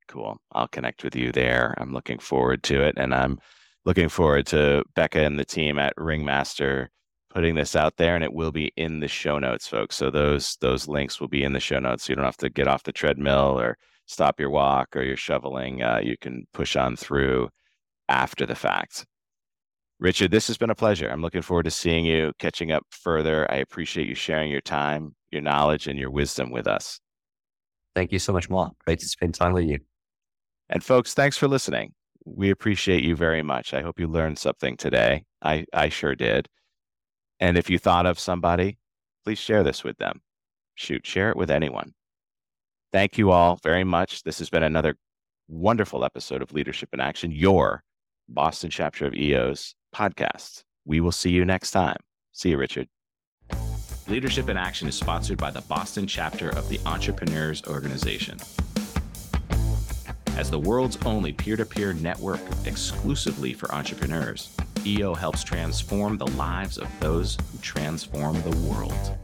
Cool. 0.07 0.37
I'll 0.51 0.67
connect 0.67 1.03
with 1.03 1.15
you 1.15 1.31
there. 1.31 1.75
I'm 1.77 1.93
looking 1.93 2.19
forward 2.19 2.63
to 2.63 2.83
it. 2.83 2.95
And 2.97 3.13
I'm 3.13 3.39
looking 3.85 4.09
forward 4.09 4.45
to 4.47 4.83
Becca 4.95 5.19
and 5.19 5.39
the 5.39 5.45
team 5.45 5.79
at 5.79 5.93
Ringmaster 5.97 6.89
putting 7.29 7.55
this 7.55 7.75
out 7.75 7.95
there 7.97 8.15
and 8.15 8.23
it 8.23 8.33
will 8.33 8.51
be 8.51 8.71
in 8.75 8.99
the 8.99 9.07
show 9.07 9.37
notes 9.37 9.67
folks 9.67 9.95
so 9.95 10.09
those 10.09 10.57
those 10.61 10.87
links 10.87 11.21
will 11.21 11.27
be 11.27 11.43
in 11.43 11.53
the 11.53 11.59
show 11.59 11.79
notes 11.79 12.05
so 12.05 12.11
you 12.11 12.15
don't 12.15 12.25
have 12.25 12.37
to 12.37 12.49
get 12.49 12.67
off 12.67 12.83
the 12.83 12.91
treadmill 12.91 13.59
or 13.59 13.77
stop 14.07 14.39
your 14.39 14.49
walk 14.49 14.95
or 14.95 15.03
your 15.03 15.15
shoveling 15.15 15.83
uh, 15.83 15.99
you 16.03 16.15
can 16.19 16.45
push 16.53 16.75
on 16.75 16.95
through 16.95 17.47
after 18.07 18.45
the 18.45 18.55
fact 18.55 19.05
Richard, 19.99 20.31
this 20.31 20.47
has 20.47 20.57
been 20.57 20.69
a 20.69 20.75
pleasure. 20.75 21.09
I'm 21.09 21.21
looking 21.21 21.41
forward 21.41 21.63
to 21.63 21.71
seeing 21.71 22.05
you, 22.05 22.31
catching 22.39 22.71
up 22.71 22.85
further. 22.89 23.51
I 23.51 23.57
appreciate 23.57 24.07
you 24.07 24.15
sharing 24.15 24.49
your 24.49 24.61
time, 24.61 25.13
your 25.29 25.41
knowledge, 25.41 25.87
and 25.87 25.99
your 25.99 26.09
wisdom 26.09 26.51
with 26.51 26.67
us. 26.67 27.01
Thank 27.95 28.13
you 28.13 28.19
so 28.19 28.31
much, 28.31 28.49
Mark. 28.49 28.73
Great 28.85 28.99
to 28.99 29.07
spend 29.07 29.35
time 29.35 29.51
with 29.51 29.65
you. 29.65 29.79
And 30.69 30.81
folks, 30.81 31.13
thanks 31.13 31.35
for 31.37 31.49
listening. 31.49 31.93
We 32.23 32.49
appreciate 32.49 33.03
you 33.03 33.15
very 33.15 33.43
much. 33.43 33.73
I 33.73 33.81
hope 33.81 33.99
you 33.99 34.07
learned 34.07 34.37
something 34.37 34.77
today. 34.77 35.25
I, 35.41 35.65
I 35.73 35.89
sure 35.89 36.15
did. 36.15 36.47
And 37.41 37.57
if 37.57 37.69
you 37.69 37.77
thought 37.77 38.05
of 38.05 38.19
somebody, 38.19 38.77
please 39.25 39.39
share 39.39 39.63
this 39.63 39.83
with 39.83 39.97
them. 39.97 40.21
Shoot, 40.75 41.05
share 41.05 41.29
it 41.29 41.35
with 41.35 41.51
anyone. 41.51 41.93
Thank 42.93 43.17
you 43.17 43.31
all 43.31 43.59
very 43.63 43.83
much. 43.83 44.23
This 44.23 44.39
has 44.39 44.49
been 44.49 44.63
another 44.63 44.95
wonderful 45.49 46.05
episode 46.05 46.41
of 46.41 46.53
Leadership 46.53 46.89
in 46.93 47.01
Action, 47.01 47.31
your 47.31 47.83
Boston 48.29 48.69
chapter 48.69 49.05
of 49.05 49.13
EO's 49.13 49.75
podcast. 49.95 50.63
We 50.85 50.99
will 51.01 51.11
see 51.11 51.31
you 51.31 51.45
next 51.45 51.71
time. 51.71 51.97
See 52.31 52.49
you, 52.49 52.57
Richard. 52.57 52.87
Leadership 54.07 54.49
in 54.49 54.57
Action 54.57 54.87
is 54.87 54.95
sponsored 54.95 55.37
by 55.37 55.51
the 55.51 55.61
Boston 55.61 56.07
chapter 56.07 56.49
of 56.49 56.67
the 56.67 56.79
Entrepreneurs 56.85 57.63
Organization. 57.67 58.39
As 60.35 60.49
the 60.49 60.57
world's 60.57 60.97
only 61.05 61.33
peer 61.33 61.57
to 61.57 61.65
peer 61.65 61.93
network 61.93 62.39
exclusively 62.65 63.53
for 63.53 63.71
entrepreneurs, 63.73 64.49
EO 64.85 65.13
helps 65.13 65.43
transform 65.43 66.17
the 66.17 66.27
lives 66.31 66.77
of 66.77 66.87
those 66.99 67.37
who 67.51 67.57
transform 67.59 68.41
the 68.41 68.55
world. 68.67 69.17